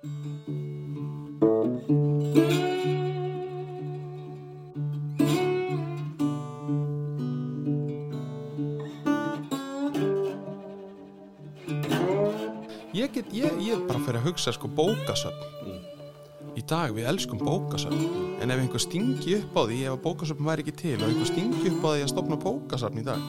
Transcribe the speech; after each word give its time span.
Ég 0.00 0.08
get, 13.12 13.28
ég, 13.32 13.52
ég 13.60 13.74
er 13.76 13.84
bara 13.84 14.00
fyrir 14.00 14.16
að 14.16 14.24
hugsa 14.30 14.52
sko 14.56 14.72
bókasöfn. 14.72 15.36
Í 16.56 16.64
dag 16.64 16.96
við 16.96 17.04
elskum 17.12 17.36
bókasöfn. 17.44 18.00
En 18.40 18.48
ef 18.48 18.56
einhver 18.56 18.80
stingi 18.80 19.36
upp 19.42 19.52
á 19.52 19.62
því 19.68 19.84
ef 19.84 20.00
bókasöfn 20.00 20.48
væri 20.48 20.64
ekki 20.64 20.78
til 20.80 20.96
og 20.96 21.10
einhver 21.10 21.28
stingi 21.28 21.74
upp 21.74 21.84
á 21.84 21.92
því 21.92 22.00
að 22.06 22.12
stopna 22.16 22.40
bókasöfn 22.40 23.04
í 23.04 23.08
dag 23.12 23.20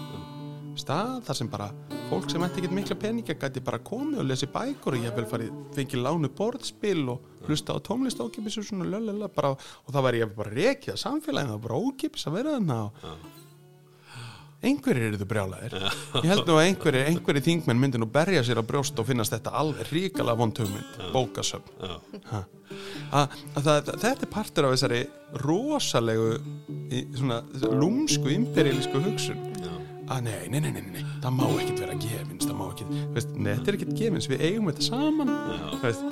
stað 0.80 1.20
þar 1.28 1.38
sem 1.38 1.50
bara 1.52 1.68
fólk 2.12 2.28
sem 2.32 2.44
ætti 2.44 2.60
ekkert 2.62 2.76
mikla 2.76 2.96
peninga 3.00 3.36
gæti 3.40 3.62
bara 3.64 3.80
komið 3.88 4.20
og 4.22 4.26
lesi 4.28 4.48
bækur 4.52 4.98
og 4.98 5.06
ég 5.06 5.14
vil 5.16 5.28
farið 5.32 5.52
fengið 5.78 6.02
lánu 6.06 6.30
borðspil 6.36 7.04
og 7.14 7.46
hlusta 7.48 7.76
á 7.76 7.80
tónlist 7.88 8.20
ókipis 8.24 8.58
og 8.60 8.66
svona 8.68 8.88
lölala 8.92 9.30
bara 9.32 9.54
og 9.56 9.92
það 9.96 10.06
væri 10.10 10.22
ég 10.26 10.34
bara 10.36 10.52
rekið 10.56 10.94
að 10.98 11.02
samfélagin 11.06 11.54
það 11.54 11.60
var 11.60 11.64
bara 11.70 11.80
ókipis 11.88 12.28
að 12.28 12.36
vera 12.38 12.56
þarna 12.58 12.80
og 12.84 12.92
einhverjir 14.62 15.08
eru 15.08 15.18
þau 15.22 15.30
brjálæðir 15.32 15.76
ég 15.80 16.28
held 16.30 16.44
nú 16.52 16.58
að 16.60 16.66
einhverjir, 16.68 17.08
einhverjir 17.10 17.46
þingmenn 17.48 17.80
myndi 17.82 18.02
nú 18.04 18.10
berja 18.14 18.44
sér 18.46 18.60
á 18.62 18.64
brjóst 18.68 19.00
og 19.02 19.08
finnast 19.08 19.34
þetta 19.34 19.56
alveg 19.58 19.90
ríkala 19.96 20.36
vondhugmynd, 20.38 21.00
bókasöfn. 21.16 21.72
Þetta 23.56 24.12
er 24.12 24.30
partur 24.32 24.68
af 24.70 24.76
þessari 24.76 25.02
rosalegu 25.42 26.28
í- 26.94 27.08
svona 27.18 27.42
lúmsku 27.82 28.30
imperialísku 28.36 29.02
hugsun 29.08 29.42
að 30.12 30.26
nei, 30.28 30.50
nei, 30.52 30.60
nei, 30.64 30.72
nei, 30.76 30.82
nei, 30.96 31.04
það 31.24 31.36
má 31.38 31.46
ekkert 31.52 31.82
vera 31.84 31.96
gefins 32.02 32.48
það 32.48 32.58
má 32.60 32.66
ekkert, 32.68 32.96
veist, 33.16 33.34
nei, 33.38 33.52
þetta 33.54 33.72
er 33.72 33.78
ekkert 33.78 33.98
gefins. 34.00 34.30
Við 34.32 34.46
eigum 34.48 34.70
þetta 34.72 34.88
saman 34.88 35.34
veist, 35.84 36.06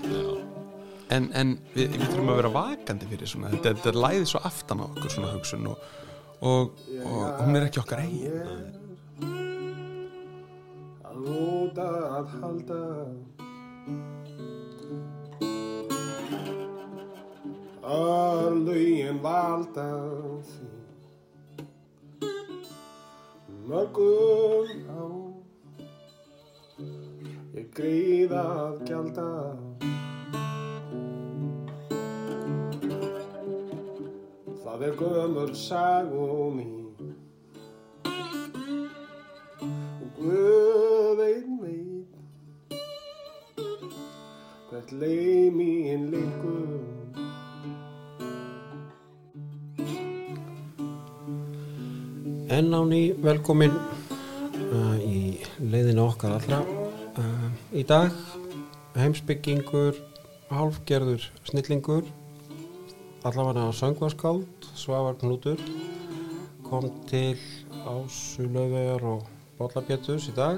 en, 1.15 1.29
en 1.33 1.55
við, 1.73 1.95
við 1.95 2.05
þurfum 2.05 2.33
að 2.33 2.39
vera 2.41 2.53
vakandi 2.55 3.09
fyrir 3.09 3.31
svona, 3.31 3.53
þetta, 3.55 3.73
þetta 3.79 4.03
læði 4.05 4.27
svo 4.31 4.43
aftan 4.49 4.83
á 4.83 4.85
okkur 4.89 5.15
svona 5.15 5.33
hugsun 5.33 5.71
og, 5.71 5.87
og, 6.39 6.83
og 7.03 7.41
hún 7.43 7.59
er 7.59 7.67
ekki 7.67 7.83
okkar 7.83 8.03
eigin. 8.05 8.77
Að 11.09 11.21
lúta 11.25 11.89
að 12.19 12.37
halda. 12.39 12.81
Að 17.89 18.59
lögin 18.67 19.23
valda 19.23 19.89
mörgum. 23.69 24.67
Á 24.89 25.01
ég 27.59 27.69
greið 27.77 28.33
að 28.39 28.81
gjalda. 28.89 29.29
Það 34.63 34.85
er 34.87 34.99
gömur 34.99 35.55
sagum 35.57 36.59
í 36.63 36.67
Guð 40.19 41.19
einn 41.23 41.57
veit 41.63 42.79
hvert 44.69 44.93
leið 45.01 45.49
mín 45.55 46.09
leikur 46.13 46.88
Enn 52.49 52.73
á 52.73 52.81
ný 52.81 53.13
velkomin 53.13 53.69
uh, 53.69 54.97
í 55.05 55.37
leiðinu 55.61 56.07
okkar 56.09 56.31
allra. 56.39 56.63
Uh, 57.13 57.49
í 57.77 57.83
dag 57.85 58.09
heimsbyggingur 58.97 59.99
hálfgerður 60.49 61.27
snillingur 61.45 62.07
allavega 63.21 63.67
söngvaskáld 63.77 64.65
Svavar 64.73 65.19
Knútur 65.21 65.61
kom 66.65 66.89
til 67.11 67.37
Ásulöfegar 67.85 69.05
og 69.05 69.29
Bollabjötus 69.59 70.31
í 70.31 70.35
dag. 70.39 70.57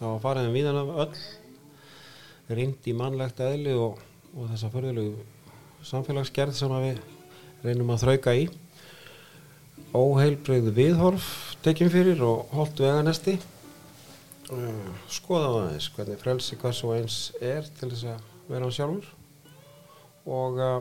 Það 0.00 0.10
var 0.10 0.20
farið 0.26 0.50
um 0.50 0.58
víðan 0.58 0.80
af 0.82 0.92
öll 1.04 2.58
reynd 2.58 2.90
í 2.90 2.96
mannlegt 2.98 3.38
eðli 3.46 3.78
og, 3.78 4.02
og 4.34 4.50
þessa 4.50 4.74
förðulegu 4.74 5.22
samfélagsgerð 5.86 6.58
sem 6.58 6.78
við 6.82 7.02
reynum 7.62 7.94
að 7.94 8.08
þrauka 8.08 8.38
í 8.42 8.50
óheilbreyðu 9.94 10.72
viðhorf 10.74 11.26
tekinn 11.64 11.92
fyrir 11.92 12.22
og 12.26 12.50
holdt 12.54 12.82
veganesti. 12.82 13.36
Uh, 14.50 14.90
skoða 15.08 15.48
á 15.48 15.52
aðeins 15.62 15.88
hvernig 15.94 16.20
frelsi 16.20 16.58
hvers 16.60 16.82
og 16.84 16.96
eins 16.98 17.18
er 17.40 17.64
til 17.78 17.88
þess 17.92 18.10
að 18.12 18.26
vera 18.50 18.66
hann 18.66 18.74
sjálfur. 18.76 19.08
Og 20.24 20.60
uh, 20.60 20.78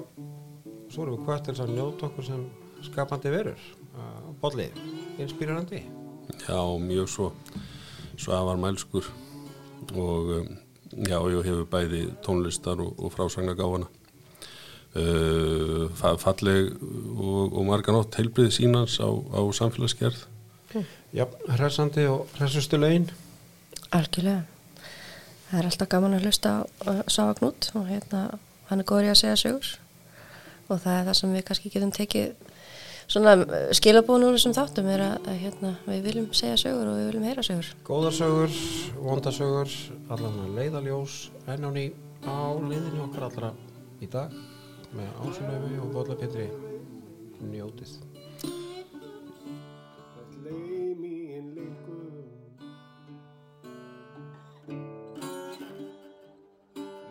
svo 0.92 1.06
erum 1.06 1.20
við 1.20 1.28
hvert 1.30 1.46
til 1.46 1.56
þess 1.56 1.66
að 1.68 1.76
njóta 1.78 2.10
okkur 2.10 2.28
sem 2.28 2.46
skapandi 2.84 3.32
verur 3.32 3.68
uh, 3.96 4.32
bolli, 4.42 4.68
inspírarandi 5.22 5.84
Já, 6.48 6.60
mjög 6.80 7.08
svo. 7.10 7.32
Svavar 8.18 8.58
Mælskur. 8.58 9.06
Og 9.94 10.30
um, 10.40 10.48
já, 11.06 11.18
ég 11.20 11.44
hefur 11.46 11.68
bæði 11.70 12.06
tónlistar 12.24 12.80
og, 12.82 12.96
og 12.98 13.14
frásagnagáfana 13.14 13.90
uh, 14.96 15.90
fa- 16.00 16.18
falleg 16.22 16.72
og, 17.18 17.54
og 17.54 17.66
marganótt 17.70 18.18
heilbrið 18.20 18.52
sínans 18.58 19.00
á, 19.02 19.08
á 19.10 19.42
samfélagsgerð. 19.56 20.26
Já, 21.14 21.28
hressandi 21.54 22.08
og 22.10 22.26
hressustu 22.40 22.80
lögin. 22.82 23.12
Algjörlega. 23.94 24.48
Það 25.50 25.60
er 25.60 25.68
alltaf 25.70 25.90
gaman 25.92 26.16
að 26.18 26.24
hlusta 26.26 26.54
á 26.66 27.26
Knút. 27.38 27.68
Og 27.78 27.86
hérna, 27.86 28.24
hann 28.72 28.82
er 28.82 28.88
góður 28.90 29.06
í 29.06 29.12
að 29.14 29.20
segja 29.22 29.36
sögur. 29.44 29.76
Og 30.72 30.82
það 30.82 30.96
er 30.96 31.06
það 31.10 31.20
sem 31.20 31.36
við 31.36 31.46
kannski 31.50 31.72
getum 31.76 31.92
tekið 31.94 32.50
svona 33.14 33.36
skilabúin 33.76 34.26
úr 34.26 34.38
þessum 34.38 34.56
þáttum 34.58 34.90
er 34.90 35.04
að, 35.06 35.28
að 35.28 35.38
hérna, 35.44 35.74
við 35.86 36.02
viljum 36.08 36.30
segja 36.34 36.58
sögur 36.64 36.90
og 36.90 36.98
við 36.98 37.10
viljum 37.12 37.28
heyra 37.28 37.44
sögur. 37.46 37.70
góðarsögur, 37.86 38.58
vondasögur 39.04 39.76
allan 40.16 40.40
að 40.46 40.56
leiðaljós 40.58 41.18
enn 41.52 41.68
á 41.68 41.70
ný 41.76 41.86
á 42.24 42.56
leiðinu 42.64 43.04
okkar 43.10 43.28
allra 43.28 43.52
í 44.02 44.10
dag 44.10 44.32
með 44.94 45.10
ásulöfi 45.26 45.78
og 45.82 45.94
bollapetri 45.96 46.50
njótið. 47.50 47.94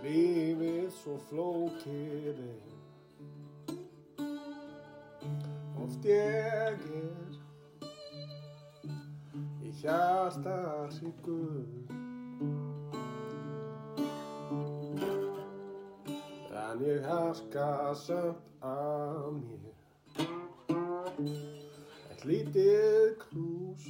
Lífið 0.02 0.88
svo 0.92 1.14
flókið 1.30 2.40
oft 5.82 6.04
ég 6.04 6.36
er 6.58 6.76
í 9.62 9.70
hjarta 9.80 10.56
hryggur 10.98 11.64
en 16.72 16.80
ég 16.84 17.04
harka 17.04 17.94
samt 17.94 18.36
af 18.64 19.32
mér? 19.36 19.74
Eitt 22.10 22.24
lítið 22.24 23.16
knús. 23.24 23.88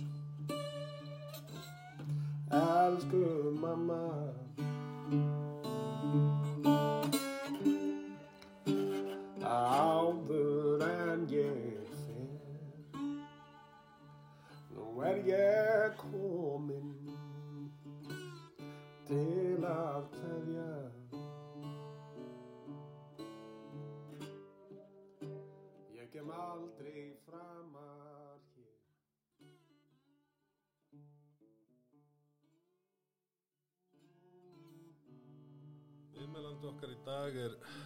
Elsku 2.50 3.22
mamma 3.62 4.02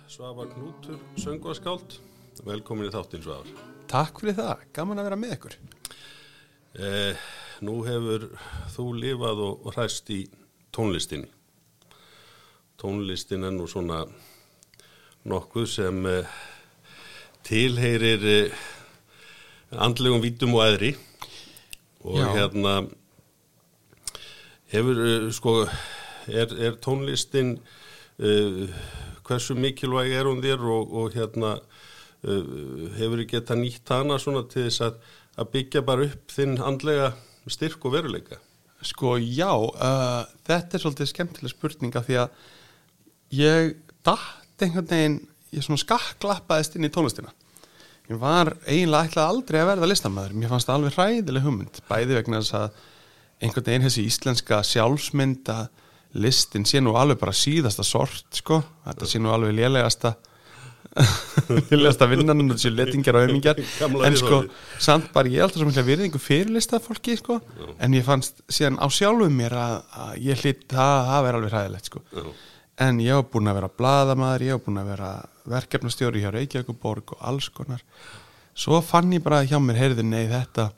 Svavar 0.08 0.47
Knútur, 0.47 1.00
söngvaskáld. 1.19 1.97
Velkomin 2.47 2.87
í 2.87 2.93
þáttinn 2.94 3.25
Svavar. 3.25 3.49
Takk 3.91 4.20
fyrir 4.23 4.37
það, 4.38 4.61
gaman 4.76 5.00
að 5.03 5.06
vera 5.08 5.17
með 5.19 5.32
ykkur. 5.35 5.55
Eh, 6.79 7.25
nú 7.67 7.75
hefur 7.82 8.29
þú 8.76 8.85
lifað 9.03 9.43
og, 9.43 9.64
hræst 9.75 10.12
í 10.14 10.20
tónlistinni. 10.70 11.26
Tónlistin 12.79 13.49
er 13.49 13.56
nú 13.56 13.67
svona 13.67 14.05
nokkuð 15.26 15.67
sem 15.73 15.99
eh, 16.12 16.37
tilheyrir 17.49 18.29
eh, 18.31 18.61
andlegum 19.75 20.23
vítum 20.23 20.55
og 20.55 20.69
æðri. 20.69 20.93
Og 22.06 22.20
Já. 22.23 22.29
hérna 22.37 22.76
hefur 24.70 25.02
eh, 25.09 25.26
sko 25.35 25.56
er, 26.31 26.55
er 26.62 26.79
tónlistin 26.79 27.56
uh, 28.19 28.70
hversu 29.26 29.56
mikilvæg 29.58 30.14
er 30.17 30.28
hún 30.28 30.43
þér 30.44 30.64
og, 30.73 30.96
og 31.00 31.14
hérna 31.17 31.56
uh, 31.58 32.90
hefur 32.96 33.23
þið 33.23 33.31
geta 33.32 33.58
nýtt 33.58 33.94
hana 33.94 34.19
svona 34.23 34.44
til 34.50 34.67
þess 34.67 34.84
að, 34.88 34.99
að 35.37 35.52
byggja 35.55 35.84
bara 35.87 36.08
upp 36.08 36.34
þinn 36.34 36.58
andlega 36.62 37.12
styrk 37.52 37.87
og 37.87 37.96
veruleika? 37.96 38.40
Sko 38.87 39.17
já, 39.19 39.50
uh, 39.50 40.23
þetta 40.46 40.76
er 40.76 40.82
svolítið 40.82 41.11
skemmtileg 41.12 41.55
spurninga 41.55 42.05
því 42.06 42.20
að 42.23 42.44
ég 43.34 43.73
datt 44.06 44.62
einhvern 44.62 44.90
veginn, 44.90 45.17
ég 45.55 45.64
svona 45.64 45.82
skakklappaðist 45.82 46.76
inn 46.76 46.87
í 46.87 46.93
tónlistina. 46.93 47.32
Ég 48.06 48.20
var 48.23 48.52
eiginlega 48.69 49.08
ætlaði 49.08 49.32
aldrei 49.32 49.58
að 49.62 49.70
verða 49.73 49.88
listamæður, 49.90 50.37
mér 50.38 50.52
fannst 50.52 50.69
það 50.69 50.76
alveg 50.78 50.94
hræðileg 50.94 51.46
hugmynd, 51.46 51.81
bæði 51.88 52.19
vegna 52.20 52.43
þess 52.43 52.55
að 52.61 52.84
einhvern 53.43 53.67
veginn 53.67 53.87
þessi 53.87 54.05
íslenska 54.06 54.61
sjálfsmynd 54.64 55.50
að 55.52 55.64
listin 56.17 56.67
sé 56.69 56.81
nú 56.83 56.97
alveg 56.99 57.21
bara 57.21 57.35
síðasta 57.37 57.85
sort 57.87 58.41
sko, 58.41 58.63
þetta 58.87 59.09
sé 59.11 59.21
nú 59.23 59.33
alveg 59.35 59.55
lélegasta 59.57 60.15
lélegasta 61.71 62.09
vinnan 62.09 62.45
og 62.47 62.55
þessi 62.55 62.73
letingjar 62.73 63.19
og 63.19 63.25
ömingjar 63.29 63.61
Gamla 63.79 64.09
en 64.09 64.19
sko, 64.19 64.41
samt 64.83 65.11
bara 65.15 65.31
ég 65.33 65.43
er 65.43 65.47
alltaf 65.47 65.61
svo 65.61 65.69
mikla 65.69 65.87
virðingu 65.87 66.21
fyrir 66.23 66.53
listafólki 66.55 67.19
sko, 67.21 67.41
en 67.79 67.97
ég 67.97 68.07
fannst 68.07 68.43
síðan 68.49 68.81
á 68.81 68.87
sjálfum 68.89 69.37
mér 69.37 69.57
að, 69.61 69.77
að 70.07 70.15
ég 70.31 70.45
hlýtt 70.45 70.69
það, 70.73 70.95
það 71.11 71.27
verður 71.29 71.41
alveg 71.41 71.57
hræðilegt 71.57 71.91
sko. 71.91 72.05
Já, 72.13 72.25
en 72.87 73.03
ég 73.05 73.17
hef 73.17 73.29
búin 73.33 73.51
að 73.51 73.61
vera 73.61 73.75
bladamaður, 73.81 74.47
ég 74.47 74.57
hef 74.57 74.65
búin 74.67 74.81
að 74.81 74.91
vera 74.95 75.11
verkefnastjóri 75.53 76.25
hjá 76.25 76.33
Reykjavíkuborg 76.35 77.15
og 77.17 77.23
alls 77.29 77.49
konar. 77.55 77.85
Svo 78.57 78.81
fann 78.85 79.12
ég 79.12 79.25
bara 79.25 79.45
hjá 79.45 79.57
mér 79.61 79.81
heyrði 79.83 80.05
nei 80.05 80.27
þetta 80.33 80.71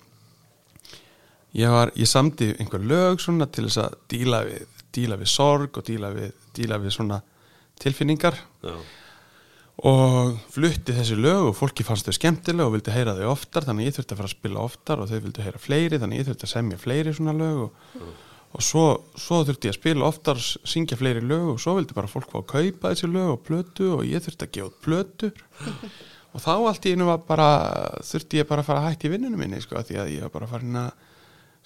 ég 1.57 1.73
var, 1.73 1.93
ég 1.97 2.09
samdi 2.09 2.53
einhver 2.59 2.83
lög 2.85 3.23
svona 3.23 3.49
til 3.51 3.69
þess 3.69 3.81
að 3.87 3.97
díla 4.13 4.43
við 4.47 4.67
díla 4.99 5.19
við 5.21 5.33
sorg 5.33 5.81
og 5.81 5.89
díla 5.89 6.13
við, 6.15 6.33
díla 6.59 6.83
við 6.83 6.99
svona 6.99 7.23
tilfinningar. 7.79 8.37
Já, 8.67 8.75
og 9.87 10.39
flutti 10.51 10.95
þessi 10.95 11.17
lög 11.19 11.53
og 11.53 11.55
fólki 11.55 11.85
fannst 11.87 12.09
þau 12.09 12.17
skemmtileg 12.17 12.67
og 12.67 12.73
vildi 12.75 12.91
heyra 12.91 13.15
þau 13.15 13.29
oftar 13.31 13.67
þannig 13.69 13.87
ég 13.87 13.95
þurfti 13.95 14.15
að 14.15 14.19
fara 14.19 14.31
að 14.31 14.35
spila 14.35 14.65
oftar 14.65 15.03
og 15.03 15.11
þau 15.11 15.21
vildi 15.23 15.45
heyra 15.45 15.61
fleiri 15.63 16.01
þannig 16.03 16.19
ég 16.19 16.27
þurfti 16.27 16.49
að 16.49 16.53
semja 16.53 16.79
fleiri 16.83 17.13
svona 17.15 17.35
lög 17.39 17.61
og, 17.69 18.09
og 18.59 18.65
svo, 18.67 18.87
svo 19.15 19.39
þurfti 19.47 19.71
ég 19.71 19.77
að 19.77 19.79
spila 19.79 20.09
oftar 20.11 20.43
syngja 20.43 20.99
fleiri 20.99 21.23
lög 21.23 21.53
og 21.53 21.61
svo 21.63 21.77
vildi 21.79 21.95
bara 21.95 22.11
fólk 22.11 22.27
fá 22.33 22.41
að 22.41 22.49
kaupa 22.57 22.91
þessi 22.91 23.13
lög 23.13 23.31
og 23.37 23.45
plötu 23.47 23.93
og 24.01 24.03
ég 24.09 24.25
þurfti 24.25 24.49
að 24.49 24.55
gefa 24.57 24.73
út 24.73 24.81
plötu. 24.87 25.35
Og 26.37 26.43
þá 26.45 26.51
allt 26.69 26.85
í 26.85 26.91
einu 26.93 27.07
var 27.09 27.23
bara 27.25 27.47
þurfti 28.05 28.37
ég 28.43 28.47
bara 28.47 28.61
að 28.61 28.67
fara 28.67 28.83
að 28.83 28.91
hætti 28.91 29.09
í 29.09 29.13
vinnunum 29.15 29.41
minni 29.41 29.63
sko, 29.65 29.81
því 29.81 29.97
að 29.97 30.11
ég 30.13 30.27
var 30.27 30.33
bara 30.35 30.49
farin 30.51 30.77
að 30.77 30.91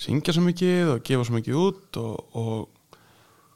syngja 0.01 0.33
svo 0.37 0.45
mikið 0.47 0.93
og 0.93 1.03
gefa 1.09 1.27
svo 1.27 1.35
mikið 1.35 1.57
út 1.59 1.99
og, 1.99 2.37
og 2.39 2.82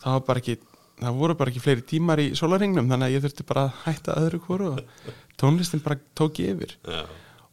það 0.06 0.14
var 0.14 0.26
bara 0.30 0.42
ekki 0.42 0.56
það 0.96 1.18
voru 1.20 1.36
bara 1.36 1.52
ekki 1.52 1.62
fleiri 1.62 1.84
tímar 1.90 2.22
í 2.22 2.30
sólaringnum 2.38 2.88
þannig 2.88 3.08
að 3.08 3.16
ég 3.16 3.24
þurfti 3.24 3.46
bara 3.48 3.64
að 3.66 3.80
hætta 3.84 4.16
öðru 4.22 4.40
hvort 4.46 4.66
og 4.70 5.16
tónlistin 5.40 5.82
bara 5.84 5.98
tók 6.16 6.40
yfir. 6.40 6.76
Já, 6.86 7.02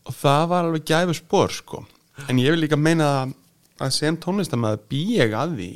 og 0.07 0.17
það 0.19 0.43
var 0.51 0.67
alveg 0.67 0.85
gæfu 0.87 1.17
spór 1.17 1.55
sko. 1.55 1.83
En 2.29 2.39
ég 2.39 2.53
vil 2.53 2.63
líka 2.63 2.79
meina 2.79 3.09
að, 3.23 3.33
að 3.83 3.95
sem 3.97 4.19
tónlistamæður 4.21 4.85
bý 4.91 5.01
ég 5.17 5.35
að 5.35 5.57
því 5.57 5.71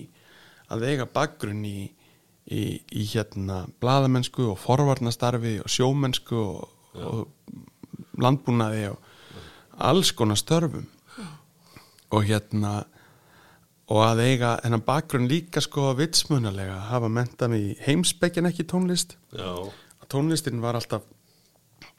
að 0.71 0.85
eiga 0.91 1.07
bakgrunn 1.17 1.63
í, 1.67 1.89
í, 2.51 2.61
í 2.77 3.07
hérna 3.11 3.63
bladamennsku 3.81 4.51
og 4.51 4.59
forvarnastarfi 4.61 5.57
og 5.63 5.71
sjómennsku 5.71 6.37
og, 6.37 6.69
og 7.01 8.21
landbúnaði 8.21 8.91
og 8.93 9.11
alls 9.89 10.13
konar 10.15 10.39
störfum. 10.39 10.87
Og 12.15 12.23
hérna 12.29 12.85
og 13.87 14.01
að 14.03 14.23
eiga 14.25 14.55
hennan 14.63 14.83
bakgrunn 14.85 15.29
líka 15.31 15.63
sko 15.63 15.93
vitsmunalega 15.97 16.79
hafa 16.89 17.09
mentað 17.11 17.53
mig 17.53 17.67
í 17.69 17.75
heimspekin 17.85 18.49
ekki 18.49 18.67
tónlist. 18.67 19.15
Já, 19.31 19.53
að 20.01 20.09
tónlistin 20.11 20.63
var 20.63 20.79
alltaf 20.79 21.05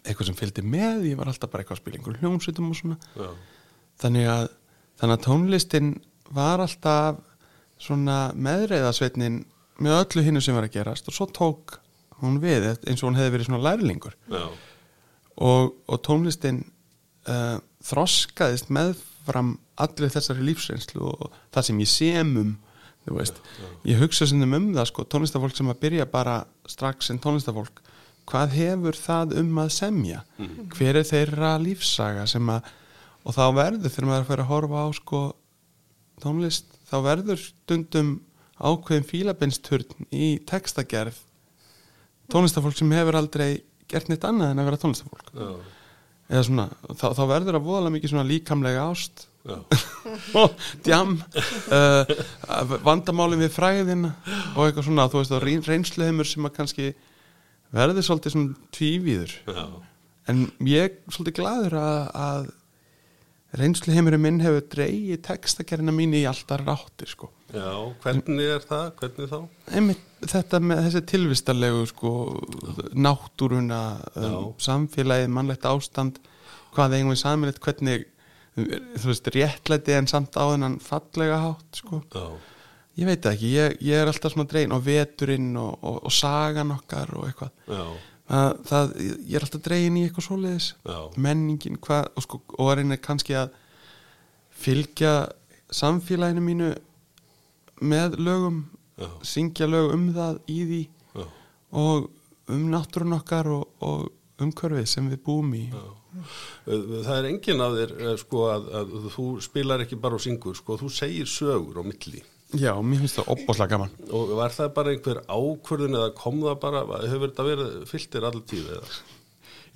eitthvað 0.04 0.30
sem 0.30 0.38
fylgdi 0.38 0.64
með, 0.64 1.08
ég 1.10 1.20
var 1.20 1.30
alltaf 1.30 1.50
bara 1.52 1.64
eitthvað 1.64 1.78
að 1.78 1.82
spila 1.82 2.00
einhver 2.00 2.20
hljómsveitum 2.22 2.68
og 2.68 2.78
svona. 2.78 2.98
Já, 3.16 3.30
þannig 4.04 4.30
að, 4.34 4.44
þannig 5.00 5.16
að 5.16 5.26
tónlistin 5.26 5.90
var 6.36 6.64
alltaf 6.64 7.24
svona 7.80 8.18
meðreiðasveitnin 8.36 9.42
með 9.78 10.00
öllu 10.02 10.24
hinnu 10.26 10.42
sem 10.42 10.56
var 10.56 10.66
að 10.66 10.74
gerast. 10.76 11.08
Og 11.08 11.16
svo 11.16 11.28
tók 11.30 11.78
hún 12.22 12.40
við 12.42 12.66
eins 12.74 13.02
og 13.02 13.08
hún 13.08 13.18
hefði 13.18 13.34
verið 13.36 13.48
svona 13.48 13.64
lærlingur. 13.64 14.16
Og, 15.38 15.74
og 15.86 16.00
tónlistin 16.02 16.64
uh, 17.30 17.60
þroskaðist 17.86 18.72
meðfram 19.28 19.58
allir 19.76 20.12
þessari 20.12 20.46
lífsreynslu 20.48 21.04
og 21.04 21.36
það 21.52 21.66
sem 21.68 21.82
ég 21.82 21.90
sem 21.92 22.32
um 22.40 22.56
þú 23.08 23.16
veist, 23.16 23.38
ég 23.88 24.00
hugsa 24.00 24.26
sem 24.28 24.42
um 24.42 24.72
það 24.74 24.88
sko, 24.90 25.04
tónlistafólk 25.04 25.56
sem 25.56 25.68
að 25.70 25.80
byrja 25.80 26.06
bara 26.10 26.44
strax 26.68 27.10
en 27.10 27.20
tónlistafólk 27.20 27.82
hvað 28.28 28.56
hefur 28.58 28.96
það 28.98 29.38
um 29.40 29.60
að 29.62 29.70
semja? 29.72 30.24
Hver 30.74 30.98
er 31.00 31.06
þeirra 31.08 31.54
lífsaga 31.62 32.26
sem 32.28 32.48
að 32.52 32.66
og 33.24 33.34
þá 33.34 33.44
verður 33.56 33.92
þegar 33.92 34.08
maður 34.08 34.26
fyrir 34.28 34.42
að 34.44 34.50
horfa 34.52 34.82
á 34.84 34.88
sko 34.96 35.22
tónlist 36.22 36.76
þá 36.88 36.96
verður 37.04 37.40
stundum 37.40 38.12
ákveðin 38.58 39.08
fílabinsturn 39.08 40.08
í 40.12 40.38
textagerð 40.48 41.16
tónlistafólk 42.32 42.76
sem 42.76 42.92
hefur 42.92 43.18
aldrei 43.20 43.62
gert 43.88 44.08
neitt 44.10 44.24
annað 44.24 44.52
en 44.52 44.60
að 44.60 44.68
vera 44.68 44.80
tónlistafólk 44.84 45.32
já, 45.32 45.48
eða 46.28 46.44
svona, 46.46 46.68
þá, 46.92 47.06
þá 47.16 47.22
verður 47.32 47.58
að 47.58 47.66
voðalega 47.68 47.94
mikið 47.96 48.12
svona 48.12 48.28
líkamlega 48.28 48.86
ást. 48.92 49.26
Og 50.36 50.64
djam 50.84 51.14
uh, 51.72 52.10
vandamálin 52.84 53.40
við 53.40 53.54
fræðina 53.54 54.10
og 54.52 54.66
eitthvað 54.66 54.88
svona, 54.90 55.06
þú 55.08 55.22
veist, 55.22 55.32
og 55.32 55.44
reyn- 55.46 55.64
reynsluheimur 55.64 56.28
sem 56.28 56.44
að 56.44 56.56
kannski 56.58 56.88
verður 57.72 58.04
svolítið 58.04 58.34
svona 58.34 58.72
tvívíður. 58.76 59.32
Já, 59.48 59.64
en 60.28 60.42
ég 60.68 60.90
er 60.90 61.14
svolítið 61.14 61.38
glaður 61.40 61.78
að, 61.80 62.02
að 62.26 62.50
reynsluheimurinn 63.56 64.20
minn 64.20 64.42
hefur 64.44 64.66
dreigið 64.74 65.22
textakerina 65.24 65.94
mín 65.94 66.12
í 66.16 66.24
alltaf 66.28 66.60
ráttir 66.66 67.08
sko. 67.08 67.30
Já, 67.54 67.70
hvernig 68.02 68.50
er 68.58 68.66
það, 68.68 68.90
hvernig 69.00 69.30
þá? 69.30 69.38
Einmitt, 69.72 70.02
þetta 70.28 70.60
með 70.60 70.82
þessi 70.86 71.02
tilvistarlegu 71.14 71.86
sko, 71.88 72.12
náttúruna 72.92 73.80
um, 74.20 74.52
samfélagið, 74.60 75.32
mannlegt 75.32 75.64
ástand 75.68 76.20
hvað 76.76 76.98
eigum 76.98 77.14
við 77.14 77.22
samilegt 77.22 77.64
hvernig 77.64 78.04
þú 78.58 79.10
veist, 79.10 79.32
réttlæti 79.34 79.96
en 79.96 80.08
samt 80.10 80.36
á 80.36 80.44
þennan 80.50 80.78
fallega 80.82 81.40
hátt 81.42 81.80
sko. 81.80 82.02
Já, 82.12 82.26
ég 82.98 83.08
veit 83.08 83.28
ekki, 83.30 83.52
ég, 83.54 83.80
ég 83.86 84.02
er 84.02 84.10
alltaf 84.10 84.34
svona 84.34 84.48
dregin 84.50 84.74
og 84.76 84.84
veturinn 84.86 85.50
og, 85.60 85.78
og, 85.80 86.00
og 86.08 86.14
sagan 86.14 86.74
okkar 86.74 87.14
og 87.16 87.28
eitthvað. 87.28 87.52
Já, 87.70 87.84
það, 88.28 88.58
það, 88.68 88.92
ég 89.00 89.36
er 89.38 89.46
alltaf 89.46 89.64
dregin 89.64 89.98
í 89.98 90.04
eitthvað 90.06 90.26
svoleiðis. 90.28 90.68
Já, 90.84 90.98
menningin 91.26 91.80
hvað, 91.84 92.10
og, 92.14 92.26
sko, 92.26 92.40
og 92.56 92.70
að 92.70 92.76
reyna 92.80 93.00
kannski 93.02 93.36
að 93.38 93.56
fylgja 94.58 95.14
samfélaginu 95.78 96.44
mínu 96.44 96.70
með 97.88 98.18
lögum 98.18 98.62
já, 98.98 99.08
syngja 99.22 99.68
lög 99.70 99.92
um 99.94 100.08
það 100.16 100.40
í 100.50 100.58
því 100.70 100.80
já. 101.20 101.26
og 101.84 102.08
um 102.48 102.64
náttúrun 102.72 103.18
okkar 103.18 103.50
og, 103.52 103.68
og 103.84 104.08
umhverfið 104.42 104.88
sem 104.88 105.10
við 105.10 105.22
búum 105.26 105.52
í. 105.58 105.66
Það 106.64 107.14
er 107.14 107.28
enginn 107.28 107.62
af 107.62 107.76
þér 107.76 107.94
eh, 108.00 108.16
sko 108.18 108.48
að, 108.50 108.68
að 108.80 108.96
þú 109.14 109.28
spilar 109.44 109.84
ekki 109.84 109.98
bara 110.00 110.18
og 110.18 110.24
syngur 110.24 110.56
sko, 110.58 110.78
þú 110.80 110.90
segir 110.92 111.30
sögur 111.30 111.78
á 111.78 111.84
milli 111.86 112.24
Já, 112.56 112.72
mér 112.80 113.02
finnst 113.02 113.18
það 113.18 113.30
opbáslega 113.34 113.74
gaman 113.74 113.90
og 114.08 114.30
var 114.38 114.54
það 114.54 114.72
bara 114.78 114.92
einhver 114.94 115.18
ákvörðun 115.28 115.98
eða 115.98 116.14
kom 116.16 116.38
það 116.40 116.60
bara, 116.62 116.82
hefur 117.04 117.26
þetta 117.26 117.44
verið 117.44 117.72
fylltir 117.90 118.24
allir 118.24 118.44
tíð 118.48 118.70
eða? 118.78 118.98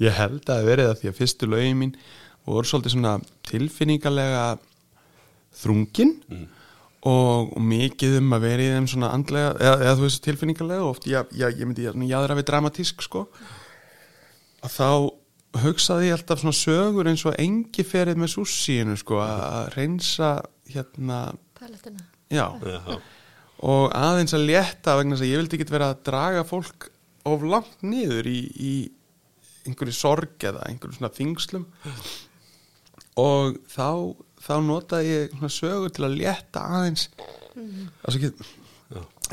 Ég 0.00 0.16
held 0.16 0.40
að 0.40 0.54
það 0.54 0.68
verið 0.70 0.88
það 0.88 1.00
því 1.00 1.10
að 1.10 1.18
fyrstu 1.18 1.48
lögin 1.52 1.80
mín 1.82 1.94
voru 2.48 2.70
svolítið 2.70 2.94
svona 2.94 3.14
tilfinningalega 3.50 4.44
þrungin 5.60 6.14
og, 6.32 7.52
og 7.52 7.60
mikið 7.60 8.16
um 8.22 8.36
að 8.38 8.46
vera 8.46 8.64
í 8.64 8.70
þeim 8.72 8.88
svona 8.94 9.10
andlega, 9.18 9.52
eða, 9.58 9.74
eða 9.84 9.96
þú 9.98 10.06
veist 10.06 10.22
tilfinningalega 10.24 10.86
og 10.86 10.94
oft, 10.94 11.08
já, 11.10 11.20
já, 11.36 11.48
ég 11.50 11.66
myndi 11.68 11.90
jáðra 12.08 12.38
við 12.38 12.48
dramatísk 12.50 13.04
sko 13.04 13.26
að 14.62 14.78
þá 14.78 14.88
hugsaði 15.62 16.08
ég 16.08 16.16
alltaf 16.16 16.40
svona 16.40 16.56
sögur 16.56 17.10
eins 17.10 17.26
og 17.28 17.36
engi 17.36 17.84
ferið 17.84 18.22
með 18.22 18.32
sússíinu 18.38 18.96
sko 18.96 19.20
að 19.20 19.44
að 19.50 19.70
reynsa 19.76 20.32
hérna, 20.72 21.20
Paletina. 21.58 22.11
Já. 22.32 22.46
Já, 22.64 22.98
og 23.62 23.84
aðeins 23.94 24.34
að 24.34 24.48
létta 24.48 24.96
vegna 24.98 25.14
þess 25.14 25.26
að 25.26 25.30
ég 25.30 25.42
vildi 25.42 25.58
ekki 25.60 25.76
vera 25.76 25.92
að 25.92 26.02
draga 26.08 26.42
fólk 26.48 26.88
of 27.28 27.44
langt 27.46 27.84
niður 27.86 28.26
í, 28.26 28.40
í 28.50 28.74
einhverju 29.68 29.94
sorg 29.94 30.48
eða 30.48 30.64
einhverju 30.66 30.98
svona 30.98 31.14
þingslum. 31.14 31.68
Og 33.22 33.60
þá 33.70 34.16
þá 34.42 34.56
notaði 34.64 35.12
ég 35.12 35.36
svona 35.36 35.52
sögur 35.54 35.94
til 35.94 36.06
að 36.08 36.18
létta 36.18 36.64
aðeins 36.76 37.06
altså 38.02 38.18
ekki 38.18 38.32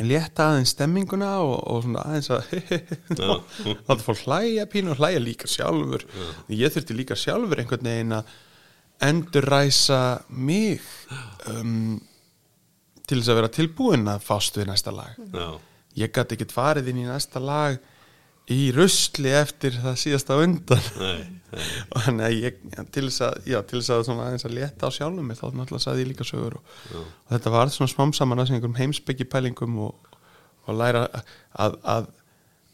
létta 0.06 0.50
aðeins 0.52 0.74
stemminguna 0.76 1.32
og, 1.44 1.56
og 1.68 1.82
svona 1.84 2.04
aðeins 2.08 2.30
að 2.32 2.54
láta 3.90 4.04
fólk 4.04 4.22
hlæja 4.28 4.68
pínu 4.72 4.94
og 4.94 5.02
hlæja 5.02 5.24
líka 5.24 5.50
sjálfur. 5.52 6.06
Ég 6.54 6.72
þurfti 6.76 6.96
líka 6.96 7.18
sjálfur 7.20 7.60
einhvern 7.60 7.90
veginn 7.90 8.16
að 8.20 8.30
endurræsa 9.10 10.00
mig 10.30 10.84
um, 11.52 12.00
til 13.10 13.20
þess 13.20 13.32
að 13.34 13.40
vera 13.42 13.54
tilbúin 13.54 14.10
að 14.12 14.26
fást 14.26 14.60
við 14.60 14.70
næsta 14.70 14.94
lag. 14.94 15.16
Já, 15.34 15.48
ég 16.04 16.14
gæti 16.14 16.38
ekkert 16.38 16.54
farið 16.56 16.92
inn 16.92 17.02
í 17.04 17.08
næsta 17.08 17.42
lag 17.44 17.80
í 18.50 18.70
rusli 18.74 19.32
eftir 19.38 19.76
það 19.78 19.98
síðasta 20.02 20.38
undan. 20.42 20.86
Nei, 20.98 21.26
nei, 21.54 21.66
og 21.94 22.06
þannig 22.06 22.28
að 22.28 22.38
ég 22.38 22.62
til 22.96 23.06
þess 23.06 23.26
að, 23.28 23.50
já, 23.52 23.60
til 23.70 23.82
þess 23.82 23.94
að 23.96 24.06
svona 24.08 24.28
aðeins 24.28 24.48
að 24.50 24.56
leta 24.58 24.90
á 24.90 24.96
sjálfum 24.96 25.30
mig 25.30 25.40
þá 25.40 25.46
náttúrulega 25.50 25.86
saði 25.86 26.06
ég 26.06 26.12
líka 26.14 26.28
sögur 26.28 26.58
og, 26.60 26.78
og 26.96 27.34
þetta 27.34 27.54
var 27.54 27.74
svona 27.74 27.94
smám 27.94 28.16
saman 28.18 28.42
að 28.42 28.56
einhverjum 28.56 28.80
heimsbyggi 28.80 29.30
pælingum 29.30 29.78
og, 29.90 30.16
og 30.66 30.80
læra 30.82 31.06
að, 31.54 31.78
að 31.84 32.10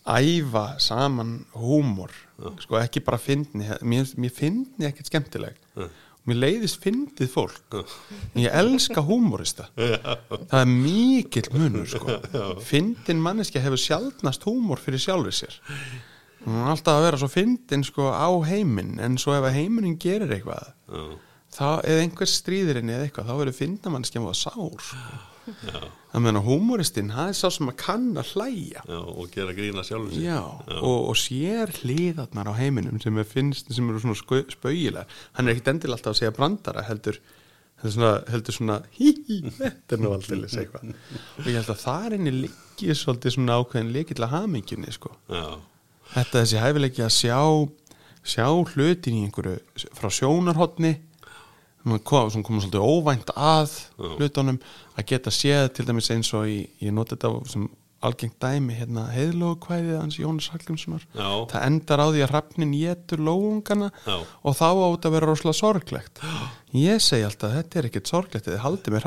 æfa 0.05 0.65
saman 0.79 1.37
húmor. 1.57 2.13
Sko 2.61 2.79
ekki 2.79 3.03
bara 3.03 3.19
fyndni 3.19 3.67
mér, 3.81 4.09
mér 4.19 4.33
fyndni 4.35 4.87
ekkert 4.89 5.11
skemmtileg 5.11 5.59
mér 6.25 6.39
leiðist 6.41 6.81
fyndið 6.83 7.29
fólk. 7.31 7.77
En 8.33 8.41
ég 8.43 8.55
elska 8.61 9.03
húmorista. 9.05 9.67
Það 9.77 10.57
er 10.61 10.71
mikill 10.71 11.49
munur 11.53 11.87
sko. 11.89 12.17
Fyndin 12.65 13.21
manneskja 13.23 13.63
hefur 13.63 13.81
sjaldnast 13.81 14.45
húmor 14.47 14.81
fyrir 14.81 15.01
sjálfur 15.03 15.35
sér. 15.35 15.59
Hún 16.45 16.59
er 16.61 16.71
alltaf 16.75 16.99
að 16.99 17.07
vera 17.07 17.21
svo 17.21 17.29
fyndin 17.33 17.85
sko 17.85 18.09
á 18.13 18.29
heiminn. 18.49 18.97
En 19.01 19.17
svo 19.21 19.33
ef 19.37 19.45
að 19.47 19.57
heiminin 19.59 19.99
gerir 20.01 20.33
eitthvað 20.35 20.61
já, 20.61 21.05
þá 21.55 21.67
eða 21.81 22.01
einhver 22.03 22.29
stríðir 22.29 22.81
henni 22.81 22.93
eða 22.97 23.07
eitthvað 23.07 23.29
þá 23.29 23.35
verður 23.39 23.59
fyndamanneskja 23.61 24.21
múið 24.25 24.41
sár 24.41 24.89
sko. 24.89 24.99
Það 26.15 26.23
meðan 26.25 26.39
að 26.39 26.47
húmoristinn 26.49 27.13
það 27.13 27.29
er 27.31 27.37
sá 27.37 27.45
sem 27.51 27.69
að 27.71 27.77
kann 27.83 28.05
að 28.17 28.33
hlæja. 28.33 28.83
Já, 28.87 28.99
og 29.03 29.31
gera 29.35 29.55
grína 29.57 29.83
sjálfum 29.85 30.11
sér. 30.15 30.25
Já, 30.25 30.39
Og, 30.79 30.99
og 31.11 31.17
sér 31.19 31.73
hliðarnar 31.81 32.49
á 32.49 32.53
heiminum 32.55 33.01
sem 33.03 33.19
er 33.19 33.27
finnst, 33.27 33.71
sem 33.75 33.89
eru 33.91 34.01
svona 34.03 34.43
spaugilegar. 34.55 35.09
Hann 35.35 35.47
er 35.49 35.55
ekkit 35.55 35.73
endilega 35.73 35.99
alltaf 35.99 36.15
að 36.15 36.21
segja 36.23 36.35
brandara 36.35 36.85
heldur 36.87 37.19
heldur 37.83 37.91
svona, 37.91 38.11
heldur 38.31 38.55
svona 38.55 38.75
hí, 38.95 39.11
hí, 39.27 39.39
þetta 39.59 39.97
er 39.97 40.01
nú 40.01 40.11
alltaf 40.15 40.55
eitthvað. 40.55 40.93
Og 41.41 41.49
ég 41.49 41.57
held 41.59 41.71
að 41.73 41.81
það 41.83 42.05
er 42.07 42.15
henni 42.17 42.31
líkið 42.45 42.99
svolítið 43.01 43.35
svona 43.35 43.57
ákveðin 43.59 43.91
líkilega 43.93 44.31
hamingjunni 44.31 44.93
sko. 44.95 45.11
Já, 45.29 45.45
þetta 46.15 46.45
þessi 46.45 46.61
hæfileiki 46.63 47.03
að 47.05 47.13
sjá 47.19 47.41
sjá 48.25 48.47
hlutin 48.49 49.19
í 49.19 49.25
einhverju 49.27 49.89
frá 49.93 50.09
sjónarhotni 50.09 50.95
sem 50.95 51.14
kom, 52.03 52.29
sem 52.33 52.43
kom 52.45 52.59
svolítið 52.61 52.85
óvænt 52.85 53.31
að 53.35 53.73
hlutunum 54.17 54.59
að 54.95 55.07
geta 55.11 55.33
séð 55.33 55.69
til 55.75 55.85
dæmis 55.87 56.11
eins 56.13 56.31
og 56.33 56.49
í, 56.49 56.61
ég 56.81 56.95
noti 56.95 57.15
þetta 57.15 57.33
sem 57.51 57.67
algengt 58.05 58.35
dæmi 58.43 58.75
hérna 58.77 59.05
heiðlógu 59.13 59.59
kvæðið 59.65 59.95
hans 60.01 60.17
Jónas 60.19 60.49
Hallgrímssonar. 60.53 61.05
Það 61.15 61.63
endar 61.65 62.03
á 62.03 62.07
því 62.11 62.21
að 62.25 62.31
hrafnin 62.33 62.75
getur 62.75 63.23
lóungana 63.25 63.89
Já. 64.05 64.17
og 64.43 64.57
þá 64.57 64.67
átt 64.69 65.07
að 65.07 65.15
vera 65.15 65.29
rosalega 65.31 65.59
sorglegt. 65.59 66.21
Ég 66.75 66.99
segi 66.99 67.23
alltaf 67.23 67.53
þetta 67.55 67.79
er 67.79 67.87
ekkert 67.87 68.09
sorglegt 68.11 68.47
þið 68.49 68.57
haldið 68.59 68.95
með 68.97 69.05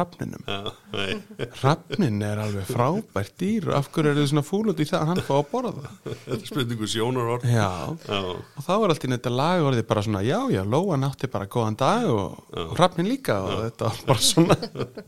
nei, 0.95 1.19
hrafnin 1.61 2.23
er 2.25 2.41
alveg 2.41 2.65
frábært 2.71 3.35
dýr. 3.43 3.69
Af 3.77 3.91
hverju 3.93 4.15
eru 4.15 4.23
þið 4.23 4.31
svona 4.33 4.45
fúl 4.47 4.63
út 4.73 4.81
í 4.81 4.87
það 4.89 5.03
að 5.03 5.11
hann 5.13 5.23
fá 5.27 5.35
að 5.37 5.51
borða 5.53 5.73
það? 5.77 5.99
Þetta 6.09 6.39
er 6.39 6.49
spurningu 6.49 6.89
sjónarhort. 6.89 7.45
já, 7.45 7.69
Já, 8.09 8.23
og 8.25 8.65
þá 8.65 8.73
er 8.79 8.95
allt 8.95 9.05
í 9.05 9.13
þetta 9.13 9.35
lagorðið 9.35 9.87
bara 9.93 10.07
svona 10.07 10.25
já, 10.25 10.39
já, 10.55 10.63
Lóan 10.65 11.07
átti 11.07 11.31
bara 11.31 11.51
góðan 11.51 11.79
dag 11.79 12.09
og, 12.09 12.41
og 12.57 12.75
Hrafnin 12.79 13.11
líka 13.11 13.39
og 13.45 13.63
þetta 13.67 13.93
var 13.93 14.03
bara 14.09 14.27
svona. 14.31 14.59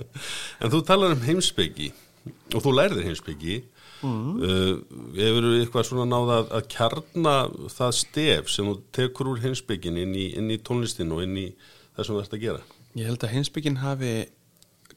En 0.61 0.69
þú 0.73 0.85
talar 0.85 1.17
um 1.17 1.25
heimspeki 1.25 1.91
og 2.29 2.65
þú 2.65 2.73
lærðir 2.75 3.07
heimspeki 3.09 3.57
mm. 4.03 4.33
uh, 4.45 4.73
hefur 5.17 5.49
eitthvað 5.59 5.87
svona 5.89 6.09
náða 6.09 6.41
að, 6.41 6.51
að 6.59 6.67
kjarna 6.75 7.37
það 7.73 7.95
stef 8.01 8.51
sem 8.53 8.69
þú 8.69 8.77
tekur 8.97 9.33
úr 9.33 9.43
heimspekin 9.45 10.01
inn 10.03 10.17
í, 10.17 10.27
inn 10.39 10.51
í 10.53 10.59
tónlistin 10.65 11.15
og 11.17 11.25
inn 11.25 11.39
í 11.41 11.47
það 11.97 12.05
sem 12.05 12.15
þú 12.15 12.21
ert 12.25 12.37
að 12.37 12.45
gera? 12.45 12.67
Ég 12.99 13.11
held 13.11 13.25
að 13.25 13.35
hinsbygginn 13.37 13.81
hafi 13.85 14.15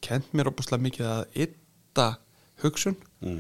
kent 0.04 0.34
mér 0.36 0.50
opaslega 0.52 0.84
mikið 0.84 1.10
að 1.12 1.40
ytta 1.46 2.08
hugsun 2.64 2.98
mm. 3.24 3.40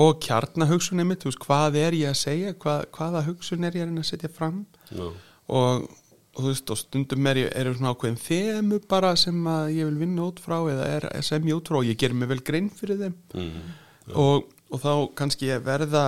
og 0.00 0.16
kjarna 0.24 0.68
hugsun 0.70 1.02
einmitt, 1.02 1.24
þú 1.24 1.32
veist, 1.32 1.44
hvað 1.44 1.78
er 1.82 1.98
ég 1.98 2.12
að 2.12 2.20
segja? 2.22 2.56
Hvað, 2.64 2.86
hvaða 2.96 3.24
hugsun 3.28 3.68
er 3.68 3.78
ég 3.80 3.90
að 3.90 4.08
setja 4.08 4.32
fram? 4.32 4.64
Já, 4.90 5.10
og, 5.52 5.88
og 6.34 6.40
þú 6.42 6.48
veist, 6.50 6.70
og 6.74 6.78
stundum 6.80 7.26
er, 7.30 7.36
ég- 7.44 7.52
eru 7.56 7.74
svona 7.74 7.92
ákveðin 7.94 8.18
þemu 8.18 8.80
bara 8.90 9.14
sem 9.16 9.44
að 9.46 9.68
ég 9.76 9.84
vil 9.90 9.98
vinna 10.02 10.24
út 10.28 10.40
frá 10.42 10.56
eða 10.70 10.86
er 10.96 11.22
sem 11.22 11.42
ég 11.46 11.54
út 11.60 11.68
frá 11.70 11.78
og 11.78 11.86
ég 11.86 11.96
ger 12.00 12.12
mig 12.14 12.28
vel 12.28 12.40
grein 12.42 12.70
fyrir 12.70 12.98
þeim. 12.98 13.14
Mm. 13.34 13.70
og, 14.14 14.48
og 14.70 14.80
þá 14.82 14.92
kannski 15.16 15.48
ég 15.52 15.62
verða 15.64 16.04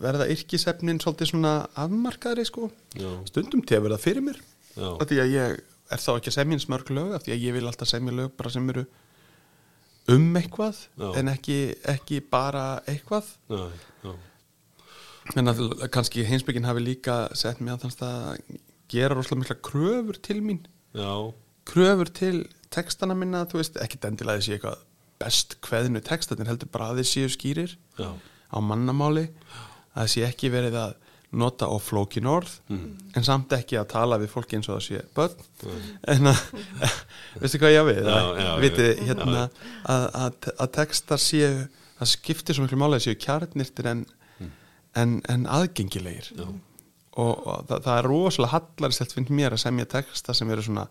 verða 0.00 0.28
yrkisefnin 0.30 1.00
svolítið 1.02 1.32
svona 1.32 1.52
afmarkaðri 1.74 2.44
sko. 2.46 2.68
Já. 2.94 3.10
stundum 3.26 3.62
til 3.66 3.78
að 3.80 3.88
verða 3.88 3.98
fyrir 4.02 4.22
mér. 4.22 4.38
Af 4.78 5.06
því 5.10 5.18
að 5.22 5.32
ég 5.34 5.56
er 5.92 6.00
þá 6.02 6.10
ekki 6.16 6.30
að 6.30 6.36
semja 6.38 6.56
eins 6.56 6.68
mörg 6.70 6.90
lög 6.94 7.14
af 7.14 7.24
því 7.26 7.32
að 7.34 7.42
ég 7.44 7.52
vil 7.58 7.66
alltaf 7.68 7.88
semja 7.90 8.14
lög 8.14 8.30
bara 8.38 8.50
sem 8.54 8.70
eru 8.70 8.84
um 10.14 10.24
eitthvað 10.36 10.78
Já. 11.00 11.08
en 11.18 11.28
ekki, 11.32 11.58
ekki 11.90 12.20
bara 12.30 12.64
eitthvað. 12.86 13.28
En 15.36 15.48
að 15.48 15.60
kannski 15.94 16.24
heimsbygginn 16.28 16.66
hafi 16.68 16.82
líka 16.84 17.14
sett 17.38 17.60
mig 17.64 17.72
að 17.74 17.86
þannig 17.86 18.02
að 18.04 18.58
gera 18.92 19.14
rosalega 19.14 19.42
mikla 19.42 19.58
kröfur 19.64 20.18
til 20.22 20.42
mín. 20.44 20.64
Já, 20.94 21.32
kröfur 21.68 22.10
til 22.12 22.44
textana 22.74 23.14
minna, 23.14 23.44
þú 23.48 23.60
veist, 23.60 23.78
ekki 23.82 24.00
endilega 24.06 24.42
þessi 24.42 24.56
eitthvað 24.58 24.82
best 25.22 25.56
kveðinu 25.64 26.02
textanir 26.04 26.50
heldur 26.50 26.70
bara 26.74 26.90
að 26.90 27.00
þeir 27.00 27.10
séu 27.12 27.30
skýrir 27.32 27.76
já, 28.00 28.10
á 28.50 28.58
mannamáli 28.60 29.28
að 29.94 30.10
sé 30.10 30.24
ekki 30.26 30.50
verið 30.52 30.78
að 30.80 30.96
nota 31.34 31.66
á 31.66 31.74
flókin 31.82 32.28
orð 32.30 32.50
en 32.70 33.24
samt 33.26 33.52
ekki 33.56 33.78
að 33.78 33.88
tala 33.90 34.18
við 34.22 34.30
fólki 34.30 34.58
eins 34.58 34.68
og 34.70 34.76
það 34.78 34.84
sé 34.86 35.00
börn. 35.16 35.88
En 36.12 36.30
að 36.30 36.42
veistu 37.42 37.58
hvað 37.62 37.74
ég 37.74 37.88
við? 37.88 38.02
Já, 38.06 38.18
að, 38.18 38.42
já, 38.42 38.50
viti, 38.62 38.86
já. 38.90 39.06
hérna, 39.08 39.46
að, 39.94 40.04
að, 40.20 40.50
að 40.58 40.70
textar 40.78 41.22
séu 41.22 41.56
það 41.98 42.12
skiptir 42.12 42.56
svo 42.56 42.66
miklu 42.66 42.78
máli 42.78 43.00
að 43.00 43.06
séu 43.08 43.18
kjarnirtir 43.24 43.90
en, 43.90 44.04
en, 44.94 45.18
en 45.30 45.48
aðgengilegir. 45.50 46.30
Já. 46.38 46.46
Og, 47.14 47.32
og 47.46 47.66
það, 47.68 47.80
það 47.86 47.96
er 47.98 48.08
rosalega 48.10 48.52
hallaristelt 48.56 49.14
finnst 49.14 49.34
mér 49.34 49.56
að 49.56 49.64
semja 49.64 49.90
texta 49.94 50.34
sem 50.34 50.50
eru 50.50 50.64
svona 50.66 50.86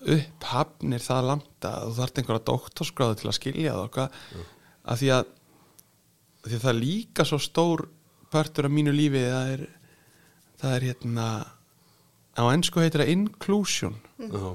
upphafnir 0.00 1.02
það 1.04 1.28
langt 1.28 1.66
að 1.66 1.84
þú 1.88 1.94
þarft 1.98 2.20
einhverja 2.20 2.46
doktorskráðu 2.48 3.18
til 3.20 3.28
að 3.28 3.36
skilja 3.36 3.74
það 3.74 3.82
og 3.84 3.94
hvað. 3.96 4.18
Að 4.90 5.02
því 5.02 5.10
að, 5.16 5.32
því 6.46 6.54
að 6.56 6.64
það 6.64 6.72
er 6.72 6.80
líka 6.80 7.26
svo 7.28 7.40
stór 7.42 7.84
partur 8.32 8.68
af 8.68 8.74
mínu 8.74 8.94
lífi 8.94 9.24
það 9.26 9.54
er, 9.56 9.64
það 10.62 10.76
er 10.76 10.86
hérna 10.88 11.28
á 12.38 12.42
ennsku 12.48 12.82
heitir 12.84 13.04
það 13.04 13.14
inclusion. 13.16 13.98
Já, 14.20 14.46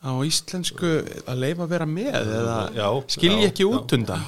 á 0.00 0.12
íslensku 0.26 0.92
að 1.28 1.42
leifa 1.44 1.64
að 1.64 1.74
vera 1.76 1.88
með 1.88 2.14
eða 2.20 2.58
Já, 2.76 2.88
skilja 3.14 3.46
já, 3.46 3.50
ekki 3.52 3.68
út 3.70 3.96
undan. 3.96 4.26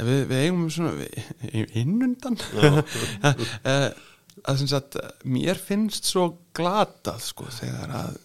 Við, 0.00 0.22
við 0.30 0.38
eigum 0.46 0.68
svona 0.72 0.94
við, 0.96 1.16
innundan 1.82 2.38
að 4.48 4.60
sem 4.62 4.70
sagt 4.70 4.98
mér 5.28 5.58
finnst 5.60 6.08
svo 6.08 6.26
glatað 6.56 7.22
sko 7.24 7.48
þegar 7.52 7.94
að 8.00 8.18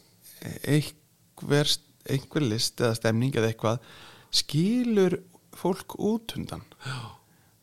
einhver, 0.63 1.71
einhver 2.09 2.45
list 2.45 2.81
eða 2.83 2.97
stemning 2.99 3.35
eða 3.35 3.51
eitthvað 3.51 3.87
skilur 4.35 5.19
fólk 5.55 5.97
út 6.03 6.35
undan. 6.37 6.65
Já. 6.85 6.99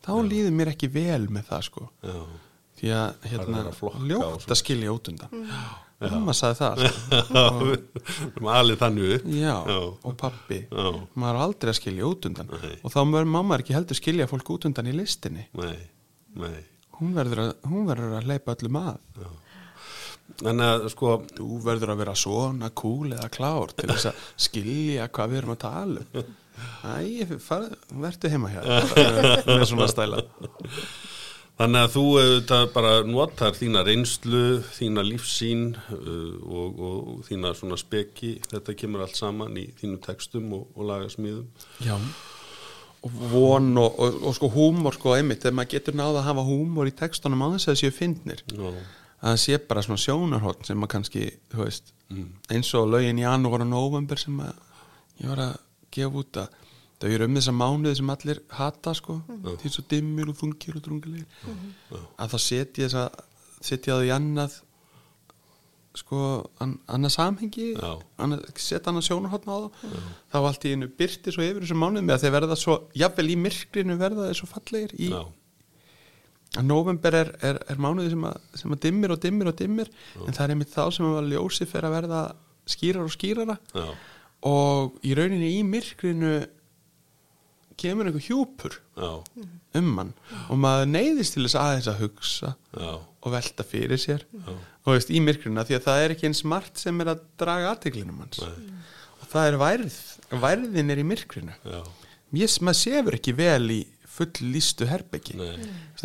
þá 0.03 0.13
líður 0.27 0.57
mér 0.57 0.73
ekki 0.73 0.89
vel 0.91 1.29
með 1.31 1.47
það 1.51 1.65
sko. 1.69 1.87
Já, 2.03 2.17
því 2.79 2.93
að 2.97 3.29
hérna, 3.31 3.63
er 3.63 4.03
ljótt 4.09 4.51
að 4.51 4.59
skilja 4.59 4.93
út 4.95 5.09
undan. 5.13 5.47
Mamma 6.03 6.33
sagði 6.35 6.57
það 6.59 6.81
sko. 6.83 8.49
alveg 8.57 8.81
þannig 8.81 9.13
upp. 9.15 9.29
Já, 9.31 9.53
Já. 9.69 9.79
og 9.79 10.17
pappi 10.19 10.59
Já. 10.65 10.89
maður 11.13 11.37
er 11.37 11.41
aldrei 11.45 11.71
að 11.71 11.79
skilja 11.79 12.09
út 12.09 12.27
undan. 12.27 12.51
Nei. 12.57 12.75
og 12.81 12.91
þá 12.91 12.99
verður 12.99 13.31
mamma 13.37 13.61
ekki 13.61 13.77
heldur 13.77 14.01
skilja 14.01 14.27
fólk 14.31 14.53
út 14.57 14.67
undan 14.67 14.91
í 14.91 14.97
listinni. 14.97 15.47
Nei, 15.55 15.77
nei 16.41 16.59
hún 17.03 17.15
verður 17.17 17.41
að, 17.43 17.55
hún 17.69 17.87
verður 17.89 18.19
að 18.19 18.29
leipa 18.31 18.55
öllum 18.55 18.79
að. 18.79 18.99
Þannig 20.39 20.69
að 20.69 20.85
sko 20.93 21.13
þú 21.35 21.57
verður 21.65 21.93
að 21.93 21.99
vera 22.01 22.15
svona 22.17 22.69
cool 22.79 23.11
eða 23.11 23.29
klár 23.33 23.73
til 23.75 23.89
þess 23.91 24.09
að 24.09 24.21
skilja 24.47 25.09
hvað 25.13 25.33
við 25.33 25.41
erum 25.41 25.55
að 25.55 25.61
tala 25.65 26.05
um. 26.21 26.31
Æ, 26.85 27.25
verður 28.03 28.33
heima 28.33 28.51
hér 28.53 28.67
með 29.49 29.65
svona 29.71 29.89
stæla. 29.89 30.21
Þannig 31.53 31.83
að 31.85 31.91
þú 31.93 32.03
auðvitað 32.17 32.63
bara 32.73 32.93
notar 33.05 33.57
þína 33.57 33.83
reynslu, 33.85 34.43
þína 34.73 35.03
lífsín 35.05 35.67
uh, 35.77 36.37
og, 36.49 36.79
og 36.87 37.25
þína 37.27 37.53
svona 37.57 37.77
speki, 37.77 38.35
þetta 38.49 38.77
kemur 38.79 39.05
allt 39.05 39.19
saman 39.19 39.59
í 39.61 39.67
þínum 39.81 40.01
textum 40.01 40.49
og, 40.57 40.69
og 40.73 40.89
lagasmíðum. 40.89 41.45
já 41.85 41.93
og 43.03 43.15
von 43.33 43.71
og, 43.81 43.99
og, 43.99 44.19
og 44.29 44.35
sko 44.37 44.49
húmor 44.53 44.95
sko 44.95 45.15
einmitt, 45.17 45.41
þegar 45.43 45.57
maður 45.59 45.73
getur 45.75 45.97
náða 45.99 46.21
að 46.21 46.27
hafa 46.29 46.45
húmor 46.47 46.89
í 46.89 46.95
textunum 46.95 47.43
á 47.43 47.47
þess 47.53 47.67
að 47.67 47.73
það 47.73 47.81
séu 47.81 47.95
fyndnir. 47.97 48.43
Já, 48.47 48.67
að 49.23 49.29
það 49.29 49.39
sé 49.43 49.59
bara 49.67 49.83
svona 49.85 50.03
sjónarhótt 50.03 50.67
sem 50.67 50.79
maður 50.79 50.93
kannski, 50.97 51.27
þú 51.51 51.63
veist 51.65 51.93
eins 52.53 52.73
og 52.77 52.89
lögin 52.93 53.19
í 53.19 53.25
janúar 53.25 53.63
og 53.65 53.69
november 53.69 54.19
sem 54.21 54.39
að 54.43 54.53
ég 55.21 55.31
var 55.31 55.41
að 55.47 55.55
gefa 55.93 56.21
út 56.23 56.39
að 56.41 56.59
það 57.03 57.15
er 57.15 57.25
um 57.25 57.37
þessa 57.37 57.53
mánuði 57.59 57.95
sem 57.99 58.11
allir 58.13 58.41
hata 58.55 58.93
sko, 58.95 59.17
því 59.61 59.71
svo 59.73 59.83
dimmir 59.91 60.29
og 60.31 60.37
þungir 60.39 60.77
og 60.79 60.85
drungilegir. 60.85 61.47
Að 62.15 62.35
þá 62.35 62.37
setja 62.39 62.87
þess 62.87 62.99
að 63.01 63.23
setja 63.63 63.97
það 63.97 64.07
í 64.07 64.13
annað 64.15 64.55
sko, 65.97 66.19
an, 66.63 66.77
annað 66.89 67.13
samhengi 67.15 67.67
Já. 67.75 67.91
setja 68.55 68.89
annað 68.89 69.07
sjónarhóttn 69.09 69.51
á 69.53 69.57
það 69.61 69.97
þá 70.33 70.37
allt 70.39 70.65
í 70.65 70.73
einu 70.73 70.89
byrti 71.01 71.33
svo 71.35 71.45
yfir 71.45 71.61
þessum 71.65 71.83
mánuðum 71.83 72.07
með 72.09 72.15
að 72.15 72.25
þeir 72.25 72.35
verða 72.37 72.57
svo, 72.59 72.77
jafnvel 72.97 73.29
í 73.29 73.37
myrkrinu 73.43 73.97
verða 74.01 74.29
þeir 74.29 74.39
svo 74.39 74.49
fallegir 74.49 74.95
í, 74.97 75.11
já, 75.13 75.21
að 76.57 76.65
november 76.69 77.19
er, 77.19 77.29
er, 77.45 77.61
er 77.69 77.83
mánuði 77.85 78.15
sem 78.15 78.25
að, 78.29 78.49
sem 78.61 78.73
að 78.73 78.81
dimmir 78.87 79.13
og 79.13 79.21
dimmir 79.21 79.51
og 79.53 79.59
dimmir 79.61 79.93
en 80.23 80.33
það 80.33 80.43
er 80.47 80.55
einmitt 80.55 80.73
þá 80.73 80.83
sem 80.97 81.07
að 81.11 81.31
ljósi 81.35 81.69
fyrir 81.69 81.89
að 81.89 81.95
verða 81.99 82.23
skýrar 82.73 83.03
og 83.03 83.11
skýrara. 83.13 83.55
Já, 83.75 83.87
og 84.47 84.99
í 85.07 85.13
rauninni 85.17 85.53
í 85.57 85.63
myrkrinu 85.67 86.35
kemur 87.79 88.07
einhver 88.09 88.23
hjúpur 88.23 88.75
já, 88.97 89.09
um 89.79 89.89
mann 89.97 90.13
og 90.49 90.59
maður 90.61 90.91
neyðist 90.93 91.35
til 91.35 91.45
þess 91.47 91.57
aðeins 91.59 91.89
að 91.89 92.01
hugsa 92.03 92.51
já, 92.77 92.91
og 93.23 93.31
velta 93.33 93.65
fyrir 93.67 93.99
sér. 94.01 94.25
Og 94.83 94.93
veist 94.95 95.11
í 95.13 95.21
myrkrinu 95.23 95.63
því 95.63 95.77
að 95.77 95.85
það 95.87 96.03
er 96.03 96.13
ekki 96.15 96.29
eins 96.29 96.43
margt 96.47 96.81
sem 96.81 96.99
er 97.03 97.13
að 97.13 97.23
draga 97.39 97.71
aðteglinum 97.73 98.21
hans 98.23 98.41
Nei. 98.43 98.79
og 99.21 99.29
það 99.31 99.49
er 99.49 99.59
værð 99.61 99.99
værðin 100.43 100.93
er 100.93 101.01
í 101.01 101.05
myrkrinu. 101.07 101.55
Já, 101.63 101.81
ég, 102.39 102.55
maður 102.65 102.79
sefur 102.81 103.19
ekki 103.19 103.35
vel 103.37 103.67
í 103.71 103.81
full 104.13 104.29
lístu 104.45 104.85
herbyggi 104.85 105.39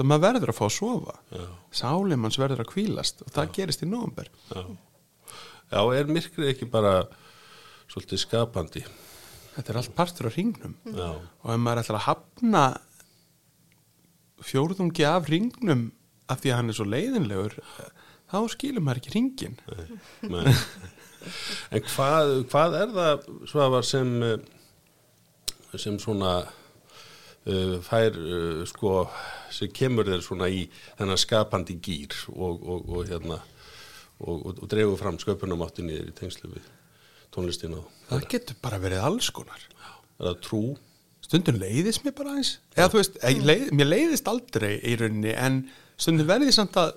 maður 0.00 0.22
verður 0.24 0.52
að 0.52 0.58
fá 0.60 0.64
að 0.68 0.76
sofa. 0.78 1.16
Já, 1.34 1.44
sálinn 1.82 2.22
manns 2.22 2.38
verður 2.40 2.62
að 2.64 2.70
kvílast 2.70 3.26
og 3.26 3.34
það 3.34 3.52
gerist 3.58 3.84
í 3.84 3.90
nóvember. 3.90 4.30
Já. 4.54 4.62
Já, 5.68 5.82
er 5.98 6.08
myrkrið 6.08 6.54
ekki 6.54 6.70
bara 6.72 7.02
svolítið 7.90 8.22
skapandi? 8.22 8.86
þetta 9.58 9.72
er 9.72 9.78
allt 9.80 9.94
partur 9.96 10.28
á 10.30 10.34
hringnum. 10.34 10.74
Já, 10.86 11.08
og 11.18 11.50
ef 11.50 11.62
maður 11.62 11.82
ætlar 11.82 11.98
að 11.98 12.06
hafna 12.06 12.64
fjórðungi 14.46 15.06
af 15.08 15.26
hringnum 15.26 15.88
af 16.28 16.42
því 16.42 16.52
að 16.52 16.60
hann 16.60 16.72
er 16.72 16.78
svo 16.78 16.86
leiðinlegur 16.88 17.58
þá 18.28 18.38
skilur 18.52 18.84
maður 18.84 19.02
ekki 19.02 19.14
hringin 19.16 19.58
nei. 20.28 20.54
En 21.74 21.82
hvað, 21.82 22.30
hvað 22.48 22.74
er 22.78 22.92
það 22.94 23.24
svafar 23.50 23.84
sem 23.84 24.12
sem 25.76 25.98
svona 26.00 26.32
uh, 26.46 27.76
fær 27.84 28.16
uh, 28.16 28.62
sko 28.68 28.92
sem 29.52 29.72
kemur 29.74 30.08
þér 30.08 30.24
svona 30.24 30.48
í 30.52 30.64
þennan 30.98 31.20
skapandi 31.20 31.78
gýr 31.84 32.14
og, 32.32 32.62
og, 32.62 32.88
og 32.88 33.08
hérna 33.10 33.40
og, 34.18 34.46
og, 34.46 34.64
dreifur 34.70 34.98
fram 35.00 35.18
sköpunamáttinni 35.20 35.98
í 36.08 36.14
tengslu 36.16 36.52
við 36.54 36.68
tónlistina 37.34 37.82
það 38.08 38.28
getur 38.32 38.60
bara 38.62 38.80
verið 38.82 39.04
alls 39.04 39.28
konar. 39.34 39.66
Er 40.18 40.30
það 40.30 40.38
trú? 40.46 40.62
Stundum 41.22 41.58
leiðist 41.60 42.06
mér 42.06 42.16
bara 42.16 42.38
eins 42.38 42.56
eða 42.76 42.94
veist, 42.94 43.18
leið, 43.20 43.68
mér 43.76 43.92
leiðist 43.92 44.30
aldrei 44.30 44.78
í 44.80 44.96
rauninni 44.98 45.34
en 45.36 45.60
stundum 45.98 46.28
verði 46.28 46.54
samt 46.54 46.78
að 46.80 46.96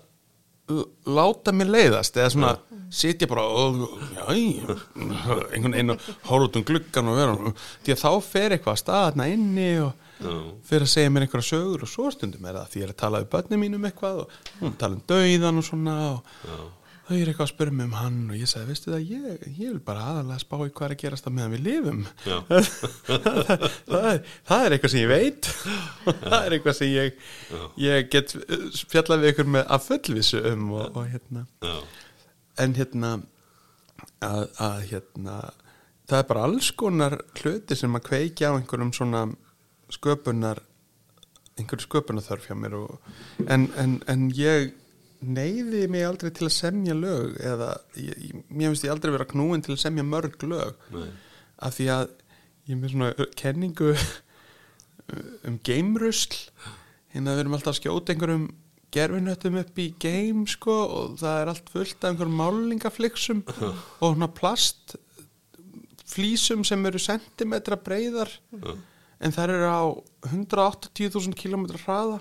láta 1.12 1.52
mér 1.56 1.72
leiðast 1.74 2.18
eða 2.18 2.32
svona 2.32 2.52
sitja 2.92 3.28
bara 3.28 3.44
og, 3.48 3.82
einhvern 4.32 5.74
veginn 5.74 5.94
og 5.94 6.06
horfa 6.28 6.48
út 6.48 6.60
um 6.60 6.66
gluggan 6.68 7.12
og 7.12 7.20
vera 7.20 7.54
því 7.84 7.96
að 7.96 8.02
þá 8.04 8.12
fer 8.28 8.56
eitthvað 8.56 8.76
að 8.76 8.82
staðna 8.84 9.28
inni 9.32 9.70
og 9.84 10.08
fyrir 10.68 10.86
að 10.86 10.94
segja 10.94 11.12
mér 11.14 11.26
einhverja 11.26 11.50
sögur 11.50 11.86
og 11.86 11.92
svo 11.92 12.12
stundum 12.14 12.46
er 12.46 12.60
það 12.60 12.74
því 12.74 12.82
ég 12.82 12.88
er 12.88 12.94
að 12.94 13.00
tala 13.02 13.24
við 13.24 13.32
börnum 13.34 13.64
mínum 13.66 13.88
eitthvað 13.90 14.22
og 14.24 14.36
hún 14.60 14.78
tala 14.80 15.00
um 15.00 15.04
dauðan 15.12 15.62
og 15.62 15.68
svona 15.68 15.96
og 16.12 16.36
þau 17.12 17.20
er 17.20 17.32
eitthvað 17.32 17.46
að 17.46 17.52
spyrja 17.52 17.76
mig 17.78 17.88
um 17.88 17.96
hann 18.00 18.20
og 18.32 18.38
ég 18.40 18.50
sagði, 18.50 18.68
veistu 18.72 18.92
það, 18.94 19.10
ég, 19.12 19.46
ég 19.48 19.74
vil 19.74 19.82
bara 19.86 20.06
aðalega 20.12 20.44
spá 20.44 20.56
í 20.58 20.70
hvað 20.70 20.86
er 20.88 20.96
að 20.96 21.02
gerast 21.04 21.28
á 21.28 21.32
meðan 21.32 21.56
við 21.56 21.66
lifum. 21.68 22.06
Já. 22.26 22.38
það, 23.92 24.08
er, 24.12 24.22
það 24.50 24.66
er 24.66 24.76
eitthvað 24.78 24.94
sem 24.94 25.02
ég 25.02 25.12
veit. 25.12 25.52
Það 26.06 26.38
er 26.40 26.56
eitthvað 26.58 26.78
sem 26.80 26.94
ég 26.94 27.28
ég 27.82 28.10
get 28.14 28.36
uh, 28.40 28.66
fjallað 28.94 29.26
við 29.26 29.34
ykkur 29.34 29.52
með 29.58 29.76
að 29.78 29.86
fullvissu 29.90 30.44
um 30.52 30.72
og, 30.78 30.88
og 30.96 31.12
hérna. 31.12 31.46
Já, 31.66 31.76
en 32.66 32.76
hérna 32.78 33.14
að, 34.22 34.44
að 34.62 34.82
hérna 34.92 35.38
það 36.10 36.20
er 36.20 36.28
bara 36.34 36.44
alls 36.48 36.74
konar 36.78 37.18
hluti 37.40 37.78
sem 37.78 37.96
að 37.96 38.06
kveikja 38.10 38.52
á 38.52 38.58
einhverjum 38.58 38.92
svona 38.96 39.26
sköpunar 39.92 40.62
einhverju 41.60 41.88
sköpunarþörf 41.88 42.48
hjá 42.50 42.56
mér 42.58 42.78
og, 42.80 43.12
en, 43.48 43.68
en, 43.80 43.98
en 44.12 44.28
ég 44.36 44.72
neyði 45.22 45.86
mig 45.92 46.06
aldrei 46.06 46.32
til 46.34 46.48
að 46.48 46.56
semja 46.56 46.96
lög 46.98 47.38
eða 47.46 47.70
ég, 48.00 48.16
ég, 48.28 48.40
mér 48.50 48.72
finnst 48.72 48.88
ég 48.88 48.94
aldrei 48.94 49.14
vera 49.14 49.30
knúin 49.30 49.64
til 49.66 49.76
að 49.76 49.84
semja 49.84 50.06
mörg 50.08 50.42
lög. 50.50 50.88
Nei. 50.96 51.10
af 51.62 51.78
því 51.78 51.88
að 51.94 52.06
ég 52.66 52.74
er 52.74 52.80
með 52.82 52.94
svona 52.96 53.28
kenningu 53.38 53.92
um 55.48 55.60
geimrusl. 55.68 56.40
Hérna 57.14 57.36
við 57.36 57.44
erum 57.44 57.58
alltaf 57.58 57.76
að 57.76 57.82
skjóta 57.82 58.14
einhverjum 58.14 58.50
gerfinöttum 58.92 59.60
upp 59.62 59.80
í 59.80 59.92
geim 60.02 60.44
sko 60.50 60.74
og 60.84 61.20
það 61.22 61.42
er 61.42 61.52
allt 61.54 61.70
fullt 61.72 62.02
af 62.02 62.10
einhverjum 62.12 62.42
málingaflixum 62.42 63.44
og 64.02 64.16
svona 64.16 64.32
plast 64.36 64.98
flísum 66.12 66.66
sem 66.68 66.82
eru 66.90 67.00
sentimetra 67.00 67.78
breyðar 67.80 68.32
en 69.22 69.36
það 69.36 69.54
eru 69.56 69.70
á 69.72 69.84
180.000 70.32 71.38
km 71.40 71.70
hraða 71.86 72.20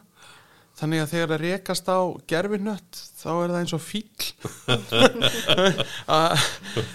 þannig 0.78 1.02
að 1.02 1.10
þegar 1.12 1.30
það 1.32 1.42
rekast 1.44 1.88
á 1.92 2.00
gerfinött 2.30 3.00
þá 3.20 3.30
er 3.30 3.50
það 3.52 3.58
eins 3.60 3.74
og 3.76 3.82
fíl 3.84 4.28
að 6.18 6.44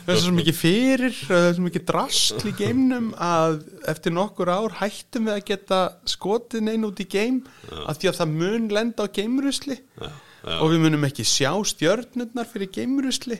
það 0.06 0.14
er 0.16 0.22
svo 0.24 0.34
mikið 0.36 0.58
fyrir 0.58 1.18
það 1.20 1.48
er 1.50 1.58
svo 1.58 1.66
mikið 1.68 1.86
drastl 1.92 2.50
í 2.50 2.56
geimnum 2.58 3.12
að 3.22 3.60
eftir 3.92 4.16
nokkur 4.16 4.52
ár 4.54 4.78
hættum 4.80 5.30
við 5.30 5.36
að 5.36 5.44
geta 5.52 5.82
skotið 6.10 6.66
neinn 6.66 6.88
út 6.88 7.02
í 7.04 7.08
geim 7.10 7.44
að 7.86 8.00
því 8.00 8.12
að 8.12 8.22
það 8.22 8.34
mun 8.40 8.72
lenda 8.74 9.06
á 9.06 9.14
geimrusli. 9.16 9.78
Og 10.46 10.70
við 10.70 10.82
munum 10.84 11.06
ekki 11.08 11.26
sjá 11.26 11.52
stjörnurnar 11.66 12.50
fyrir 12.50 12.70
geimrusli. 12.74 13.40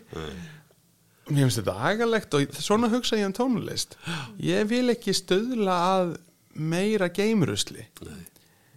Mér 1.30 1.48
finnst 1.48 1.60
þetta 1.62 1.76
agalegt 1.90 2.38
og 2.38 2.56
svona 2.62 2.90
hugsa 2.94 3.18
ég 3.20 3.30
um 3.30 3.36
tónlist. 3.36 3.98
Ég 4.42 4.66
vil 4.70 4.88
ekki 4.94 5.14
stöðla 5.14 5.78
að 5.96 6.16
meira 6.54 7.10
geimrusli. 7.14 7.86
Nei, 8.06 8.24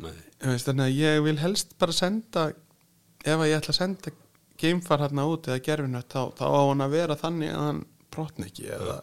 nei, 0.05 0.15
veist, 0.45 0.69
þannig 0.69 0.87
að 0.87 0.99
ég 0.99 1.21
vil 1.27 1.37
helst 1.43 1.77
bara 1.81 1.95
senda 1.97 2.49
ef 3.25 3.37
að 3.39 3.49
ég 3.51 3.59
ætla 3.59 3.75
að 3.75 3.81
senda 3.81 4.15
geimfar 4.59 5.03
hérna 5.05 5.27
út 5.31 5.49
eða 5.49 5.63
gerfinu 5.67 6.03
þá, 6.07 6.21
þá 6.39 6.45
á 6.47 6.61
hann 6.69 6.85
að 6.85 6.95
vera 6.97 7.17
þannig 7.19 7.53
að 7.55 7.65
hann 7.67 7.85
brotna 8.15 8.49
ekki 8.49 8.71
eða 8.75 8.97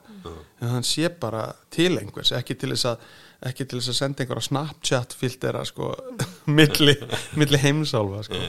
en 0.59 0.71
hann 0.73 0.87
sé 0.87 1.09
bara 1.21 1.45
til 1.71 1.93
einhvers 1.99 2.33
ekki 2.35 2.57
til 2.59 2.71
þess 2.73 2.89
að, 2.89 3.05
ekki 3.51 3.67
til 3.69 3.79
þess 3.79 3.91
að 3.93 3.99
senda 3.99 4.23
einhverja 4.23 4.47
Snapchat 4.49 5.15
filtera 5.15 5.61
sko 5.67 5.91
milli, 6.57 6.95
milli 7.39 7.61
heimsálfa 7.61 8.25
sko. 8.27 8.41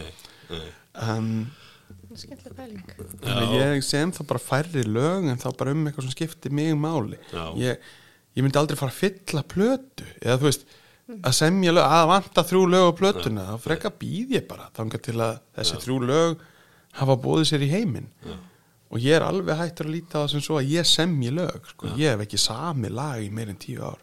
um, 1.05 1.31
Skemmtileg 2.17 2.57
pæling. 2.57 2.83
þannig 3.21 3.43
að 3.45 3.55
ég 3.61 3.85
sem 3.85 4.13
þá 4.17 4.23
bara 4.31 4.41
færri 4.41 4.87
lög 4.89 5.27
en 5.29 5.41
þá 5.43 5.51
bara 5.59 5.75
um 5.77 5.83
eitthvað 5.85 6.07
sem 6.07 6.15
skiptir 6.15 6.55
mig 6.57 6.73
máli. 6.81 7.19
Ég, 7.61 7.83
ég 8.33 8.47
myndi 8.47 8.57
aldrei 8.57 8.79
fara 8.81 8.95
að 8.95 9.03
fylla 9.03 9.43
plötu 9.45 10.07
eða 10.23 10.39
þú 10.41 10.49
veist 10.49 10.65
að 11.07 11.35
semja 11.39 11.73
lög, 11.77 11.87
að 11.87 12.09
vanta 12.11 12.45
þrjú 12.49 12.63
lög 12.73 12.85
á 12.91 12.93
plötuna 12.99 13.47
þá 13.53 13.57
frekka 13.63 13.93
býð 14.01 14.37
ég 14.37 14.47
bara 14.51 14.69
þangað 14.77 15.05
til 15.07 15.17
að 15.23 15.39
þessi 15.59 15.81
þrjú 15.85 15.99
lög 16.11 16.45
hafa 17.01 17.17
bóðið 17.27 17.49
sér 17.53 17.65
í 17.67 17.71
heiminn. 17.71 18.09
Og 18.91 19.03
ég 19.03 19.17
er 19.19 19.27
alveg 19.27 19.59
hættur 19.59 19.89
að 19.89 19.95
líta 19.97 20.19
á 20.19 20.23
það 20.25 20.31
sem 20.35 20.45
svo 20.47 20.59
að 20.61 20.71
ég 20.77 20.87
semji 20.87 21.31
lög 21.35 21.67
sko. 21.73 21.91
ég 21.99 22.15
hef 22.15 22.25
ekki 22.27 22.39
sami 22.39 22.89
lag 22.91 23.23
í 23.23 23.31
meirinn 23.35 23.59
tíu 23.59 23.83
ár. 23.83 23.99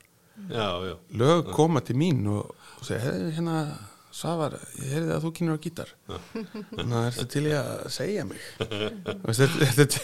Já, 0.51 0.67
já, 0.83 0.95
lög 1.15 1.51
koma 1.55 1.79
til 1.79 1.95
mín 1.95 2.25
og, 2.27 2.51
og 2.79 2.83
segja, 2.85 2.99
"Hey, 3.05 3.31
hérna 3.37 3.77
Svavar, 4.13 4.53
ég 4.77 4.91
heyrði 4.93 5.13
að 5.15 5.23
þú 5.23 5.29
kynir 5.33 5.55
á 5.57 5.63
gítar. 5.63 5.89
Þannig 6.05 6.97
að 6.99 7.05
ertu 7.07 7.23
til 7.33 7.41
ég 7.49 7.55
að 7.57 7.87
segja 7.95 8.25
mig? 8.29 8.43
Þetta, 9.33 9.47
þetta, 9.73 10.01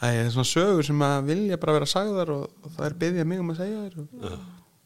það 0.00 0.14
er 0.20 0.30
svona 0.32 0.48
sögur 0.48 0.86
sem 0.88 1.02
að 1.04 1.26
vilja 1.28 1.58
bara 1.60 1.74
vera 1.76 1.88
sagðar 1.90 2.32
og, 2.32 2.46
og 2.64 2.72
það 2.72 2.86
er 2.86 2.96
byggðið 3.02 3.28
mig 3.28 3.42
um 3.42 3.50
að 3.52 3.60
segja 3.60 3.82
þér 3.82 3.98
og 4.00 4.38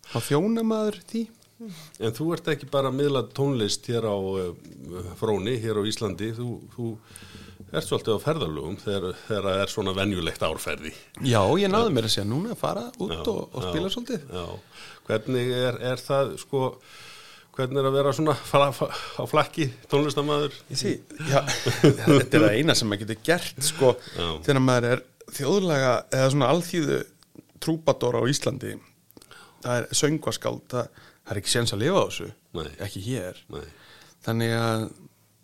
þá 0.09 0.19
þjóna 0.31 0.65
maður 0.67 0.99
því 1.13 1.23
En 1.59 2.15
þú 2.15 2.29
ert 2.37 2.49
ekki 2.53 2.69
bara 2.71 2.93
að 2.93 3.01
miðla 3.01 3.25
tónlist 3.35 3.89
hér 3.91 4.07
á 4.07 4.15
uh, 4.15 4.53
fróni, 5.19 5.57
hér 5.59 5.81
á 5.81 5.83
Íslandi, 5.91 6.31
þú, 6.37 6.53
þú 6.77 6.91
ert 7.73 7.89
svolítið 7.89 8.15
á 8.15 8.25
ferðalögum 8.25 8.79
þegar, 8.81 9.17
þegar 9.27 9.49
það 9.49 9.59
er 9.65 9.73
svona 9.73 9.95
venjulegt 9.97 10.47
árferði. 10.47 10.93
Já, 11.27 11.41
ég 11.59 11.73
náði 11.73 11.93
mér 11.97 12.09
að 12.09 12.15
segja 12.15 12.29
núna 12.31 12.55
að 12.55 12.63
fara 12.63 12.87
út 12.95 13.13
Já, 13.17 13.21
og, 13.25 13.43
og 13.51 13.67
já, 13.67 13.69
spila 13.73 13.93
svolítið 13.93 14.33
Já, 14.39 14.47
hvernig 15.11 15.53
er, 15.59 15.81
er 15.91 16.03
það, 16.07 16.33
sko, 16.45 16.63
hvernig 17.59 17.83
er 17.83 17.91
að 17.91 17.99
vera 17.99 18.15
svona 18.17 18.37
fara, 18.39 18.71
fara, 18.79 19.03
á 19.19 19.25
flakki 19.29 19.69
tónlistamæður? 19.91 20.59
Ég 20.71 20.81
sé, 20.81 20.95
já, 21.27 21.43
þetta 21.83 22.23
er 22.23 22.47
það 22.47 22.55
eina 22.55 22.79
sem 22.79 22.89
maður 22.89 23.05
getur 23.09 23.23
gert 23.33 23.65
sko, 23.67 23.97
Já. 24.15 24.29
þegar 24.47 24.65
maður 24.65 24.91
er 24.95 25.05
þjóðlega 25.35 25.95
eða 26.15 26.31
svona 26.33 26.53
alþýðu 26.55 27.03
trúbadóra 27.59 28.23
á 28.23 28.31
Íslandi 28.31 28.77
það 29.65 29.75
er 29.81 29.89
söngvaskáld, 29.99 30.65
það, 30.71 31.05
það 31.29 31.35
er 31.35 31.41
ekki 31.43 31.53
séns 31.53 31.75
að 31.77 31.83
lifa 31.85 32.01
á 32.01 32.07
þessu, 32.09 32.29
Nei. 32.57 32.69
ekki 32.87 33.05
hér. 33.05 33.41
Nei, 33.53 33.65
þannig 34.25 34.55
að 34.57 34.85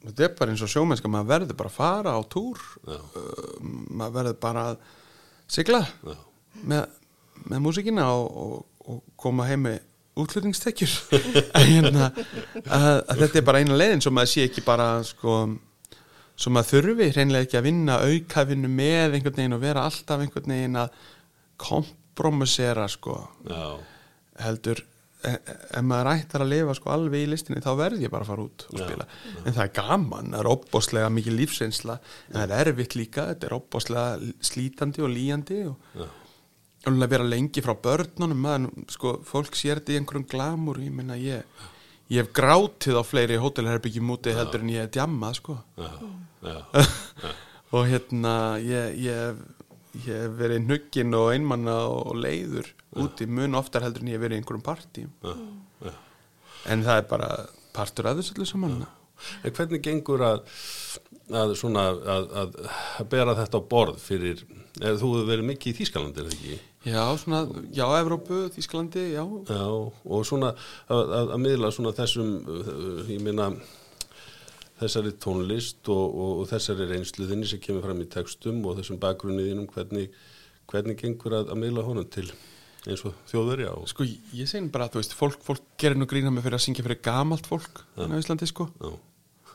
þetta 0.05 0.27
er 0.27 0.37
bara 0.39 0.55
eins 0.55 0.65
og 0.65 0.73
sjómennska, 0.73 1.11
maður 1.13 1.31
verður 1.35 1.59
bara 1.61 1.73
að 1.73 1.77
fara 1.77 2.15
á 2.17 2.21
túr. 2.33 2.63
Uh, 2.89 3.19
maður 3.93 4.17
verður 4.19 4.39
bara 4.41 4.65
að 4.71 4.79
sigla 5.55 5.83
með, 6.65 6.89
með 7.45 7.63
músikina 7.67 8.09
og, 8.17 8.41
og, 8.45 8.89
og 8.89 9.03
koma 9.21 9.49
heim 9.49 9.69
með 9.69 9.83
útflutningstekjur. 10.25 10.97
En 11.59 11.69
hérna 11.69 12.11
að, 12.65 12.99
að 13.11 13.23
þetta 13.25 13.41
er 13.41 13.47
bara 13.47 13.61
eina 13.61 13.79
leiðin 13.79 14.05
svo 14.05 14.13
maður 14.15 14.33
sé 14.35 14.49
ekki 14.49 14.65
bara 14.65 14.89
sko 15.07 15.43
svo 16.35 16.51
maður 16.55 16.71
þurfi 16.73 17.11
hreinlega 17.15 17.47
ekki 17.47 17.59
að 17.61 17.69
vinna 17.69 17.99
aukafinu 18.03 18.71
með 18.71 19.19
einhvern 19.19 19.37
veginn 19.39 19.57
og 19.57 19.63
vera 19.63 19.85
alltaf 19.87 20.23
einhvern 20.25 20.55
veginn 20.55 20.81
að 20.81 20.97
kompromissera 21.65 22.89
sko. 22.91 23.19
Heldur 24.43 24.83
ef 25.25 25.85
maður 25.87 26.11
ættar 26.15 26.45
að 26.45 26.51
lifa 26.53 26.75
sko 26.79 26.91
alveg 26.95 27.25
í 27.25 27.31
listinni 27.33 27.63
þá 27.65 27.71
verð 27.79 28.03
ég 28.05 28.13
bara 28.13 28.27
að 28.27 28.33
fara 28.33 28.45
út 28.45 28.67
og 28.69 28.79
Já, 28.79 28.85
spila. 28.87 29.07
en 29.45 29.57
það 29.57 29.63
er 29.65 29.73
gaman, 29.79 30.33
það 30.35 30.41
er 30.43 30.51
opbóslega 30.53 31.13
mikið 31.15 31.39
lífsreynsla 31.41 31.97
en 32.01 32.37
það 32.41 32.57
er 32.59 32.73
erfitt 32.73 32.99
líka 32.99 33.29
þetta 33.33 33.49
er 33.49 33.57
opbóslega 33.59 34.33
slítandi 34.51 35.05
og 35.05 35.13
líjandi 35.15 35.61
og 35.71 35.97
já, 36.01 36.07
og 36.85 36.99
að 37.01 37.13
vera 37.15 37.25
lengi 37.25 37.63
frá 37.65 37.73
börnunum 37.87 38.43
maður, 38.45 38.85
sko, 38.93 39.15
fólk 39.25 39.57
sér 39.57 39.81
þetta 39.81 39.95
í 39.95 40.01
einhverjum 40.03 40.29
glamur 40.35 40.83
ég 40.85 40.93
minna 40.93 41.17
ég 41.17 41.65
ég 42.13 42.21
hef 42.21 42.33
grátið 42.37 42.99
á 43.01 43.03
fleiri 43.07 43.39
hótelherbyggjum 43.41 44.11
úti 44.13 44.35
heldur 44.37 44.61
en 44.61 44.73
ég 44.75 44.85
hef 44.85 44.91
djammað 44.93 45.39
sko. 45.41 45.57
Já, 45.81 45.89
já, 46.45 46.59
og 47.75 47.87
hérna 47.89 48.35
ég, 48.61 48.99
ég, 49.07 49.23
hef, 49.23 49.64
ég 50.03 50.11
hef 50.11 50.35
verið 50.39 50.67
nuggin 50.67 51.15
og 51.19 51.31
einmanna 51.35 51.77
og 51.91 52.17
leiður 52.19 52.71
úti 53.03 53.27
mun 53.31 53.59
oftar 53.59 53.87
heldur 53.87 54.05
en 54.05 54.13
ég 54.13 54.19
hef 54.19 54.25
verið 54.27 54.39
í 54.39 54.43
einhverjum 54.43 54.67
partí. 54.67 55.07
Já, 55.23 55.35
já. 55.89 55.95
en 56.73 56.85
það 56.87 57.01
er 57.01 57.09
bara 57.11 57.31
partur 57.75 58.11
að 58.11 58.21
þessu 58.21 58.37
öllu 58.37 58.49
saman. 58.51 58.85
En 59.47 59.55
hvernig 59.55 59.83
gengur 59.85 60.23
að, 60.27 60.43
að, 61.31 61.55
svona, 61.59 61.89
að, 62.15 62.29
að, 62.43 62.61
bera 63.11 63.37
þetta 63.39 63.61
á 63.63 63.69
borð 63.71 64.01
fyrir, 64.03 64.43
eða 64.81 64.99
þú 65.01 65.11
hefur 65.15 65.29
verið 65.31 65.49
mikið 65.53 65.71
í 65.71 65.77
Þýskalandi, 65.79 66.21
er 66.21 66.29
það 66.29 66.39
ekki? 66.39 66.59
já, 66.85 67.03
svona, 67.23 67.41
já, 67.73 67.85
Evrópu, 68.01 68.41
Þísklandi, 68.55 69.07
já. 69.15 69.23
Já, 69.49 69.63
og 69.65 70.27
svona 70.29 70.53
að, 70.53 71.01
að, 71.05 71.33
að 71.37 71.41
miðla 71.47 71.73
svona 71.75 71.95
þessum, 71.97 72.35
uh, 72.43 73.01
ég 73.09 73.23
meina, 73.25 73.49
þessari 74.85 75.15
tónlist 75.21 75.91
og, 75.93 76.05
og, 76.05 76.33
og 76.43 76.51
þessari 76.51 76.89
reynsluðinni 76.91 77.49
sem 77.49 77.63
kemur 77.63 77.85
fram 77.87 78.03
í 78.05 78.09
textum 78.11 78.61
og 78.69 78.79
þessum 78.79 79.01
bakgrunniðinum, 79.03 79.69
hvernig, 79.73 80.11
hvernig 80.71 80.99
gengur 81.01 81.39
að, 81.41 81.53
að 81.55 81.61
miðla 81.63 81.87
honum 81.87 82.09
til 82.13 82.29
eins 82.85 83.03
og 83.09 83.17
þjóðverja 83.31 83.73
og 83.79 83.89
sko, 83.89 84.05
ég 84.37 84.49
segi 84.51 84.67
nú 84.67 84.73
bara, 84.75 84.91
þú 84.93 85.01
veist, 85.01 85.17
fólk, 85.17 85.41
fólk 85.45 85.65
gerir 85.81 85.97
nú 85.97 86.09
grína 86.09 86.33
með 86.33 86.47
fyrir 86.47 86.59
að 86.59 86.65
syngja 86.67 86.85
fyrir 86.85 87.01
gamalt 87.05 87.49
fólk 87.49 87.81
á 87.97 88.05
Íslandi, 88.19 88.49
sko. 88.51 88.69
Já, 88.77 88.91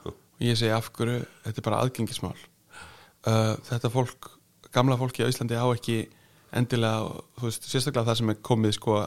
og 0.09 0.41
ég 0.41 0.57
segi 0.57 0.73
af 0.73 0.89
hverju, 0.95 1.19
þetta 1.45 1.61
er 1.61 1.67
bara 1.67 1.81
aðgengismál. 1.83 2.33
Uh, 3.27 3.53
þetta 3.69 3.93
fólk 3.93 4.31
gamla 4.73 4.97
fólki 4.97 5.21
á 5.21 5.29
Íslandi 5.29 5.59
á 5.59 5.67
ekki 5.69 5.99
endilega, 6.57 7.21
þú 7.37 7.51
veist, 7.51 7.69
sérstaklega 7.69 8.09
það 8.09 8.21
sem 8.21 8.33
er 8.33 8.41
komið 8.49 8.77
sko 8.79 9.01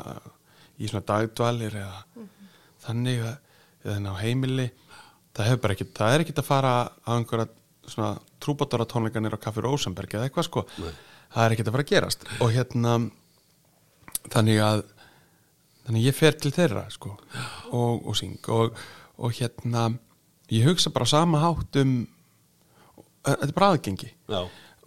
í 0.78 0.90
svona 0.90 1.06
dagdvalir 1.08 1.80
eða 1.82 2.28
þannig 2.85 3.24
að 3.26 3.40
eða 3.82 3.96
þannig 3.96 4.14
á 4.14 4.22
heimili 4.22 4.66
það, 5.37 5.49
hefur 5.49 5.62
bara 5.64 5.77
ekki, 5.77 5.88
það 5.97 6.14
er 6.14 6.25
ekki 6.25 6.37
að 6.37 6.49
fara 6.49 6.73
á 6.88 7.11
einhverja 7.16 7.49
svona 7.92 8.12
trúbátora 8.42 8.87
tónleikanir 8.88 9.35
á 9.35 9.42
Kaffi 9.42 9.64
Rosenberg 9.64 10.14
eða 10.14 10.29
eitthvað 10.29 10.49
sko. 10.49 10.64
Nei. 10.79 10.92
það 11.35 11.45
er 11.45 11.55
ekki 11.55 11.66
að 11.66 11.75
fara 11.75 11.87
að 11.87 11.92
gerast. 11.92 12.27
Og 12.45 12.55
hérna 12.55 12.97
þannig 14.33 14.62
að 14.62 14.85
þannig 15.83 15.99
að 15.99 16.07
ég 16.07 16.16
fer 16.16 16.37
til 16.38 16.53
þeirra 16.55 16.87
sko 16.95 17.16
og, 17.75 18.03
og 18.07 18.16
syng. 18.18 18.38
Og, 18.55 18.77
og 19.18 19.38
hérna 19.38 19.88
ég 20.53 20.68
hugsa 20.68 20.92
bara 20.95 21.09
sama 21.11 21.40
hátt 21.42 21.81
um 21.83 21.97
þetta 23.23 23.49
er 23.49 23.57
bara 23.57 23.73
aðgengi. 23.75 24.11
Já, 24.31 24.42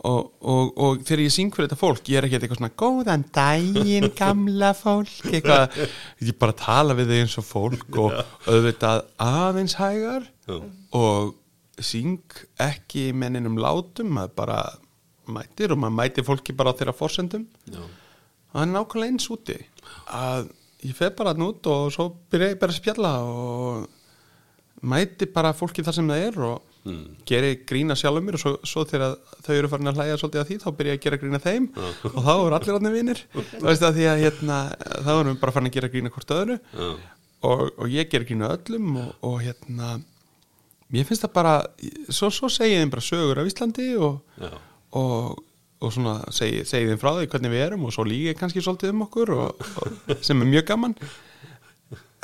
og, 0.06 0.28
og, 0.46 0.72
og 0.78 1.02
þegar 1.08 1.24
ég 1.26 1.34
syng 1.34 1.54
fyrir 1.54 1.70
þetta 1.70 1.80
fólk 1.80 2.12
ég 2.12 2.20
er 2.20 2.28
ekki 2.28 2.38
eitthvað 2.40 2.60
svona 2.60 2.76
góðan 2.82 3.26
daginn 3.36 4.12
gamla 4.20 4.72
fólk 4.78 5.32
eitthvað, 5.32 5.80
ég 6.22 6.38
bara 6.42 6.58
tala 6.60 6.98
við 6.98 7.14
þig 7.14 7.24
eins 7.26 7.38
og 7.42 7.48
fólk 7.48 8.00
og 8.04 8.20
auðvitað 8.46 9.04
aðeins 9.26 9.78
hægar 9.80 10.28
og 10.96 11.34
syng 11.84 12.22
ekki 12.62 13.10
menninum 13.18 13.58
látum 13.60 14.14
maður 14.16 14.36
bara 14.38 14.60
mætir 15.26 15.74
og 15.74 15.82
maður 15.82 15.98
mætir 16.00 16.28
fólki 16.28 16.54
bara 16.56 16.72
á 16.72 16.78
þeirra 16.78 16.94
forsendum. 16.96 17.48
Já, 17.66 17.82
og 17.82 18.54
það 18.54 18.64
er 18.66 18.72
nákvæmlega 18.76 19.12
eins 19.12 19.28
úti 19.34 19.58
að 20.14 20.48
ég 20.86 20.96
fer 20.98 21.14
bara 21.18 21.34
hann 21.34 21.48
út 21.48 21.68
og 21.72 21.90
svo 21.94 22.12
byrja 22.32 22.54
ég 22.54 22.62
bara 22.62 22.76
að 22.76 22.80
spjalla 22.80 23.14
og 23.26 24.86
mæti 24.86 25.28
bara 25.34 25.56
fólki 25.58 25.84
þar 25.86 25.98
sem 25.98 26.12
það 26.12 26.26
er 26.30 26.40
og 26.52 26.75
mm, 26.86 27.04
geri 27.28 27.52
grína 27.68 27.98
sjálfum 28.00 28.28
mér 28.28 28.38
og 28.40 28.44
svo, 28.44 28.54
svo 28.68 28.86
þegar 28.88 29.18
þau 29.46 29.54
eru 29.58 29.72
farin 29.72 29.92
að 29.92 30.00
hlæja 30.00 30.20
svolítið 30.22 30.44
að 30.44 30.50
því 30.50 30.58
þá 30.64 30.70
byrja 30.80 30.96
ég 30.96 31.00
að 31.00 31.06
gera 31.06 31.22
grína 31.24 31.42
þeim 31.44 31.68
og 32.12 32.20
þá 32.22 32.34
eru 32.36 32.58
allir 32.60 32.80
átni 32.80 32.94
vinnir 32.96 33.24
hérna, 34.22 34.60
þá 35.02 35.12
erum 35.16 35.32
við 35.34 35.42
bara 35.44 35.56
farin 35.56 35.72
að 35.72 35.78
gera 35.80 35.92
grína 35.94 36.14
hvort 36.14 36.36
öðru 36.38 36.60
já, 36.62 36.90
og, 37.46 37.66
og 37.78 37.90
ég 37.92 38.12
ger 38.12 38.28
grína 38.28 38.52
öllum 38.56 39.02
og, 39.02 39.10
og 39.26 39.42
hérna 39.44 39.96
mér 40.94 41.08
finnst 41.08 41.26
það 41.26 41.36
bara 41.36 41.56
svo, 42.10 42.30
svo 42.34 42.50
segi 42.52 42.76
ég 42.76 42.84
þeim 42.84 42.94
bara 42.94 43.06
sögur 43.06 43.42
af 43.42 43.50
Íslandi 43.50 43.88
og, 43.98 44.20
og, 44.96 45.44
og 45.82 45.94
svona 45.94 46.18
segi 46.36 46.64
þeim 46.70 47.02
frá 47.02 47.14
því 47.18 47.30
hvernig 47.32 47.54
við 47.54 47.66
erum 47.68 47.88
og 47.88 47.96
svo 47.96 48.06
líka 48.08 48.34
ég 48.34 48.42
kannski 48.42 48.64
svolítið 48.64 48.94
um 48.94 49.06
okkur 49.08 49.34
og, 49.36 49.66
og, 49.82 50.14
sem 50.26 50.42
er 50.42 50.52
mjög 50.54 50.70
gaman 50.72 50.98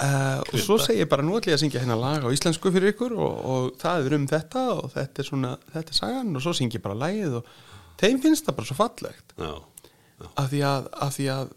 uh, 0.01 0.39
og 0.41 0.61
svo 0.61 0.77
segi 0.81 1.03
ég 1.03 1.09
bara 1.11 1.25
nú 1.25 1.35
ætlum 1.37 1.53
ég 1.53 1.57
að 1.59 1.63
syngja 1.63 1.81
hérna 1.83 1.97
lag 1.99 2.25
á 2.25 2.29
íslensku 2.33 2.71
fyrir 2.73 2.93
ykkur 2.93 3.15
og, 3.15 3.35
og 3.53 3.67
það 3.81 4.07
er 4.07 4.15
um 4.17 4.27
þetta 4.29 4.63
og 4.75 4.89
þetta 4.95 5.23
er 5.23 5.27
svona 5.27 5.51
þetta 5.73 5.93
er 5.93 5.99
sagan. 5.99 6.33
Og 6.35 6.45
svo 6.45 6.55
syngi 6.57 6.79
ég 6.79 6.85
bara 6.85 6.97
lagið 6.97 7.37
og 7.41 7.53
þeim 8.01 8.21
finnst 8.23 8.47
það 8.47 8.57
bara 8.59 8.69
svo 8.71 8.77
fallegt. 8.79 9.35
Já, 9.37 9.53
af 10.31 10.51
því 10.51 10.61
að, 10.71 10.91
af 11.07 11.15
því 11.17 11.29
að 11.35 11.55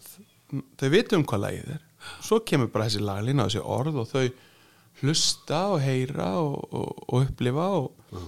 þau 0.81 0.89
vitum 0.95 1.23
um 1.23 1.27
hvað 1.33 1.45
lagið 1.47 1.75
er. 1.77 1.83
Svo 2.25 2.41
kemur 2.45 2.73
bara 2.73 2.89
þessi 2.89 3.05
laglína 3.05 3.49
þessi 3.49 3.65
orð 3.65 4.01
og 4.03 4.11
þau 4.13 4.25
hlusta 5.03 5.61
og 5.75 5.81
heyra 5.83 6.31
og, 6.39 6.57
og, 6.71 7.05
og 7.09 7.25
upplifa 7.25 7.69
og, 7.81 8.25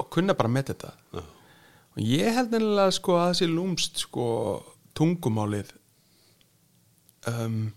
og 0.00 0.10
kunna 0.12 0.36
bara 0.38 0.52
með 0.52 0.74
þetta. 0.74 0.94
Já, 1.16 1.22
og 1.90 2.02
ég 2.06 2.36
held 2.36 2.54
nefnilega 2.54 2.94
sko 2.94 3.16
að 3.18 3.32
þessi 3.32 3.50
lúmst 3.50 4.04
sko 4.04 4.26
tungumálið 4.96 5.72
um, 7.30 7.70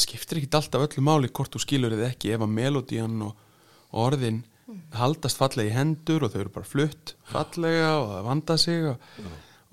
það 0.00 0.06
skiptir 0.06 0.40
ekki 0.40 0.56
alltaf 0.56 0.86
öllu 0.86 1.04
máli 1.04 1.28
hvort 1.28 1.52
þú 1.52 1.62
skilur 1.64 1.96
þið 1.96 2.06
ekki 2.08 2.32
ef 2.34 2.44
að 2.44 2.54
melodían 2.56 3.26
og, 3.26 3.34
og 3.92 4.06
orðin 4.06 4.42
haldast 4.94 5.40
fallega 5.40 5.68
í 5.68 5.74
hendur 5.74 6.24
og 6.24 6.32
þau 6.32 6.40
eru 6.44 6.52
bara 6.54 6.68
flutt 6.68 7.14
fallega 7.28 7.90
og 7.98 8.06
það 8.12 8.28
vanda 8.28 8.56
sig 8.60 8.86
og, 8.92 9.10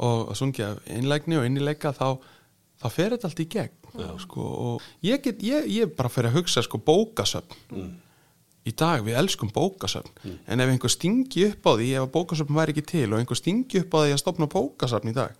og, 0.02 0.18
og 0.32 0.34
sungja 0.40 0.74
innlægni 0.90 1.38
og 1.40 1.46
innileika 1.48 1.94
þá, 1.96 2.18
þá 2.82 2.88
fer 2.94 3.16
þetta 3.16 3.32
allt 3.32 3.44
í 3.44 3.48
gegn 3.56 4.20
sko, 4.22 4.44
og 4.44 5.06
ég 5.06 5.24
get, 5.24 5.40
ég, 5.46 5.70
ég 5.74 5.96
bara 5.98 6.12
fer 6.12 6.28
að 6.30 6.42
hugsa 6.42 6.62
sko 6.62 6.78
bókasöfn. 6.86 7.56
Í 8.68 8.74
dag 8.78 9.02
við 9.06 9.16
elskum 9.18 9.50
bókasöfn. 9.56 10.12
En 10.46 10.62
ef 10.62 10.70
einhver 10.70 10.92
stingi 10.92 11.48
upp 11.48 11.66
á 11.66 11.72
því 11.80 11.88
ef 11.98 12.12
bókasöfn 12.14 12.58
væri 12.60 12.76
ekki 12.76 12.84
til 12.92 13.08
og 13.08 13.22
einhver 13.22 13.40
stingi 13.40 13.82
upp 13.82 13.96
á 13.96 14.00
því 14.04 14.12
að 14.14 14.22
stopna 14.22 14.50
bókasöfn 14.52 15.14
í 15.14 15.16
dag 15.18 15.34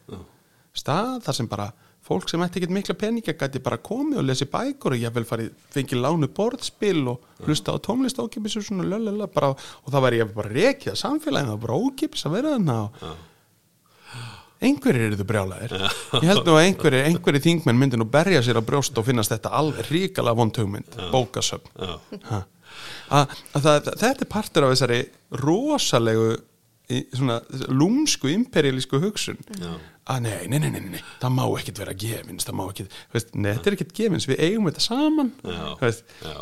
stað 0.78 1.22
þar 1.26 1.38
sem 1.38 1.50
bara 1.50 1.68
fólk 2.08 2.30
sem 2.32 2.42
ætti 2.46 2.62
ekkert 2.62 2.74
mikla 2.78 2.96
peninga 2.98 3.34
gæti 3.38 3.60
bara 3.64 3.78
komið 3.84 4.22
og 4.22 4.28
lesi 4.30 4.48
bækur 4.50 4.96
og 4.96 5.02
ég 5.04 5.14
vel 5.16 5.26
farið 5.28 5.50
fengið 5.76 6.02
lánu 6.06 6.30
borðspil 6.38 7.02
og 7.12 7.20
hlusta 7.46 7.76
á 7.76 7.78
tónlist 7.84 8.20
ókipis 8.24 8.56
og 8.58 8.64
svona 8.68 8.88
lölala 8.88 9.28
bara 9.28 9.50
og 9.54 9.88
það 9.92 10.06
væri 10.08 10.22
ég 10.24 10.32
bara 10.38 10.54
rekið 10.56 10.94
að 10.96 11.02
samfélaginu 11.04 11.52
það 11.52 11.58
var 11.58 11.66
bara 11.68 11.80
ókipis 11.84 12.26
að 12.30 12.38
vera 12.40 12.54
þarna 12.56 12.78
og 12.88 13.26
einhverjir 14.58 15.04
eru 15.12 15.18
þau 15.20 15.28
brjálæðir. 15.30 15.74
Ég 16.18 16.24
held 16.32 16.48
nú 16.48 16.54
að 16.58 16.64
einhverjir, 16.66 17.04
einhverjir 17.12 17.44
þingmenn 17.46 17.78
myndi 17.78 17.98
nú 18.02 18.08
berja 18.10 18.40
sér 18.42 18.58
á 18.58 18.64
brjóst 18.66 18.98
og 18.98 19.06
finnast 19.06 19.30
þetta 19.36 19.52
alveg 19.54 19.92
ríkala 19.94 20.34
vondhugmynd, 20.40 20.96
bókasöfn. 21.14 21.70
Þetta 23.54 24.10
er 24.16 24.30
partur 24.32 24.66
af 24.66 24.74
þessari 24.74 24.98
rosalegu 25.44 26.32
í- 26.90 27.04
svona 27.14 27.38
lúmsku 27.70 28.32
imperialísku 28.34 29.00
hugsun. 29.04 29.38
Já. 29.62 29.76
Að 30.14 30.22
nei, 30.28 30.36
nei, 30.52 30.60
nei, 30.64 30.70
nei, 30.76 30.84
nei, 30.98 31.02
það 31.22 31.34
má 31.38 31.44
ekkit 31.60 31.82
vera 31.84 31.96
gefins 32.06 32.48
það 32.48 32.60
má 32.60 32.64
ekkit, 32.68 33.00
veist, 33.16 33.34
nei, 33.36 33.52
þetta 33.54 33.72
er 33.72 33.78
ekkit 33.78 33.96
gefins 34.02 34.30
við 34.30 34.44
eigum 34.48 34.70
þetta 34.70 34.86
saman 34.86 35.34
Já. 35.44 35.64
veist, 35.82 36.14
já, 36.24 36.38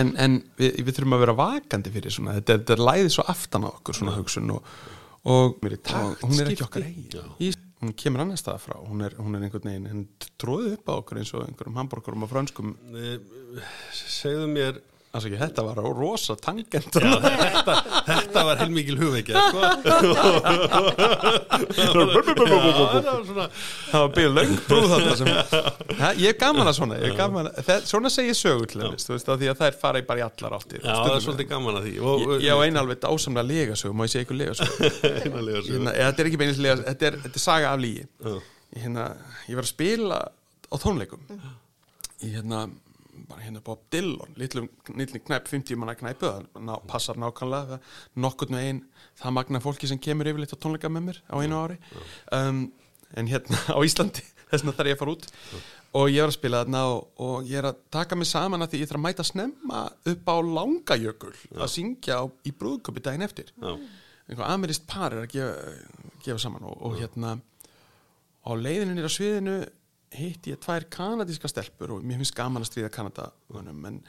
en, 0.00 0.14
en 0.26 0.38
við, 0.60 0.80
við 0.86 0.94
þurfum 0.96 1.18
að 1.18 1.24
vera 1.26 1.38
vakandi 1.42 1.94
fyrir 1.96 2.16
svona, 2.16 2.36
þetta, 2.38 2.60
þetta 2.60 2.76
er 2.76 2.84
læðið 2.90 3.12
svo 3.16 3.26
aftan 3.34 3.66
á 3.66 3.70
okkur 3.72 4.00
svona 4.00 4.16
hugsun 4.16 4.54
og, 4.56 4.76
og, 5.24 5.58
og 5.60 6.24
hún 6.24 6.38
er 6.40 6.54
ekki 6.54 6.68
okkar 6.68 6.86
Já. 6.88 7.26
eigin 7.40 7.66
hún 7.80 7.94
kemur 7.96 8.20
annars 8.24 8.42
staða 8.44 8.60
frá 8.60 8.76
hún 8.76 9.00
er, 9.06 9.14
hún 9.16 9.36
er 9.36 9.46
einhvern 9.46 9.70
veginn, 9.70 9.88
henn 9.88 10.32
tróði 10.40 10.74
upp 10.76 10.90
á 10.92 10.94
okkur 10.98 11.20
eins 11.20 11.32
og 11.32 11.46
einhverjum 11.46 11.78
hambúrgurum 11.80 12.26
og 12.26 12.28
frönskum. 12.32 12.74
Eh, 12.92 13.62
segðu 13.96 14.50
mér 14.52 14.82
ekki, 15.26 15.38
þetta 15.40 15.62
var 15.66 15.78
á 15.82 15.86
rosa 15.90 16.36
tangent. 16.38 16.94
Þetta, 16.94 17.74
þetta 18.06 18.44
var 18.46 18.60
heilmikil 18.62 18.94
hugveikja 19.00 19.40
sko. 19.48 19.60
Það 23.90 24.04
var 24.04 24.06
það 24.06 24.12
byrja 24.14 24.30
löng 24.36 24.52
brúð 24.68 24.86
þarna 24.92 25.14
sem 25.18 25.30
ha, 26.00 26.10
ég 26.18 26.30
er 26.30 26.36
gaman 26.40 26.70
að 26.70 26.76
svona 26.78 26.98
er 27.00 27.14
gaman 27.18 27.48
að, 27.50 27.58
það, 27.66 27.86
svona 27.90 28.12
segir 28.12 28.36
af 29.34 29.40
því 29.40 29.50
að 29.52 29.62
þær 29.62 29.78
fara 29.80 30.02
í 30.02 30.06
bara 30.08 30.22
í 30.22 30.24
allar 30.26 30.56
áttir 30.58 30.80
Já, 30.84 30.92
það 30.94 31.14
er 31.16 31.24
svolítið 31.26 31.48
gaman 31.50 31.80
að 31.80 31.88
því. 31.88 31.94
Og, 32.00 32.24
ég, 32.24 32.44
ég 32.46 32.50
á 32.54 32.58
eina 32.64 32.84
alveg 32.84 33.06
ásamlega 33.10 33.48
legasög 33.50 33.96
má 33.96 34.04
ég 34.06 34.12
segja 34.14 34.26
ykkur 34.26 34.38
legasög 34.40 34.68
hérna, 35.70 35.96
þetta 35.98 36.22
er 36.24 36.30
ekki 36.30 36.40
beinist 36.44 36.62
lega 36.64 36.78
þetta 36.84 37.10
er, 37.10 37.18
þetta 37.26 37.40
er 37.40 37.44
saga 37.46 37.72
af 37.74 37.82
lígi 37.82 38.04
ég, 38.06 38.44
hérna, 38.84 39.08
ég 39.50 39.58
var 39.58 39.66
að 39.66 39.72
spila 39.74 40.20
á 40.70 40.74
tónleikum 40.78 41.26
í 42.20 42.34
hérna 42.36 42.64
bara 43.30 43.44
hérna 43.46 43.62
Bob 43.64 43.86
Dylan 43.92 44.36
litlum 44.40 44.68
knæp, 44.90 45.48
50 45.48 45.78
manna 45.80 45.94
knæpu 45.98 46.26
það 46.26 46.46
ná, 46.66 46.74
passar 46.90 47.18
nákvæmlega 47.20 47.80
nokkurn 48.20 48.56
með 48.56 48.68
ein 48.68 48.82
það 49.20 49.36
magna 49.38 49.62
fólki 49.64 49.90
sem 49.90 50.00
kemur 50.02 50.30
yfirleitt 50.30 50.54
á 50.54 50.58
tónleika 50.60 50.90
með 50.92 51.06
mér 51.08 51.22
á 51.30 51.36
einu 51.38 51.60
ári. 51.60 51.78
Um, 52.36 52.62
en 53.16 53.30
hérna 53.30 53.60
á 53.76 53.78
Íslandi 53.86 54.24
þess 54.50 54.64
vegna 54.64 54.76
þarf 54.78 54.90
ég 54.90 54.96
að 54.96 55.02
fara 55.02 55.14
út. 55.16 55.28
Og 56.00 56.06
ég 56.12 56.22
var 56.22 56.30
að 56.30 56.36
spila 56.36 56.62
þarna 56.62 56.82
og, 56.92 57.00
og 57.26 57.48
ég 57.50 57.58
er 57.58 57.70
að 57.70 57.80
taka 57.90 58.18
mig 58.18 58.28
saman 58.30 58.62
að 58.62 58.74
því 58.74 58.82
ég 58.82 58.90
þarf 58.90 59.00
að 59.00 59.06
mæta 59.08 59.26
snemma 59.26 59.82
upp 60.12 60.30
á 60.30 60.36
Langajökul 60.46 61.34
að 61.56 61.72
syngja 61.72 62.20
á, 62.22 62.24
í 62.46 62.54
brúðköpi 62.54 63.02
daginn 63.06 63.26
eftir. 63.26 63.50
Já. 63.58 63.72
einhver 64.30 64.46
amirist 64.46 64.86
par 64.90 65.16
er 65.16 65.24
að 65.24 65.32
gefa, 65.34 65.72
gefa 66.22 66.42
saman 66.42 66.68
og, 66.70 66.76
og 66.86 66.98
hérna 67.00 67.34
á 68.46 68.50
leiðinu 68.54 68.94
nýra 68.94 69.10
sviðinu 69.10 69.56
hitti 70.14 70.54
ég 70.54 70.62
tvær 70.62 70.86
kanadíska 70.90 71.50
stelpur 71.50 71.96
og 71.96 72.06
mér 72.06 72.20
finnst 72.20 72.36
gaman 72.36 72.64
að 72.64 72.70
stríða 72.72 72.92
Kanadunum 72.94 73.84
en 73.90 74.00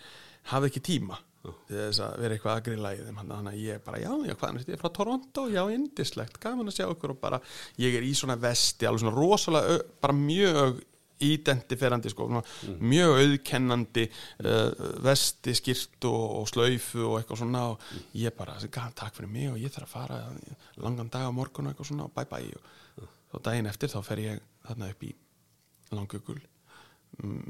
hafði 0.52 0.72
ekki 0.72 0.86
tíma 0.94 1.20
til 1.42 1.78
þess 1.78 2.02
að 2.06 2.20
vera 2.22 2.36
eitthvað 2.36 2.54
að 2.54 2.64
grilla 2.68 2.92
í 2.94 3.02
þeim. 3.02 3.20
Þannig 3.22 3.52
að 3.52 3.64
ég 3.64 3.82
bara, 3.86 4.00
já, 4.02 4.12
já, 4.28 4.36
hvað 4.38 4.48
er 4.48 4.62
þetta, 4.62 4.72
ég 4.72 4.78
er 4.78 4.82
frá 4.84 4.94
Toronto 4.98 5.48
já, 5.50 5.62
indislegt, 5.74 6.40
gaman 6.42 6.70
að 6.70 6.78
sjá 6.78 6.86
okkur 6.88 7.16
og 7.16 7.20
bara 7.22 7.42
ég 7.82 7.98
er 7.98 8.06
í 8.06 8.14
svona 8.18 8.38
vesti, 8.42 8.88
alveg 8.88 9.04
svona 9.04 9.16
rosalega, 9.18 9.78
bara 10.04 10.18
mjög 10.18 10.82
identiferandi 11.22 12.10
sko, 12.10 12.28
svona 12.30 12.78
mjög 12.82 13.16
auðkennandi 13.22 14.06
uh, 14.10 14.86
vesti, 15.06 15.54
skýrt 15.58 16.10
og, 16.10 16.22
og 16.42 16.48
slaufu 16.50 17.08
og 17.08 17.18
eitthvað 17.20 17.42
svona. 17.44 17.66
Og 17.74 18.22
ég 18.22 18.38
bara, 18.38 18.58
takk 18.62 19.18
fyrir 19.18 19.34
mig 19.34 19.50
og 19.54 19.60
ég 19.62 19.74
þarf 19.74 19.90
að 19.90 19.96
fara 19.98 20.22
langan 20.82 21.10
dag 21.14 21.30
á 21.30 21.34
morgun 21.34 21.70
og 21.70 21.74
eitthvað 21.74 21.92
svona 21.94 22.10
og 22.10 22.16
bye 22.18 22.30
bye 22.30 22.54
og 23.02 23.10
þá 23.32 23.44
daginn 23.50 23.70
eftir 23.70 23.94
þá 23.94 24.02
fer 24.06 24.26
ég 24.28 24.48
þarna 24.68 24.94
upp 24.94 25.10
í 25.10 25.14
langjökul 25.98 26.40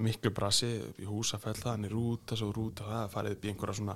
miklu 0.02 0.32
brasi 0.36 0.72
í 1.00 1.06
húsafell 1.08 1.54
það 1.60 1.86
er 1.86 1.94
rúta 1.94 2.36
svo 2.40 2.50
rúta 2.56 2.88
það 2.88 3.12
farið 3.14 3.36
upp 3.38 3.46
í 3.46 3.52
einhverja 3.52 3.78
svona 3.78 3.96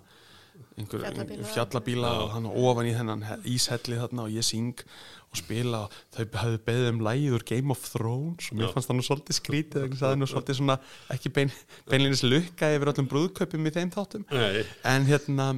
einhver, 0.79 1.01
Fjallabíla. 1.03 1.47
fjallabíla 1.51 2.11
og 2.21 2.29
hann 2.35 2.45
ofan 2.47 2.87
í 2.87 2.93
þennan 2.95 3.23
he- 3.27 3.39
íshelli 3.57 3.97
þarna 3.99 4.23
og 4.27 4.35
ég 4.37 4.45
syng 4.47 4.83
og 5.25 5.39
spila 5.41 5.81
og 5.87 5.97
þau 6.15 6.37
hafðu 6.39 6.59
beðið 6.69 6.87
um 6.93 7.01
lægið 7.09 7.35
úr 7.39 7.45
Game 7.49 7.73
of 7.75 7.81
Thrones 7.91 8.51
og 8.53 8.59
mér 8.61 8.71
fannst 8.71 8.87
það 8.91 8.99
nú 9.01 9.05
svolítið 9.09 9.39
skrítið 9.41 9.83
að 9.89 9.97
það 9.99 10.13
er 10.15 10.21
nú 10.21 10.29
svolítið 10.31 10.59
svona 10.61 10.77
ekki 11.17 11.33
bein, 11.35 11.51
beinleinis 11.89 12.23
lukka 12.23 12.69
yfir 12.77 12.93
öllum 12.93 13.09
brúðkaupum 13.11 13.67
í 13.67 13.73
þeim 13.75 13.91
þáttum 13.97 14.23
Nei. 14.31 14.63
en 14.93 15.09
hérna 15.09 15.49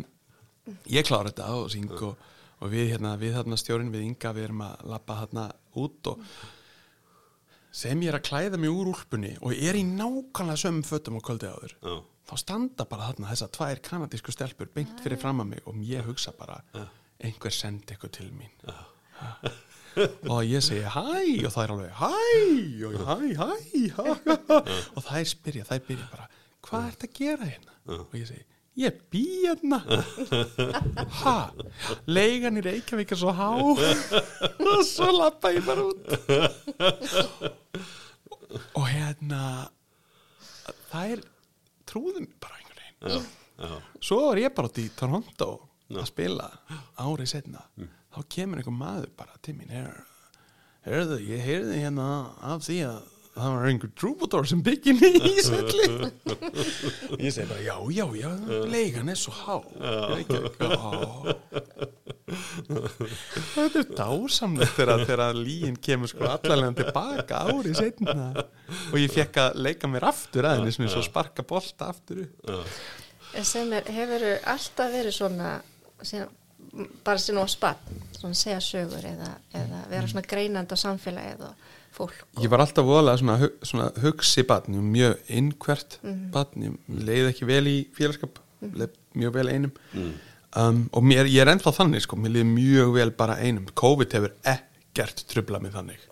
ég 0.89 1.06
klára 1.06 1.30
þetta 1.30 1.52
og 1.60 1.69
syng 1.76 1.93
og, 1.93 2.15
og 2.63 2.71
við 2.73 2.95
hérna, 2.95 3.13
við 3.21 3.38
hérna 3.38 3.60
stjórin 3.60 3.91
við 3.93 4.08
Inga 4.08 4.34
við 4.34 4.47
erum 4.50 4.65
að 4.65 4.88
labba 4.95 5.19
hérna 5.21 5.50
út 5.78 6.10
og 6.15 6.26
sem 7.77 8.01
ég 8.01 8.09
er 8.09 8.17
að 8.17 8.25
klæða 8.25 8.59
mig 8.61 8.73
úr 8.73 8.89
úlpunni 8.89 9.35
og 9.45 9.53
er 9.53 9.77
í 9.77 9.83
nákvæmlega 9.85 10.61
sömum 10.63 10.85
fötum 10.87 11.19
á 11.19 11.21
kvöldi 11.27 11.49
áður 11.51 11.75
Já. 11.77 11.95
þá 12.29 12.33
standa 12.41 12.87
bara 12.89 13.09
þarna 13.11 13.31
þessar 13.33 13.51
tvær 13.57 13.81
kanadísku 13.85 14.33
stelpur 14.33 14.71
beint 14.73 15.03
fyrir 15.03 15.21
fram 15.21 15.43
að 15.43 15.51
mig 15.51 15.69
og 15.69 15.77
ég 15.85 16.07
hugsa 16.07 16.33
bara 16.37 16.57
einhver 17.21 17.53
sendi 17.53 17.93
eitthvað 17.93 18.15
til 18.17 18.31
mín. 18.33 18.53
Og 20.29 20.43
ég 20.45 20.61
segi 20.61 20.83
hæ 20.93 21.03
og 21.47 21.53
það 21.53 21.63
er 21.63 21.71
alveg 21.73 21.93
hæ 21.97 22.09
og 22.85 22.97
hæ 23.07 23.15
hæ 23.39 23.47
ha, 23.95 24.03
ha. 24.05 24.57
og 24.93 24.99
það 25.01 25.15
er 25.17 25.29
spyrja, 25.31 25.63
það 25.65 25.79
er 25.79 25.87
byrja 25.87 26.09
bara 26.11 26.27
hvað 26.67 26.89
ert 26.91 27.05
að 27.07 27.15
gera 27.17 27.47
hérna? 27.49 27.77
Og 27.95 28.13
ég 28.19 28.27
segi 28.29 28.45
ég 28.77 28.97
bý 29.11 29.23
hérna 29.47 29.79
ha, 31.21 31.35
leigan 32.09 32.59
í 32.59 32.63
Reykjavík 32.65 33.13
er 33.15 33.19
svo 33.19 33.33
há. 33.35 33.47
Og 33.57 34.83
svo 34.93 35.09
lappa 35.17 35.51
ég 35.55 35.65
bara 35.65 35.87
út. 35.87 35.97
Og 38.77 38.85
hérna 38.89 39.41
það 40.91 41.15
er 41.15 41.23
trúðum 41.89 42.27
bara 42.41 42.59
einhvern 42.59 42.83
veginn. 42.83 43.27
Svo 44.03 44.19
var 44.29 44.41
ég 44.41 44.53
bara 44.55 44.69
út 44.71 44.81
í 44.81 44.87
Toronto 44.97 45.49
að 45.87 46.07
spila 46.09 46.47
árið 46.99 47.29
setna 47.31 47.61
þá 48.13 48.19
kemur 48.33 48.59
einhver 48.61 48.75
maður 48.75 49.11
bara 49.17 49.37
til 49.45 49.53
mín 49.55 49.69
"Heyrðu, 49.71 50.01
heyrðu, 50.87 51.17
ég 51.31 51.43
heyrði 51.45 51.77
hérna 51.83 52.07
af 52.43 52.65
því 52.67 52.77
að 52.89 52.99
það 53.38 53.56
var 53.56 53.69
einhver 53.71 53.91
trúbútor 53.97 54.47
sem 54.50 54.62
byggir 54.65 54.97
mig 54.97 55.17
í 55.17 55.34
Ísvelli 55.38 55.88
ég 57.26 57.34
segi 57.34 57.47
bara 57.50 57.62
já, 57.63 57.78
já, 57.93 58.06
já 58.17 58.32
leigan 58.67 59.12
er 59.13 59.19
svo 59.19 59.34
há. 59.38 59.58
Þetta 62.28 63.80
er 63.80 63.91
dásamlegt 63.95 64.76
þegar, 64.76 65.04
þegar 65.08 65.38
líin 65.38 65.78
kemur 65.80 66.12
sko 66.12 66.28
allalega 66.28 66.73
tilbaka 66.82 67.43
árið 67.47 67.78
setna 67.80 68.28
og 68.91 68.97
ég 69.00 69.13
fekk 69.13 69.39
að 69.45 69.62
leika 69.67 69.89
mér 69.91 70.10
aftur 70.10 70.50
aðeins 70.50 70.76
sem 70.78 70.88
ég 70.88 70.91
svo 70.93 71.06
sparka 71.06 71.45
bolta 71.47 71.91
aftur 71.93 72.26
sem 73.47 73.71
er, 73.78 73.88
hefur 73.93 74.28
alltaf 74.50 74.91
verið 74.91 75.15
svona 75.15 75.54
síðan, 76.02 76.36
bara 77.06 77.21
síðan 77.21 77.43
á 77.43 77.47
spann 77.52 78.04
svona 78.17 78.38
segja 78.38 78.60
sögur 78.63 79.06
eða, 79.08 79.32
eða 79.56 79.82
vera 79.91 80.10
svona 80.10 80.28
greinandi 80.28 80.76
á 80.76 80.84
samfélagið 80.84 81.47
og 81.47 81.65
fólk. 81.95 82.15
Ég 82.41 82.50
var 82.52 82.63
alltaf 82.63 82.86
voðalega 82.86 83.21
svona, 83.21 83.50
svona 83.65 83.89
hugsi 84.04 84.43
var 84.47 84.67
mjög 84.69 85.17
innhvert 85.28 86.00
barn, 86.34 86.63
ég 86.63 87.04
leiði 87.08 87.32
ekki 87.32 87.47
vel 87.50 87.65
í 87.67 87.78
félagskap, 87.97 88.39
leið 88.62 88.97
mjög 89.17 89.34
vel 89.34 89.47
einum. 89.50 89.73
Um, 90.58 90.89
og 90.95 91.04
mér, 91.04 91.28
ég 91.30 91.43
er 91.43 91.52
ennþá 91.52 91.73
þannig 91.76 92.06
sko, 92.06 92.17
mér 92.17 92.38
leiði 92.38 92.50
mjög 92.52 92.93
vel 92.95 93.12
bara 93.12 93.38
einum. 93.41 93.67
COVID 93.73 94.13
hefur 94.17 94.34
ekkert 94.43 95.26
trublað 95.30 95.62
mig 95.65 95.76
þannig. 95.76 96.08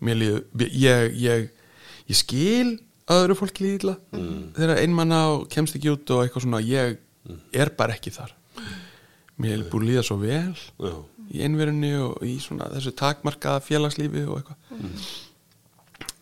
Mér 0.00 0.16
leiði, 0.20 0.70
ég, 0.80 1.16
ég 1.20 1.50
ég 2.10 2.18
skil 2.18 2.78
öðru 3.10 3.36
fólki 3.38 3.66
líðla 3.66 3.96
þegar 4.56 4.80
einmanna 4.82 5.20
og 5.34 5.48
kemst 5.52 5.76
ekki 5.78 5.92
út 5.92 6.10
og 6.14 6.24
eitthvað 6.24 6.46
svona, 6.46 6.60
ég 6.64 6.98
er 7.54 7.72
bara 7.78 7.94
ekki 7.96 8.12
þar. 8.14 8.34
Mér 9.40 9.56
er 9.56 9.66
búin 9.72 9.86
að 9.86 9.90
líða 9.92 10.04
svo 10.06 10.18
vel. 10.20 10.54
Já. 10.80 10.94
Í 11.30 11.42
einverunni 11.46 11.92
og 12.02 12.22
í 12.26 12.36
svona 12.42 12.66
þessu 12.72 12.92
takmarkaða 12.98 13.62
félagslífi 13.66 14.24
og 14.26 14.40
eitthvað. 14.40 15.10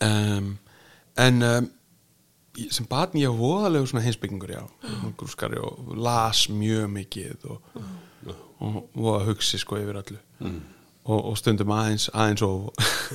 Um, 0.05 0.51
en 1.19 1.43
um, 1.43 1.69
sem 2.71 2.87
batn 2.91 3.19
ég 3.23 3.35
voðalegu 3.39 3.87
svona 3.91 4.05
heimsbyggingur 4.05 4.53
já, 4.55 4.63
og 5.05 5.13
grúskari 5.19 5.59
og 5.63 5.95
las 5.99 6.45
mjög 6.51 6.87
mikið 6.95 7.47
og, 7.51 7.79
og, 8.59 8.79
og 8.99 9.09
að 9.17 9.29
hugsi 9.33 9.61
sko 9.63 9.79
yfir 9.81 10.01
öllu. 10.03 10.19
Og, 11.09 11.21
og 11.31 11.37
stundum 11.41 11.71
aðeins 11.73 12.09
aðeins 12.13 12.43
og 12.45 12.69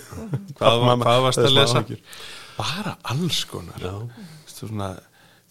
Hvað 0.57 0.79
var- 0.81 1.01
hvað 1.03 1.23
varstu 1.27 1.45
að 1.45 1.55
lesa? 1.59 1.81
áhyggjur. 1.83 1.99
bara 2.57 2.95
alls 3.13 3.43
konar. 3.51 3.83
Svona, 4.49 4.87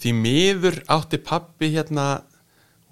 því 0.03 0.13
miður 0.19 0.81
átti 0.91 1.21
pappi 1.23 1.69
hérna 1.77 2.07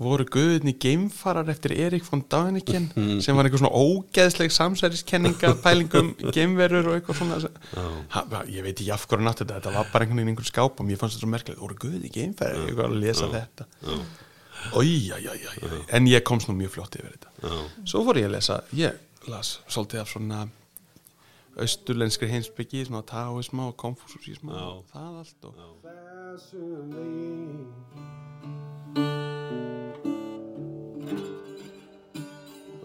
voru 0.01 0.25
guðinni 0.33 0.73
geimfarar 0.81 1.51
eftir 1.53 1.75
Erik 1.77 2.07
von 2.07 2.23
Däniken 2.33 2.89
sem 3.25 3.37
var 3.37 3.47
eitthvað 3.47 3.65
svona 3.65 3.77
ógeðsleg 3.77 4.55
samsæriskenninga 4.55 5.53
pælingum 5.65 6.15
geimverur 6.37 6.91
og 6.91 6.99
eitthvað 6.99 7.21
svona. 7.21 7.37
Ha, 8.15 8.25
ég 8.49 8.65
veit 8.65 8.75
ekki 8.79 8.91
af 8.95 9.07
hverju 9.11 9.27
nátt 9.27 9.45
þetta 9.45 9.61
þetta 9.61 9.77
var 9.77 9.93
bara 9.93 10.07
einhvern 10.07 10.23
veginn 10.23 10.33
í 10.33 10.35
einhvern 10.35 10.51
skáp 10.51 10.81
og 10.81 10.89
mér 10.89 11.01
fannst 11.01 11.19
þetta 11.19 11.27
svo 11.27 11.33
merkilegt. 11.37 11.63
Voru 11.63 11.79
guðinni 11.85 12.13
geimfarar, 12.15 12.67
ég 12.71 12.81
var 12.81 12.89
að 12.89 13.01
lesa 13.05 13.31
þetta. 13.35 13.69
Ói, 14.77 15.09
já, 15.09 15.17
já, 15.17 15.33
já, 15.41 15.51
já, 15.57 15.69
en 15.97 16.09
ég 16.09 16.25
komst 16.27 16.49
nú 16.51 16.55
mjög 16.59 16.75
flott 16.75 16.97
yfir 17.01 17.15
þetta. 17.15 17.31
Já. 17.41 17.55
svo 17.89 18.03
fór 18.05 18.21
ég 18.21 18.29
að 18.29 18.35
lesa, 18.37 18.57
ég 18.77 18.93
las 19.29 19.49
svolítið 19.69 20.03
af 20.03 20.09
svona 20.13 20.41
austurlenskri 21.61 22.29
heimsbyggi, 22.31 22.85
svona 22.89 23.03
taoisma 23.09 23.63
og 23.69 23.85
og 23.85 24.85
það 24.93 25.13
allt 25.25 25.45
og 25.45 25.55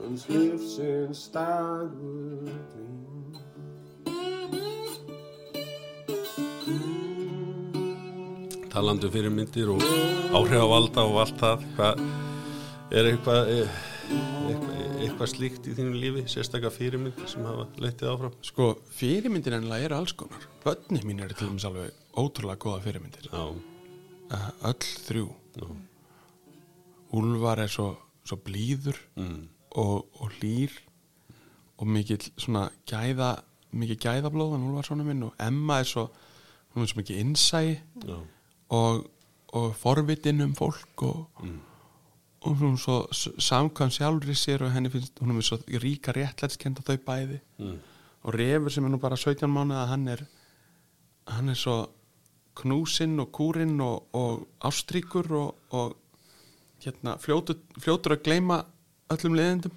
Uns 0.05 0.27
livsins 0.29 1.25
dagur 1.33 2.45
dream 2.71 2.95
talandi 8.75 9.07
um 9.07 9.13
fyrirmyndir 9.13 9.69
og 9.71 9.83
áhrifavalda 10.35 11.05
og 11.07 11.19
allt 11.23 11.37
það 11.39 11.65
hvað 11.77 12.01
er 12.95 13.09
eitthvað 13.11 13.51
eh, 13.53 13.77
eitthvað, 14.49 14.75
eitthvað 15.05 15.31
slíkt 15.31 15.69
í 15.71 15.75
þínu 15.77 16.01
lífi 16.01 16.25
sérstaklega 16.35 16.73
fyrirmyndir 16.75 17.31
sem 17.31 17.47
hafa 17.47 17.67
leitið 17.81 18.11
áfram 18.11 18.35
Sko, 18.45 18.69
fyrirmyndir 18.99 19.55
ennilega 19.57 19.89
eru 19.89 19.99
alls 20.01 20.15
konar. 20.17 20.43
Bönni 20.65 21.01
mín 21.07 21.23
eru 21.23 21.37
til 21.37 21.49
dæmis 21.49 21.67
alveg 21.69 21.95
ótrúlega 22.19 22.61
góða 22.65 22.83
fyrirmyndir. 22.85 23.29
já, 23.31 23.43
öll 24.69 24.89
þrjú. 25.07 25.27
já, 25.55 25.67
Úlfar 27.15 27.61
er 27.63 27.71
svo, 27.71 27.93
svo 28.27 28.37
blíður 28.43 28.97
mm, 29.15 29.41
og, 29.75 30.07
og 30.21 30.31
hlýr 30.39 30.73
og 31.77 31.87
mikill 31.87 32.23
svona 32.39 32.69
gæða, 32.87 33.35
mikið 33.75 33.99
gæðablóð 34.05 34.55
hann 34.55 34.67
Úlfar 34.69 34.87
svona 34.87 35.07
minn 35.07 35.25
og 35.27 35.33
Emma 35.41 35.81
er 35.83 35.89
svo, 35.89 36.07
hún 36.73 36.85
er 36.85 36.91
svo 36.91 37.01
mikið 37.01 37.21
innsæi 37.23 37.75
já, 38.05 38.19
og, 38.69 39.07
og 39.47 39.75
forvitin 39.75 40.41
um 40.45 40.55
fólk 40.55 41.03
og, 41.03 41.25
og 42.41 42.55
hún 42.61 42.77
er 42.77 42.79
svo 42.79 43.01
samkvæm 43.39 43.91
sjálfri 43.91 44.37
sér 44.37 44.63
og 44.63 44.71
henni 44.71 44.93
finnst, 44.93 45.19
hún 45.19 45.35
er 45.35 45.43
svo 45.43 45.59
ríka 45.67 46.15
réttlætskenda 46.15 46.85
þau 46.85 46.97
bæði. 47.05 47.41
Mm, 47.57 47.77
og 48.23 48.33
Refur 48.33 48.71
sem 48.71 48.85
er 48.85 48.93
nú 48.93 48.99
bara 49.01 49.17
17 49.17 49.51
mánuða 49.51 49.85
hann 49.91 50.07
er 50.07 50.25
hann 51.27 51.49
er 51.49 51.59
svo 51.59 51.77
knúsinn 52.55 53.19
og 53.19 53.31
kúrinn 53.35 53.81
og, 53.81 54.07
og 54.13 54.47
ástríkur 54.63 55.31
og, 55.35 55.55
og 55.69 55.97
hérna 56.83 57.17
fljótur, 57.19 57.59
fljótur 57.81 58.15
að 58.15 58.23
gleyma 58.23 58.61
öllum 59.13 59.35
liðendum 59.37 59.73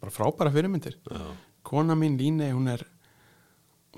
bara 0.00 0.12
frábæra 0.14 0.52
fyrirmyndir 0.54 0.96
Já. 1.10 1.20
kona 1.66 1.94
mín 1.98 2.16
Líne 2.18 2.52
hún 2.54 2.68
er 2.70 2.84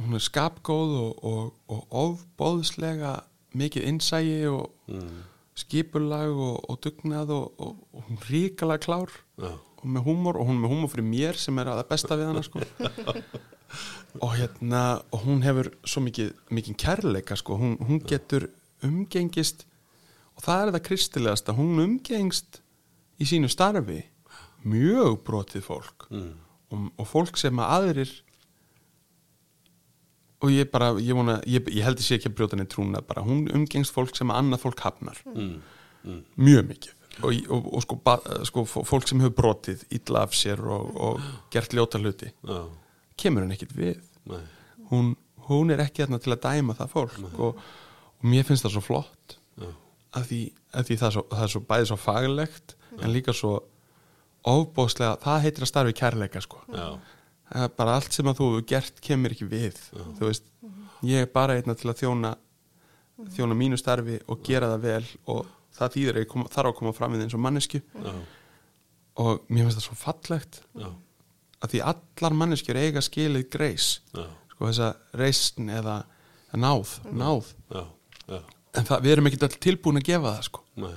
hún 0.00 0.14
er 0.16 0.22
skapgóð 0.24 0.94
og, 0.98 1.24
og, 1.24 1.52
og 1.68 1.86
ofbóðslega 2.04 3.20
mikið 3.54 3.88
innsægi 3.92 4.40
og 4.50 4.70
Mm. 4.88 5.22
skipulag 5.56 6.28
og, 6.36 6.58
og 6.68 6.76
dugnað 6.84 7.30
og, 7.32 7.52
hún 8.08 8.18
ríkala 8.28 8.76
klár 8.76 9.08
Já. 9.38 9.54
og 9.78 9.84
með 9.86 10.02
húmor 10.04 10.36
og 10.36 10.48
hún 10.48 10.58
er 10.58 10.62
með 10.64 10.72
húmor 10.74 10.90
fyrir 10.92 11.06
mér 11.08 11.38
sem 11.40 11.58
er 11.58 11.70
að 11.72 11.86
besta 11.88 12.16
við 12.18 12.26
hana 12.28 12.42
sko 12.42 12.60
og 14.24 14.34
hérna 14.36 14.82
og 15.12 15.22
hún 15.24 15.40
hefur 15.46 15.70
svo 15.86 16.02
mikið, 16.04 16.34
mikið 16.50 16.76
kærleika 16.76 17.36
sko, 17.36 17.56
hún, 17.56 17.78
hún 17.80 18.02
getur 18.04 18.50
umgengist 18.84 19.64
og 20.36 20.42
það 20.44 20.66
er 20.66 20.72
það 20.76 20.84
kristilegasta 20.90 21.54
hún 21.56 21.80
umgengst 21.86 22.60
í 23.20 23.26
sínu 23.28 23.48
starfi 23.52 24.00
mjög 24.64 25.20
brotið 25.26 25.62
fólk 25.66 26.06
Mm. 26.10 26.32
og, 26.72 26.86
og 26.98 27.06
fólk 27.08 27.36
sem 27.38 27.58
að 27.60 27.72
aðrir 27.78 28.12
og 30.44 30.50
ég 30.52 30.68
bara 30.72 30.90
ég, 31.00 31.14
vona, 31.16 31.38
ég, 31.48 31.64
ég 31.72 31.84
held 31.86 32.00
að 32.00 32.04
sé 32.06 32.18
ekki 32.18 32.28
að 32.30 32.36
brjóta 32.38 32.58
neitt 32.58 32.72
trúna 32.74 33.00
bara 33.06 33.22
hún 33.24 33.46
umgengst 33.54 33.94
fólk 33.94 34.12
sem 34.16 34.28
að 34.32 34.40
annað 34.42 34.64
fólk 34.66 34.82
hafnar 34.84 35.20
Mm. 35.24 35.60
Mm. 36.04 36.18
mjög 36.36 36.66
mikið 36.68 36.92
og, 37.24 37.36
og, 37.54 37.68
og 37.78 37.82
sko, 37.86 37.96
ba, 38.04 38.16
sko 38.44 38.64
fólk 38.68 39.06
sem 39.08 39.20
hefur 39.22 39.36
brotið 39.38 39.84
illa 39.94 40.24
af 40.26 40.34
sér 40.36 40.60
og, 40.66 40.90
og 41.00 41.22
gert 41.54 41.72
ljóta 41.72 42.00
hluti 42.02 42.28
Já. 42.44 42.58
kemur 43.16 43.44
hann 43.46 43.54
ekkit 43.54 43.72
við 43.78 44.02
Nei. 44.28 44.42
hún, 44.90 45.14
hún 45.48 45.70
er 45.72 45.80
ekki 45.86 46.02
þarna 46.04 46.20
til 46.20 46.34
að 46.34 46.42
dæma 46.44 46.76
það 46.76 46.92
fólk 46.92 47.16
og, 47.38 47.56
og 48.18 48.24
mér 48.28 48.44
finnst 48.44 48.66
það 48.66 48.76
svo 48.76 48.84
flott 48.84 49.38
að 50.14 50.28
því, 50.28 50.40
að 50.74 50.84
því 50.90 50.96
það, 51.00 51.06
er 51.08 51.14
svo, 51.16 51.48
svo 51.54 51.60
bæði 51.70 51.88
svo 51.90 51.96
faglegt 51.98 52.76
en 53.00 53.12
líka 53.12 53.34
svo 53.36 53.56
ofbóðslega, 54.44 55.18
það 55.24 55.44
heitir 55.46 55.64
að 55.64 55.70
starfi 55.70 55.96
kærleika 55.96 56.42
sko. 56.44 56.60
Það 56.68 57.68
bara 57.78 57.94
allt 57.98 58.12
sem 58.16 58.28
að 58.28 58.38
þú 58.40 58.48
hefur 58.50 58.66
gert 58.68 59.00
kemur 59.04 59.34
ekki 59.34 59.46
við 59.48 59.78
veist, 60.20 60.46
ég 61.04 61.24
er 61.24 61.30
bara 61.32 61.56
einna 61.58 61.74
til 61.78 61.90
að 61.92 62.00
þjóna 62.02 62.34
þjóna 63.34 63.56
mínu 63.58 63.78
starfi 63.78 64.18
og 64.30 64.40
gera 64.46 64.72
það 64.74 64.84
vel 64.88 65.04
og 65.30 65.50
það 65.74 65.92
þýðir 65.96 66.16
að 66.18 66.24
ég 66.24 66.30
kom, 66.32 66.46
þarf 66.50 66.70
að 66.70 66.76
koma 66.80 66.92
fram 66.96 67.14
við 67.14 67.24
eins 67.26 67.36
og 67.36 67.42
mannesku 67.44 67.80
Já. 67.80 68.12
og 69.22 69.44
mér 69.48 69.66
finnst 69.68 69.78
það 69.80 69.86
svo 69.86 69.98
fallegt 70.00 70.60
Já. 70.74 70.88
að 71.60 71.74
því 71.74 71.82
allar 71.92 72.36
manneskjur 72.40 72.80
eiga 72.80 73.02
skilið 73.04 73.46
greis 73.54 73.88
sko 74.54 74.68
þessa 74.68 74.90
reisn 75.18 75.70
eða 75.70 76.00
náð, 76.58 76.96
náð 77.10 77.52
Já. 77.70 77.84
Já. 78.30 78.40
en 78.74 78.88
það, 78.90 79.04
við 79.06 79.14
erum 79.14 79.30
ekkert 79.30 79.46
all 79.48 79.60
tilbúin 79.68 80.02
að 80.02 80.08
gefa 80.10 80.34
það 80.36 80.48
sko 80.50 80.64
Nei. 80.84 80.94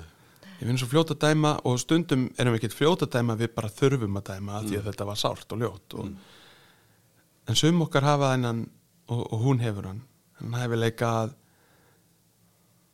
Ég 0.58 0.66
finn 0.66 0.80
svo 0.82 0.90
fljóta 0.92 1.16
að 1.16 1.24
dæma 1.28 1.54
og 1.70 1.80
stundum 1.82 2.28
erum 2.38 2.56
við 2.56 2.64
ekkert 2.64 2.78
fljóta 2.78 3.08
að 3.08 3.18
dæma 3.18 3.38
við 3.40 3.54
bara 3.56 3.74
þurfum 3.74 4.20
að 4.20 4.30
dæma 4.32 4.60
af 4.60 4.68
því 4.68 4.80
að 4.80 4.90
þetta 4.92 5.10
var 5.10 5.22
sárt 5.22 5.54
og 5.54 5.64
ljót 5.64 5.98
og, 6.02 6.14
en 7.48 7.60
sum 7.60 7.84
okkar 7.86 8.08
hafa 8.08 8.32
þennan 8.34 8.64
og, 9.08 9.22
og 9.22 9.44
hún 9.46 9.62
hefur 9.64 9.92
hann. 9.92 10.02
Hann 10.40 10.58
hefur 10.60 10.82
leika 10.82 11.12
að 11.22 11.36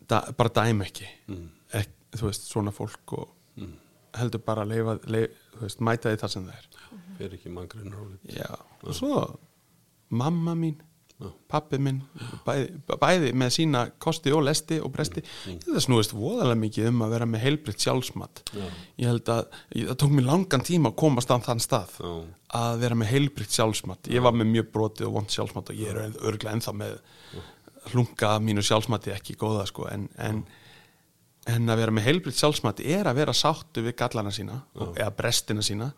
da, 0.09 0.19
bara 0.37 0.53
dæma 0.61 0.87
ekki. 0.89 1.07
Mm. 1.31 1.47
Ek, 1.79 1.95
þú 2.13 2.27
veist, 2.29 2.51
svona 2.51 2.75
fólk 2.75 3.15
og 3.17 3.31
heldur 4.17 4.43
bara 4.45 4.65
að 4.65 4.73
leifa, 4.73 4.95
leif, 5.09 5.41
þú 5.55 5.65
veist, 5.65 5.81
mæta 5.83 6.11
því 6.11 6.21
það 6.21 6.33
sem 6.35 6.47
það 6.49 6.59
er. 6.59 6.67
Fer 7.17 7.35
ekki 7.37 7.53
mangrinn 7.53 7.95
og 7.97 8.95
svo 8.97 9.19
mamma 10.13 10.53
mín, 10.57 10.77
Já. 11.23 11.29
pappi 11.53 11.79
minn 11.81 12.01
bæði, 12.45 12.67
bæði 12.99 13.31
með 13.39 13.51
sína 13.55 13.83
kosti 14.03 14.33
og 14.35 14.43
lesti 14.47 14.79
og 14.83 14.91
bresti 14.95 15.23
það 15.63 15.81
snúist 15.85 16.15
voðalega 16.15 16.59
mikið 16.63 16.89
um 16.91 17.03
að 17.05 17.15
vera 17.15 17.27
með 17.29 17.45
heilbritt 17.47 17.85
sjálfsmat 17.85 18.43
Já. 18.51 18.65
ég 19.01 19.11
held 19.11 19.31
að 19.33 19.43
það 19.71 19.99
tók 20.03 20.15
mér 20.17 20.27
langan 20.29 20.65
tíma 20.67 20.91
að 20.91 20.99
komast 21.03 21.31
á 21.31 21.37
þann 21.47 21.63
stað 21.63 21.95
Já. 21.99 22.11
að 22.59 22.83
vera 22.83 22.99
með 22.99 23.13
heilbritt 23.13 23.55
sjálfsmat 23.55 24.11
ég 24.13 24.25
var 24.25 24.35
með 24.37 24.51
mjög 24.57 24.73
brotið 24.75 25.09
og 25.09 25.15
vond 25.19 25.37
sjálfsmat 25.37 25.71
og 25.71 25.79
ég 25.79 25.93
er 25.93 26.19
örglega 26.19 26.57
ennþá 26.57 26.75
með 26.81 26.99
hlunga 27.93 28.35
mínu 28.43 28.63
sjálfsmati 28.63 29.13
ekki 29.15 29.37
góða 29.39 29.65
sko 29.69 29.87
en, 29.91 30.05
en, 30.21 30.43
en 31.51 31.73
að 31.73 31.81
vera 31.83 31.95
með 31.95 32.07
heilbritt 32.09 32.39
sjálfsmat 32.39 32.83
er 32.83 33.09
að 33.09 33.19
vera 33.21 33.35
sáttu 33.35 33.83
við 33.83 33.97
gallana 33.99 34.31
sína 34.35 34.61
og, 34.77 34.93
eða 34.95 35.11
brestina 35.17 35.65
sína 35.65 35.91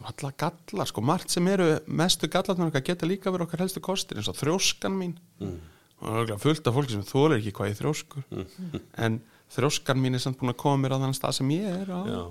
alla 0.00 0.32
gallar 0.38 0.88
sko, 0.88 1.04
margt 1.04 1.34
sem 1.34 1.48
eru 1.52 1.68
mestu 1.86 2.30
gallarnar 2.32 2.70
okkar 2.70 2.86
geta 2.86 3.08
líka 3.08 3.32
verið 3.32 3.46
okkar 3.48 3.64
helstu 3.66 3.82
kostir 3.84 4.20
eins 4.20 4.30
og 4.32 4.38
þrjóskan 4.38 4.96
mín 4.96 5.16
mm. 5.42 5.58
og 6.08 6.32
fullt 6.42 6.66
af 6.66 6.78
fólki 6.78 6.96
sem 6.96 7.04
þólar 7.06 7.38
ekki 7.38 7.54
hvað 7.58 7.72
ég 7.72 7.80
þrjóskur 7.80 8.46
en 9.06 9.20
þrjóskan 9.52 10.00
mín 10.00 10.16
er 10.16 10.24
samt 10.24 10.40
búin 10.40 10.54
að 10.54 10.60
koma 10.64 10.80
mér 10.80 10.96
á 10.96 11.02
þann 11.04 11.18
stað 11.18 11.36
sem 11.40 11.52
ég 11.54 11.68
er 11.82 11.92
á 11.92 12.00
Já. 12.08 12.22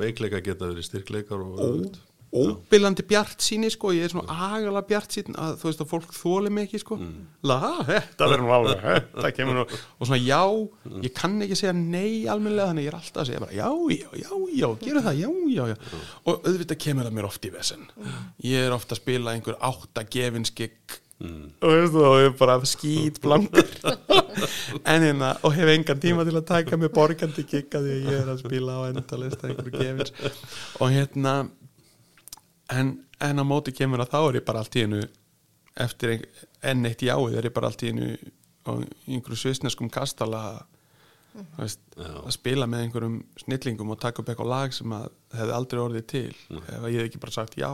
Veikleika 0.00 0.42
geta 0.42 0.72
verið 0.72 0.88
styrkleikar 0.88 1.44
og 1.44 1.60
öfugt. 1.62 2.00
Óbillandi 2.34 3.04
bjart 3.06 3.44
síni 3.44 3.70
sko, 3.70 3.92
ég 3.94 4.06
er 4.06 4.12
svona 4.12 4.34
agalega 4.48 4.82
bjart 4.88 5.14
sín 5.14 5.36
að 5.38 5.58
þú 5.60 5.68
veist 5.68 5.84
að 5.84 5.90
fólk 5.92 6.16
þóli 6.16 6.50
mig 6.54 6.66
ekki 6.68 6.80
sko. 6.82 6.98
La, 7.46 7.60
þetta 7.86 8.30
verður 8.32 8.42
nú 8.44 8.54
alveg 8.56 8.82
þetta 9.14 9.30
kemur 9.36 9.60
nú, 9.60 9.66
og 9.68 10.08
svona 10.08 10.20
já 10.22 10.42
ég 11.06 11.14
kann 11.16 11.38
ekki 11.46 11.60
segja 11.60 11.76
nei 11.78 12.26
almennilega 12.30 12.72
þannig 12.72 12.88
ég 12.88 12.92
er 12.92 12.98
alltaf 12.98 13.22
að 13.22 13.30
segja 13.30 13.44
bara 13.44 13.54
já, 13.54 13.70
já, 13.94 14.10
já, 14.24 14.34
já 14.58 14.68
gera 14.82 15.04
það, 15.06 15.22
já, 15.22 15.30
já, 15.54 15.64
já. 15.70 16.02
Og 16.24 16.50
auðvitað 16.50 16.82
kemur 16.88 17.08
það 17.08 17.16
mér 17.20 17.30
oft 17.30 17.48
í 17.48 17.54
vesen. 17.54 17.88
Ég 18.44 18.66
er 18.66 18.76
ofta 18.76 18.96
að 18.96 19.02
spila 19.04 19.34
einhver 19.36 19.58
átta 19.70 20.06
gefinskikk 20.16 21.00
og 21.24 21.70
veistu 21.70 22.00
og 22.02 22.16
ég 22.18 22.26
er 22.28 22.32
bara 22.38 22.56
skýt 22.68 23.20
blankur. 23.22 23.68
En 24.90 25.04
hérna 25.04 25.30
og 25.46 25.54
hef 25.54 25.68
engan 25.70 26.00
tíma 26.02 26.24
til 26.26 26.34
að 26.34 26.48
taka 26.48 26.76
mig 26.76 26.90
borgandi 26.92 27.44
kikka 27.46 27.80
því 27.80 27.92
að 27.94 28.08
ég 28.10 28.16
er 28.18 28.30
að 28.32 28.40
spila 28.42 28.74
á 28.76 28.90
endalista 28.90 29.46
einhverju 29.48 29.78
gefins. 29.78 30.10
Og 30.82 30.90
hérna 30.90 31.34
en, 32.72 32.94
en 33.20 33.42
á 33.42 33.44
móti 33.44 33.74
kemur 33.76 34.02
að 34.04 34.14
þá 34.14 34.20
er 34.22 34.38
ég 34.40 34.46
bara 34.46 34.62
allt 34.64 34.78
í 34.78 34.84
einu 34.86 35.02
eftir 35.84 36.14
ein, 36.14 36.24
enn 36.62 36.86
eitt 36.88 37.02
jáið 37.02 37.38
er 37.38 37.48
ég 37.50 37.54
bara 37.56 37.70
allt 37.70 37.82
í 37.84 37.90
einu 37.92 38.14
á 38.64 38.72
einhverju 39.10 39.40
svisneskum 39.40 39.90
kastala 39.92 40.64
þú 41.34 41.58
veist, 41.58 41.80
að 41.98 42.30
spila 42.36 42.68
með 42.70 42.84
einhverjum 42.86 43.16
snillingum 43.42 43.90
og 43.90 44.00
taka 44.00 44.22
upp 44.22 44.30
eitthvað 44.30 44.52
lag 44.52 44.76
sem 44.76 44.92
að 44.94 45.08
hefði 45.34 45.56
aldrei 45.56 45.80
orðið 45.82 46.06
til 46.12 46.28
ef 46.60 46.78
að 46.78 46.92
ég 46.94 47.00
hef 47.00 47.08
ekki 47.08 47.22
bara 47.24 47.34
sagt 47.34 47.58
já, 47.58 47.70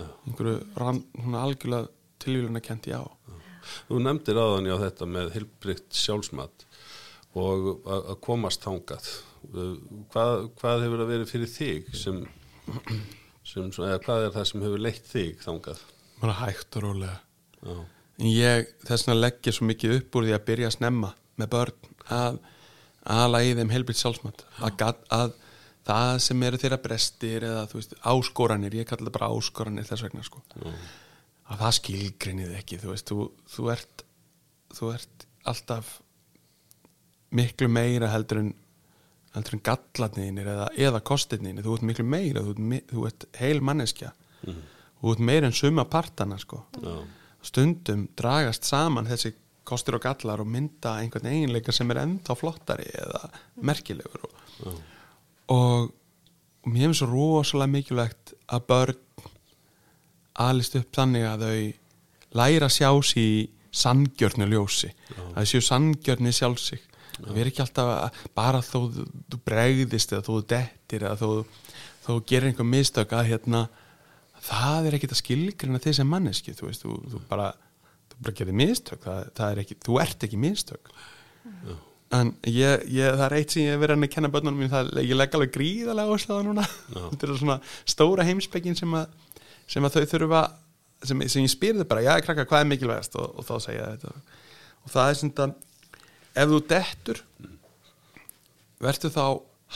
einhverju 0.00 0.56
rann, 0.80 1.02
algjörlega 1.44 1.92
tilvílun 2.24 2.58
að 2.58 2.66
kent 2.70 2.88
já. 2.88 3.02
Þú 3.88 4.00
nefndir 4.00 4.40
áðan 4.40 4.68
já 4.68 4.74
þetta 4.80 5.08
með 5.08 5.30
hilbrikt 5.36 5.96
sjálfsmat 5.96 6.64
og 7.34 7.68
að 7.84 8.10
að 8.14 8.18
komast 8.24 8.64
þangað. 8.64 9.12
Uh, 9.52 9.76
Hvað, 10.12 10.46
hvað 10.60 10.82
hefur 10.86 11.00
það 11.02 11.10
verið 11.10 11.30
fyrir 11.32 11.50
þig 11.52 11.88
sem, 12.00 12.20
sem 13.44 13.68
eða 13.68 14.00
hvað 14.04 14.26
er 14.26 14.34
það 14.34 14.48
sem 14.50 14.64
hefur 14.64 14.82
leitt 14.84 15.10
þig 15.10 15.42
þangað? 15.44 15.82
bara 16.20 16.34
hægt 16.40 16.76
og 16.78 16.82
rólega. 16.82 17.20
Já. 17.64 17.84
en 18.18 18.30
ég 18.30 18.68
þess 18.86 19.06
vegna 19.06 19.20
leggja 19.20 19.54
svo 19.54 19.68
mikið 19.68 19.96
upp 19.98 20.18
úr 20.18 20.26
því 20.28 20.34
að 20.36 20.44
byrja 20.50 20.68
að 20.70 20.76
snemma 20.76 21.10
með 21.40 21.50
börn 21.54 21.88
að 22.14 22.38
í 23.44 23.54
þeim 23.58 23.72
helbritt 23.72 24.00
sjálfsmat. 24.00 24.44
Að, 24.64 25.00
að 25.12 25.34
það 25.84 26.12
sem 26.24 26.44
eru 26.46 26.60
þeirra 26.60 26.80
brestir 26.84 27.46
eða 27.48 27.64
þú 27.70 27.80
veist 27.80 27.96
áskoranir, 28.12 28.78
ég 28.78 28.88
kalla 28.88 29.08
það 29.08 29.16
bara 29.18 29.32
áskoranir 29.34 29.88
þess 29.88 30.06
vegna 30.06 30.24
sko. 30.24 30.44
Að 31.44 31.64
það 31.64 31.76
skilgrinnið 31.80 32.56
ekki 32.60 32.80
þú 32.80 32.92
veist, 32.94 33.10
þú, 33.10 33.26
þú 33.56 33.70
ert 33.74 34.04
þú 34.74 34.92
ert 34.94 35.26
alltaf 35.44 35.98
miklu 37.34 37.68
meira 37.68 38.08
heldur 38.12 38.44
en 38.44 38.52
heldur 39.34 39.56
en 39.58 39.64
gallarniðinir 39.66 40.48
eða, 40.54 40.68
eða 40.88 41.00
kostirniðinir, 41.10 41.66
þú 41.66 41.76
ert 41.76 41.86
miklu 41.88 42.06
meira 42.06 42.42
þú 42.44 42.54
ert, 42.54 42.88
þú 42.92 43.06
ert 43.08 43.26
heil 43.40 43.60
manneskja. 43.66 44.12
Þú 44.44 45.12
ert 45.12 45.22
meira 45.26 45.50
en 45.50 45.56
suma 45.56 45.84
partana 45.90 46.38
sko. 46.40 46.64
Já. 46.80 46.96
stundum 47.44 48.06
dragast 48.16 48.64
saman 48.64 49.08
þessi 49.08 49.34
kostir 49.68 49.96
og 49.98 50.04
gallar 50.04 50.42
og 50.42 50.48
mynda 50.48 50.98
einhvern 51.00 51.28
eiginleika 51.28 51.72
sem 51.72 51.90
er 51.92 52.02
ennþá 52.04 52.36
flottari 52.36 52.86
eða 53.00 53.28
merkilegur 53.64 54.26
og, 54.28 54.34
og, 54.64 54.74
og 55.54 56.70
mér 56.72 56.88
finnst 56.88 57.02
svo 57.02 57.10
rosalega 57.12 57.72
mikilvægt 57.72 58.34
að 58.48 58.66
börn 58.70 59.28
alist 60.44 60.76
upp 60.80 60.90
þannig 60.96 61.26
að 61.28 61.46
þau 61.46 62.40
læra 62.40 62.70
sjá 62.72 62.90
sig 63.06 63.22
í 63.22 63.36
sangjörnu 63.74 64.48
ljósi 64.50 64.90
að 65.32 65.40
þau 65.40 65.52
séu 65.52 65.64
sangjörni 65.68 66.34
sjálf 66.34 66.60
það 67.18 67.30
verður 67.30 67.52
ekki 67.52 67.64
alltaf 67.64 67.92
að 67.94 68.20
bara 68.36 68.60
þó 68.64 68.78
þú, 68.94 69.40
bregðist 69.46 70.14
eða 70.14 70.26
þó 70.26 70.30
þú 70.32 70.42
dettir 70.54 71.06
eða 71.06 71.18
þó 71.20 71.28
þú 72.04 72.18
gerir 72.28 72.50
einhver 72.50 72.68
mistök 72.68 73.14
að 73.16 73.30
hérna 73.32 73.64
það 74.44 74.88
er 74.88 74.98
ekkit 74.98 75.14
að 75.14 75.22
skilgrina 75.22 75.80
þið 75.80 75.98
sem 76.00 76.10
manneski 76.10 76.54
þú 76.56 76.68
veist, 76.68 76.84
þú, 76.84 76.98
þú 77.12 77.22
bara 77.30 77.52
þú 78.14 78.20
bara 78.20 78.38
gerir 78.38 78.56
mistök, 78.58 79.02
það, 79.04 79.26
það 79.38 79.50
er 79.50 79.60
ekki 79.64 79.76
þú 79.84 79.98
ert 80.04 80.26
ekki 80.26 80.40
mistök. 80.40 80.90
En 82.14 82.30
ég, 82.46 82.84
ég, 82.94 83.16
það 83.16 83.24
er 83.26 83.34
eitt 83.40 83.54
sem 83.54 83.64
ég 83.64 83.80
verið 83.80 84.04
að 84.04 84.12
kenna 84.12 84.30
börnunum 84.30 84.60
mín, 84.62 84.70
það, 84.70 84.92
ég 85.02 85.16
legg 85.18 85.34
alveg 85.34 85.54
gríðarlega 85.54 86.14
áslaða 86.14 86.44
núna. 86.46 86.66
Þetta 87.10 87.26
er 87.26 87.32
svona 87.40 87.56
stóra 87.90 88.26
heimspekin 88.28 88.78
sem 88.78 88.92
að, 88.94 89.08
sem 89.66 89.86
að 89.86 89.96
þau 89.96 90.12
þurfa 90.12 90.42
sem, 91.04 91.24
sem 91.26 91.42
ég 91.42 91.52
spyrði 91.52 91.86
bara, 91.88 92.04
já, 92.04 92.12
krakka, 92.24 92.46
hvað 92.48 92.62
er 92.62 92.70
mikilvægast? 92.70 93.18
Og, 93.18 93.40
og 93.40 93.48
þá 93.48 93.54
segja 93.66 93.88
þetta. 93.96 94.14
Og 94.84 94.92
það 94.94 95.10
er 95.10 95.18
þetta, 95.22 95.48
ef 96.34 96.50
þú 96.50 96.60
dettur 96.70 97.20
verður 98.84 99.14
þá 99.14 99.26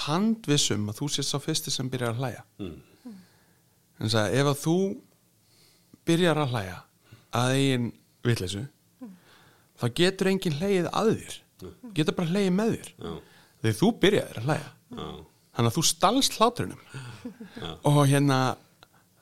handvissum 0.04 0.88
að 0.90 1.00
þú 1.00 1.08
sést 1.14 1.32
sá 1.32 1.38
fyrsti 1.42 1.72
sem 1.74 1.88
byrjar 1.90 2.14
að 2.14 2.22
hlæja. 2.22 2.42
Mm. 2.62 2.76
en 3.98 4.12
það, 4.12 4.34
ef 4.40 4.50
að 4.52 4.60
þú 4.62 4.76
byrjar 6.08 6.42
að 6.42 6.52
hlæja 6.54 6.76
að 7.38 7.54
eigin 7.56 7.88
vitleysu 8.26 8.64
þá 9.78 9.86
getur 10.00 10.30
enginn 10.32 10.58
hlegið 10.58 10.90
að 10.92 11.10
þér. 11.14 11.40
Getur 11.96 12.16
bara 12.18 12.30
hlegið 12.32 12.54
með 12.54 12.72
þér. 12.76 12.92
Já, 12.94 13.12
þegar 13.62 13.76
þú 13.80 13.90
byrjaðir 14.04 14.40
að 14.40 14.48
hlæja. 14.48 14.70
Já, 14.88 15.06
þannig 15.58 15.70
að 15.70 15.76
þú 15.76 15.84
stalst 15.88 16.38
hláturinnum 16.38 16.82
og 17.90 18.00
hérna 18.08 18.38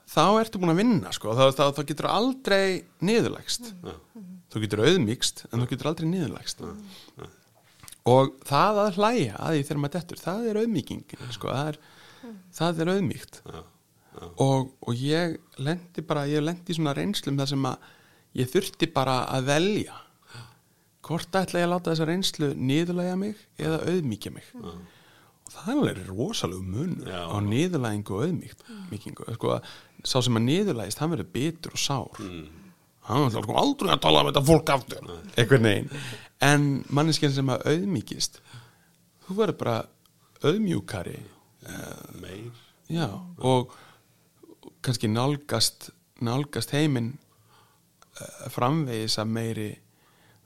þá 0.07 0.23
ertu 0.41 0.61
búin 0.61 0.73
að 0.73 0.81
vinna 0.81 1.13
sko. 1.15 1.33
Þá, 1.37 1.45
þá, 1.57 1.63
þá 1.77 1.81
getur 1.91 2.09
aldrei 2.11 2.65
niðurlægst 3.05 3.71
þú 4.53 4.63
getur 4.63 4.83
auðmíkst 4.85 5.45
en 5.51 5.63
þú 5.63 5.69
getur 5.71 5.91
aldrei 5.91 6.07
niðurlægst. 6.11 6.63
Og 8.07 8.33
það 8.47 8.81
að 8.85 8.99
hlæja 9.01 9.39
að 9.43 9.55
því 9.57 9.63
þegar 9.67 9.81
maður 9.83 9.95
dettur 9.97 10.21
það 10.23 10.49
er 10.49 10.59
auðmíking 10.61 11.05
sko, 11.35 11.51
það, 11.51 11.71
er, 11.73 11.79
það 12.55 12.83
er 12.83 12.91
auðmíkt 12.95 13.41
og, 14.41 14.69
og 14.81 14.93
ég 14.97 15.37
lendi 15.61 16.03
bara 16.07 16.27
ég 16.31 16.45
lendi 16.45 16.73
í 16.73 16.77
svona 16.77 16.95
reynslum 16.97 17.39
þar 17.39 17.51
sem 17.51 17.65
að 17.69 17.89
ég 18.37 18.51
þurfti 18.53 18.89
bara 18.93 19.21
að 19.33 19.49
velja 19.51 19.97
hvort 21.07 21.39
ætla 21.39 21.61
ég 21.61 21.67
að 21.67 21.73
láta 21.73 21.91
þessa 21.93 22.07
reynslu 22.09 22.51
niðurlæga 22.59 23.17
mig 23.19 23.41
eða 23.61 23.79
auðmíkja 23.87 24.31
mig. 24.35 24.47
Og 25.47 25.53
það 25.53 25.67
er 25.71 25.77
alveg 25.77 25.99
rosalegu 26.09 26.63
mun 26.67 26.95
Já. 27.07 27.21
á 27.31 27.37
niðurlægingu 27.45 28.15
og 28.17 28.25
auðmíkingu 28.25 29.35
sko, 29.37 29.59
sá 30.03 30.17
sem 30.19 30.39
að 30.39 30.47
niðurlægist 30.49 30.99
hann 30.99 31.13
verður 31.13 31.29
bitur 31.37 31.77
og 31.77 31.83
sár 31.83 32.25
hann 33.07 33.27
er 33.27 33.35
sko 33.35 33.57
aldrei 33.59 33.91
að 33.93 34.03
tala 34.03 34.23
um 34.23 34.29
þetta 34.31 34.45
fólk 34.47 34.71
aftur. 34.75 35.11
Einhvern 35.35 35.69
veginn. 35.69 35.91
En 36.43 36.69
manneskinn 36.93 37.33
sem 37.33 37.49
að 37.53 37.65
auðmíkist 37.71 38.41
þú 39.27 39.37
verður 39.41 39.59
bara 39.63 39.77
auðmjúkari. 40.45 41.17
Meir. 42.21 42.51
Já, 42.87 43.09
og 43.43 43.73
kannski 44.85 45.09
nálgast 45.11 45.89
nálgast 46.23 46.71
heiminn 46.73 47.11
uh, 48.21 48.45
framvegis 48.53 49.17
að 49.21 49.33
meiri 49.35 49.67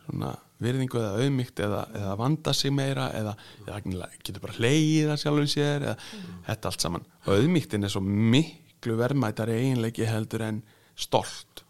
svona 0.06 0.32
virðingu 0.62 1.00
eða 1.00 1.22
auðmygt 1.22 1.62
eða, 1.64 1.84
eða 1.98 2.16
vanda 2.20 2.54
sig 2.58 2.74
meira 2.74 3.08
eða, 3.18 3.36
eða 3.66 4.10
getur 4.22 4.42
bara 4.44 4.58
hleyið 4.58 5.14
að 5.14 5.22
sjálfum 5.24 5.50
sér 5.50 5.86
eða 5.88 5.96
þetta 6.50 6.72
allt 6.72 6.86
saman. 6.86 7.08
Auðmygtin 7.30 7.86
er 7.88 7.94
svo 7.94 8.02
miklu 8.06 8.98
verðmætari 9.00 9.58
eiginleiki 9.62 10.10
heldur 10.10 10.46
en 10.50 10.62
stolt 10.98 11.64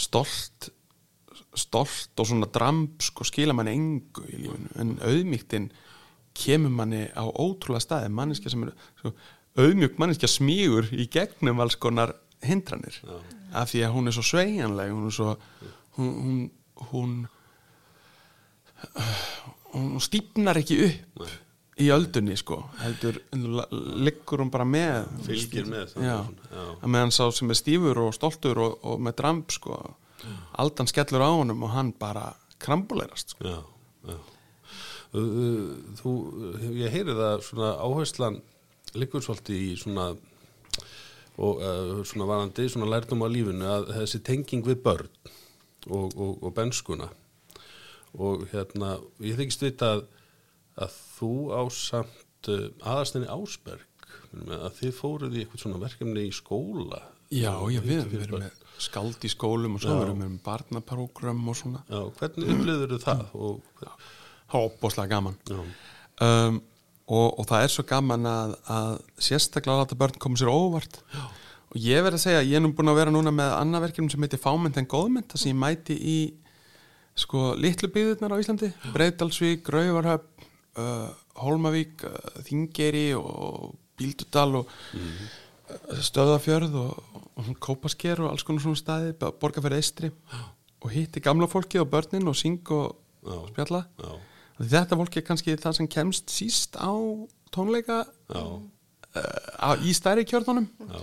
stolt 0.00 0.70
stolt 1.58 2.20
og 2.20 2.28
svona 2.28 2.48
dramb 2.52 3.02
sko 3.02 3.26
skila 3.26 3.54
manni 3.56 3.74
engu 3.76 4.24
í 4.28 4.42
lífinu. 4.44 4.70
En 4.80 4.94
auðmygtin 5.04 5.70
kemur 6.38 6.72
manni 6.74 7.06
á 7.10 7.24
ótrúlega 7.26 7.82
staði 7.82 8.12
manneskja 8.14 8.52
sem 8.52 8.66
er 8.66 8.74
sko, 9.00 9.12
auðmjúk 9.58 9.98
manneskja 9.98 10.30
smígur 10.30 10.90
í 10.94 11.08
gegnum 11.10 11.62
alls 11.64 11.78
konar 11.80 12.14
hindranir. 12.46 13.00
Af 13.56 13.72
því 13.72 13.84
að 13.86 13.94
hún 13.96 14.10
er 14.10 14.16
svo 14.16 14.26
sveigjanleg 14.28 14.94
hún 14.94 15.08
er 15.08 15.16
svo 15.16 15.34
hún, 15.98 16.12
hún, 16.22 16.38
hún, 16.92 17.14
hún 19.74 20.02
stípnar 20.04 20.60
ekki 20.60 20.82
upp 20.86 21.28
í 21.78 21.88
öldunni 21.94 22.36
sko 22.38 22.60
heldur 22.80 23.20
liggur 24.02 24.42
hún 24.42 24.50
bara 24.52 24.66
með 24.68 25.08
Fylgir 25.26 25.68
með, 25.70 25.94
já, 26.02 26.18
já. 26.26 26.64
að 26.82 26.90
meðan 26.90 27.14
sá 27.14 27.24
sem 27.34 27.50
er 27.54 27.58
stífur 27.58 28.02
og 28.06 28.14
stoltur 28.16 28.60
og, 28.64 28.78
og 28.82 29.02
með 29.02 29.18
dramb 29.22 29.54
sko 29.54 29.78
aldan 30.58 30.90
skellur 30.90 31.22
á 31.22 31.30
honum 31.30 31.62
og 31.66 31.74
hann 31.74 31.92
bara 31.94 32.32
krambulerast 32.58 33.34
sko. 33.34 33.46
Já, 33.46 33.58
já. 34.10 34.18
Þú, 35.08 36.14
ég 36.76 36.92
heyri 36.92 37.14
það 37.16 37.44
svona 37.46 37.70
áherslan 37.80 38.42
liggur 38.98 39.24
svolítið 39.24 39.62
í 39.62 39.70
svona 39.80 40.10
og 41.38 41.62
uh, 41.62 42.00
svona 42.08 42.26
varandi, 42.28 42.66
svona 42.68 42.90
lærdum 42.90 43.22
á 43.22 43.28
lífinu 43.30 43.68
að 43.70 43.92
þessi 44.00 44.20
tenging 44.26 44.66
við 44.66 44.82
börn 44.84 45.08
og, 45.86 46.12
og, 46.12 46.42
og 46.42 46.52
benskuna 46.56 47.08
og 48.18 48.48
hérna, 48.50 48.96
ég 49.22 49.38
þykist 49.38 49.62
vita 49.62 49.92
að, 49.94 50.06
að 50.78 50.96
þú 51.18 51.32
ásamt 51.58 52.50
uh, 52.52 52.66
aðastinni 52.86 53.30
Ásberg 53.32 53.86
að 54.28 54.72
þið 54.78 54.94
fóruð 54.96 55.36
í 55.36 55.42
eitthvað 55.42 55.62
svona 55.62 55.80
verkefni 55.82 56.26
í 56.28 56.32
skóla? 56.34 57.00
Já, 57.28 57.52
já, 57.68 57.80
við, 57.84 58.06
erum 58.16 58.38
börn. 58.38 58.46
með 58.46 58.64
skald 58.80 59.24
í 59.26 59.30
skólum 59.32 59.76
og 59.76 59.82
svo 59.82 59.98
erum 60.00 60.22
við 60.22 60.30
með 60.30 60.40
barnaprógram 60.46 61.42
og 61.50 61.58
svona. 61.58 61.82
Já, 61.90 62.00
hvernig 62.20 62.52
upplýður 62.54 62.94
það 63.02 63.24
og, 63.36 63.58
það 63.82 64.60
er 64.60 64.68
opbóðslega 64.68 65.12
gaman. 65.12 65.36
Um, 66.24 66.60
og, 67.08 67.26
og 67.26 67.48
það 67.50 67.64
er 67.64 67.74
svo 67.74 67.84
gaman 67.88 68.30
að, 68.30 68.54
að 68.72 68.94
sérstaklega 69.28 69.84
að 69.88 69.98
börn 70.00 70.20
koma 70.24 70.40
sér 70.40 70.52
óvart. 70.52 71.00
Já. 71.12 71.24
og 71.68 71.80
ég 71.84 72.04
verð 72.06 72.20
að 72.20 72.24
segja, 72.24 72.44
ég 72.48 72.56
er 72.56 72.64
nú 72.64 72.72
búin 72.76 72.92
að 72.92 73.00
vera 73.02 73.12
núna 73.12 73.34
með 73.34 73.54
annað 73.58 73.88
verkefni 73.88 74.14
sem 74.14 74.24
heitir 74.24 74.40
Fámynd 74.40 74.80
en 74.80 74.88
góðmynd 74.88 75.28
það 75.28 75.42
sem 75.42 75.52
ég 75.52 75.60
mæti 75.60 75.98
í 76.00 76.18
sko 77.18 77.52
litlu 77.58 77.90
byggðurnar 77.92 78.32
á 78.32 78.40
Íslandi. 78.40 78.70
Breiðdalsvík, 78.94 79.68
Rauvarhöfn 79.74 80.47
uh, 80.78 81.10
Hólmavík, 81.42 82.06
uh, 82.06 82.40
Þingeri 82.46 83.10
og 83.18 83.74
Bíldudal 83.98 84.62
og 84.62 84.70
uh, 84.70 85.26
Stöðafjörð 86.08 86.78
og, 86.80 87.18
og 87.38 87.50
Kópasker 87.60 88.22
og 88.22 88.32
alls 88.32 88.46
konar 88.46 88.64
svona 88.64 88.80
staði 88.80 89.12
Borgarferð 89.18 89.78
Eistri 89.78 90.12
og 90.78 90.90
hitti 90.94 91.20
gamla 91.22 91.48
fólkið 91.50 91.82
og 91.82 91.90
börnin 91.92 92.30
og 92.30 92.36
syng 92.38 92.62
og, 92.74 92.96
og 93.26 93.48
spjalla. 93.52 93.84
Já, 93.98 94.12
Þetta 94.58 94.98
fólk 94.98 95.16
er 95.18 95.26
kannski 95.26 95.54
það 95.60 95.76
sem 95.76 95.88
kemst 95.90 96.32
síst 96.34 96.78
á 96.78 96.90
tónleika 97.54 98.02
uh, 98.34 98.58
á, 99.54 99.78
í 99.78 99.94
stærri 99.94 100.24
kjörnunum. 100.26 100.66
Já, 100.82 101.02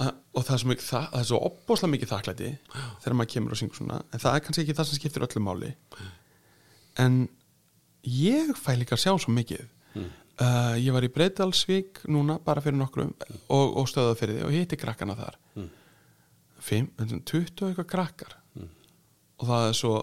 uh, 0.00 0.12
og 0.32 0.46
það 0.46 0.54
er 0.56 0.68
mikið, 0.72 0.86
það, 0.88 1.08
það 1.12 1.20
er 1.20 1.28
svo 1.30 1.40
opbóðslega 1.48 1.94
mikið 1.94 2.12
þakklæti 2.12 2.52
þegar 2.72 3.16
maður 3.18 3.32
kemur 3.34 3.56
og 3.56 3.60
syngur 3.60 3.80
svona 3.80 4.00
en 4.08 4.24
það 4.24 4.38
er 4.38 4.44
kannski 4.46 4.64
ekki 4.64 4.76
það 4.78 4.88
sem 4.90 5.00
skiptir 5.00 5.26
öllu 5.28 5.44
máli. 5.44 5.72
En 7.04 7.24
ég 8.04 8.52
fæ 8.58 8.74
líka 8.78 8.96
að 8.96 9.04
sjá 9.04 9.12
svo 9.18 9.32
mikið. 9.34 9.64
Uh, 10.34 10.74
ég 10.82 10.90
var 10.90 11.04
í 11.06 11.10
Breiðdalsvík 11.14 12.00
núna 12.10 12.40
bara 12.42 12.58
fyrir 12.64 12.74
nokkrum 12.80 13.12
og, 13.54 13.76
og 13.78 13.84
stöðað 13.86 14.16
fyrir 14.18 14.38
því 14.40 14.46
og 14.48 14.54
hitti 14.56 14.78
krakkana 14.80 15.14
þar. 15.18 15.36
Fimm, 16.64 16.88
20 16.98 17.62
og 17.62 17.68
eitthvað 17.68 17.90
krakkar. 17.92 18.34
Og 19.38 19.46
það 19.46 19.68
er 19.68 19.76
svo 19.78 19.94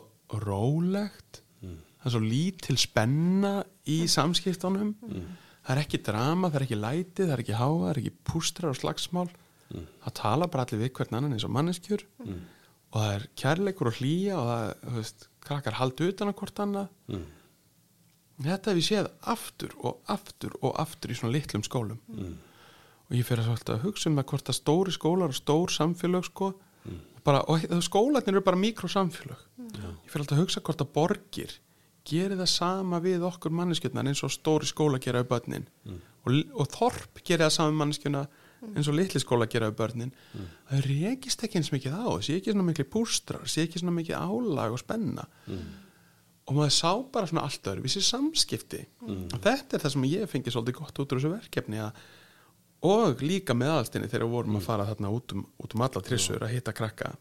rólegt. 0.45 1.41
Það 2.01 2.07
er 2.07 2.13
svo 2.15 2.21
lítil 2.23 2.77
spenna 2.81 3.51
í 3.91 3.97
samskiptunum. 4.09 4.95
Það 5.61 5.75
er 5.75 5.81
ekki 5.83 5.99
drama, 6.07 6.49
það 6.49 6.55
er 6.61 6.65
ekki 6.65 6.79
læti 6.79 7.25
það 7.27 7.33
er 7.35 7.43
ekki 7.43 7.59
háa, 7.59 7.73
það 7.81 7.91
er 7.91 7.99
ekki 8.01 8.13
pústrar 8.31 8.71
og 8.71 8.79
slagsmál. 8.79 9.27
Það 10.01 10.15
tala 10.21 10.47
bara 10.51 10.63
allir 10.65 10.81
við 10.85 10.93
hvern 10.97 11.19
annan 11.19 11.35
eins 11.35 11.45
og 11.47 11.53
manneskjur. 11.57 12.05
Og 12.91 12.97
það 13.03 13.13
er 13.17 13.27
kærleikur 13.43 13.91
og 13.91 13.99
hlýja 13.99 14.39
og 14.39 14.47
það 14.49 14.65
þú 14.87 14.95
veist, 15.01 15.27
krakkar 15.45 15.77
haldi 15.81 16.09
utan 16.11 16.31
að 16.31 16.39
hvort 16.41 16.63
annað 16.65 16.89
þetta 18.45 18.71
hef 18.71 18.79
ég 18.81 18.87
séð 18.87 19.09
aftur 19.33 19.75
og 19.81 20.01
aftur 20.11 20.55
og 20.61 20.75
aftur 20.81 21.13
í 21.13 21.17
svona 21.17 21.35
litlum 21.35 21.63
skólum. 21.67 21.99
Og 23.09 23.17
ég 23.17 23.27
fyrir 23.27 23.43
svolítið 23.43 23.75
að 23.75 23.87
hugsa 23.87 24.09
um 24.09 24.19
það 24.19 24.29
hvort 24.31 24.51
að 24.51 24.59
stóri 24.59 24.93
skólar 24.95 25.33
og 25.33 25.35
stór 25.37 25.73
samfélög 25.73 26.29
sko 26.29 26.53
og, 26.53 27.23
bara, 27.25 27.41
og 27.47 27.65
þau 27.67 27.81
skólarnir 27.83 28.37
eru 28.37 28.45
bara 28.45 28.61
mikrosamfélög. 28.61 29.41
Ég 29.75 30.07
fyrir 30.11 30.23
alltaf 30.23 30.37
að 30.37 30.43
hugsa 30.45 30.63
hvort 30.63 30.85
að 30.85 30.93
borgir 30.95 31.57
gerir 32.07 32.39
það 32.39 32.49
sama 32.49 33.01
við 33.03 33.25
okkur 33.27 33.53
manneskjöldnar 33.53 34.07
eins 34.09 34.23
og 34.25 34.31
stóri 34.33 34.65
skóla 34.69 34.99
gera 35.03 35.21
við 35.21 35.29
börnin. 35.35 35.67
Og, 36.25 36.39
og 36.55 36.71
þorp 36.71 37.21
gerir 37.21 37.45
það 37.45 37.53
sama 37.57 37.73
við 37.73 37.81
manneskjöldna 37.83 38.23
eins 38.71 38.87
og 38.87 38.95
litli 38.97 39.19
skóla 39.21 39.47
gera 39.49 39.69
við 39.69 39.77
börnin. 39.81 40.15
Það 40.69 40.87
reykist 40.87 41.43
ekki 41.45 41.59
eins 41.59 41.71
mikið 41.73 41.97
á 41.97 42.09
sé 42.21 42.39
ekki 42.39 42.53
svona 42.53 42.67
mikið 42.71 42.89
pústrar, 42.93 43.45
sé 43.49 43.65
ekki 43.67 43.81
svona 43.81 43.95
mikið 43.99 44.17
álag 44.17 44.75
og 44.75 44.81
spenna. 44.81 45.27
Og 45.51 45.61
maður 46.49 46.73
sá 46.75 46.91
bara 47.13 47.29
svona 47.29 47.45
allt 47.47 47.69
öðru 47.71 47.85
við 47.85 47.95
sér 47.95 48.07
samskipti. 48.07 48.81
Og 49.05 49.37
þetta 49.43 49.77
er 49.77 49.83
það 49.83 49.93
sem 49.95 50.07
ég 50.09 50.31
fengi 50.31 50.53
svolítið 50.53 50.79
gott 50.79 51.01
út 51.03 51.13
úr 51.13 51.21
þessu 51.21 51.33
verkefni 51.35 51.81
að, 51.83 51.99
og 52.91 53.21
líka 53.25 53.55
með 53.57 53.73
aðalstinni 53.75 54.09
þegar 54.09 54.25
við 54.25 54.37
vorum 54.37 54.57
að 54.59 54.65
fara 54.65 54.87
þarna 54.89 55.11
út 55.17 55.35
um, 55.35 55.43
út 55.61 55.75
um 55.77 55.83
alla 55.85 56.03
trissur 56.05 56.41
að 56.41 56.55
hitta 56.55 56.73
krakka. 56.75 57.11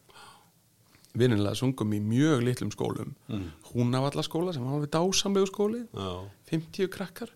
Vinnilega 1.21 1.59
sungum 1.59 1.93
í 1.93 2.01
mjög 2.03 2.45
litlum 2.47 2.71
skólum. 2.73 3.13
Mm. 3.29 3.51
húnavallaskóla 3.73 4.55
sem 4.55 4.65
var 4.65 4.79
alveg 4.79 4.95
dásamlegu 4.95 5.51
skóli. 5.51 5.85
Já, 5.91 6.11
50 6.53 6.91
krakkar. 6.95 7.35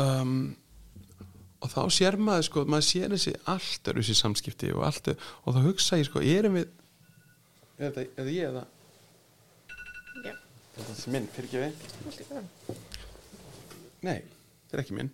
Um, 0.00 0.56
og 1.60 1.68
þá 1.68 1.80
sér 1.92 2.16
maður 2.16 2.46
sko, 2.48 2.64
maður 2.72 2.86
sér 2.88 3.14
þessi 3.14 3.34
allt 3.52 3.88
öðru 3.90 4.04
þessi 4.04 4.16
samskipti 4.16 4.70
og 4.72 4.84
allt 4.88 5.12
og 5.12 5.54
þá 5.54 5.60
hugsa 5.66 5.98
ég 6.00 6.08
sko, 6.08 6.22
erum 6.24 6.56
við 6.56 6.70
er 7.80 7.94
þetta, 7.94 8.28
ég 8.28 8.48
eða. 8.50 8.64
Þetta 10.80 10.96
er 11.06 11.12
minn, 11.14 11.28
fyrir 11.34 11.48
ekki 11.50 11.62
við 11.64 11.72
nei, 14.06 14.18
þetta 14.24 14.76
er 14.78 14.82
ekki 14.84 14.96
minn. 14.96 15.10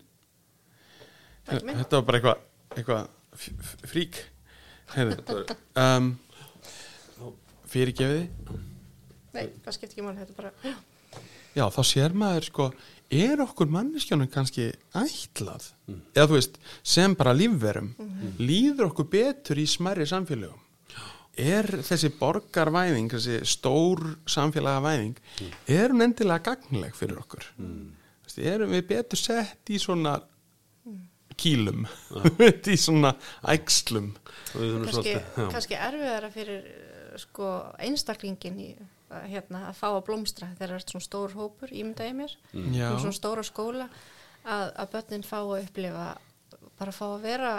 Er 1.51 1.63
þetta 1.67 2.01
var 2.01 2.07
bara 2.11 2.35
eitthvað 2.77 3.09
f- 3.37 3.77
frík. 3.91 4.19
Um, 5.77 6.13
fyrirgefiði 7.67 8.29
Nei, 9.37 9.49
það 9.65 9.75
skiptir 9.75 9.97
ekki 9.97 10.05
máli, 10.07 10.21
þetta 10.23 10.33
er 10.33 10.39
bara 10.39 10.77
já, 11.57 11.65
þá 11.75 11.81
sér 11.91 12.15
maður 12.17 12.47
sko 12.47 12.67
er 13.17 13.43
okkur 13.43 13.69
manneskjónum 13.75 14.31
kannski 14.33 14.69
ætlað? 14.97 15.67
Eða 16.15 16.29
þú 16.31 16.37
veist, 16.39 16.61
sem 16.87 17.15
bara 17.19 17.35
lífverum 17.37 17.91
líður 18.39 18.89
okkur 18.93 19.09
betur 19.13 19.59
í 19.63 19.67
smærri 19.71 20.07
samfélögum 20.11 20.63
er 21.37 21.69
þessi 21.85 22.11
borgarvæðing, 22.17 23.11
þessi 23.13 23.41
stór 23.49 24.03
samfélagavæðing 24.31 25.19
er 25.73 25.93
hún 25.93 26.07
endilega 26.07 26.53
gagnleg 26.53 26.97
fyrir 26.97 27.21
okkur? 27.21 27.47
Veist, 28.25 28.41
erum 28.41 28.73
við 28.75 28.89
betur 28.91 29.21
sett 29.21 29.73
í 29.73 29.79
svona 29.83 30.17
kýlum 31.37 31.85
í 32.75 32.77
svona 32.81 33.13
æxlum? 33.53 34.13
Og 34.55 34.61
við 34.61 34.75
þurfum 34.75 34.91
kannski, 34.91 35.17
kannski 35.55 35.81
erfiðara 35.89 36.33
fyrir 36.33 36.69
uh, 36.71 37.17
sko, 37.21 37.51
einstaklingin 37.83 38.61
í, 38.63 38.71
hérna, 39.29 39.67
að 39.71 39.81
fá 39.81 39.89
að 39.93 40.05
blómstra 40.09 40.51
þegar 40.57 40.75
það 40.75 40.79
er 40.81 40.87
svona 40.91 41.09
stór 41.09 41.37
hópur, 41.37 41.73
ímynda 41.73 42.09
ég 42.09 42.17
mér 42.19 42.37
um 42.57 42.73
svona 42.75 43.17
stóra 43.17 43.45
skóla 43.47 43.91
að, 44.47 44.71
að 44.73 44.93
börnin 44.97 45.27
fá 45.27 45.39
að 45.43 45.59
upplifa 45.61 46.09
bara 46.77 46.93
fá 46.95 47.07
að 47.09 47.25
vera 47.25 47.53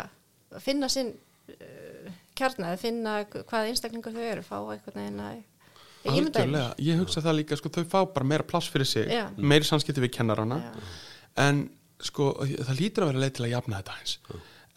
að 0.54 0.64
finna 0.64 0.90
sinn 0.92 1.14
uh, 1.54 2.10
kjarnaði, 2.38 2.80
finna 2.82 3.14
hvað 3.34 3.70
einstaklingar 3.72 4.16
þau 4.16 4.26
eru, 4.32 4.44
fá 4.46 4.58
einhvern 4.62 5.00
veginn 5.02 5.22
að 5.26 5.38
ég 5.38 6.18
ímynda 6.18 6.44
ég 6.44 6.52
mér 6.52 6.62
Algjörlega, 6.62 6.76
ég 6.88 7.02
hugsa 7.02 7.24
það 7.26 7.38
líka 7.42 7.58
sko, 7.60 7.72
þau 7.76 7.84
fá 7.92 8.00
bara 8.16 8.30
meira 8.34 8.46
pláss 8.48 8.70
fyrir 8.72 8.88
sig 8.90 9.10
Já. 9.12 9.26
meiri 9.38 9.68
samskipti 9.68 10.04
við 10.06 10.14
kennarana 10.20 10.60
Já. 10.62 10.72
en 11.48 11.64
sko, 12.00 12.30
það 12.46 12.78
lítur 12.80 13.04
að 13.08 13.12
vera 13.14 13.24
leið 13.26 13.34
til 13.40 13.48
að 13.48 13.54
jafna 13.56 13.82
þetta 13.82 13.98
eins 14.02 14.18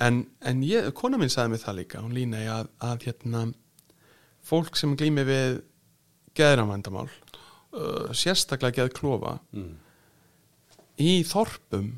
en, 0.01 0.21
en 0.49 0.63
ég, 0.65 0.89
kona 0.97 1.19
mín 1.21 1.31
sagði 1.33 1.53
mig 1.55 1.61
það 1.65 1.79
líka 1.83 2.01
hún 2.03 2.15
línei 2.17 2.47
að, 2.49 2.71
að 2.81 3.05
hérna 3.09 3.43
fólk 4.51 4.79
sem 4.81 4.95
glými 4.97 5.27
við 5.29 5.59
geðramvændamál 6.41 7.07
uh, 7.07 8.09
sérstaklega 8.17 8.81
geð 8.87 8.95
klofa 9.01 9.37
Mm. 9.53 9.75
í 11.01 11.21
þorpum 11.29 11.91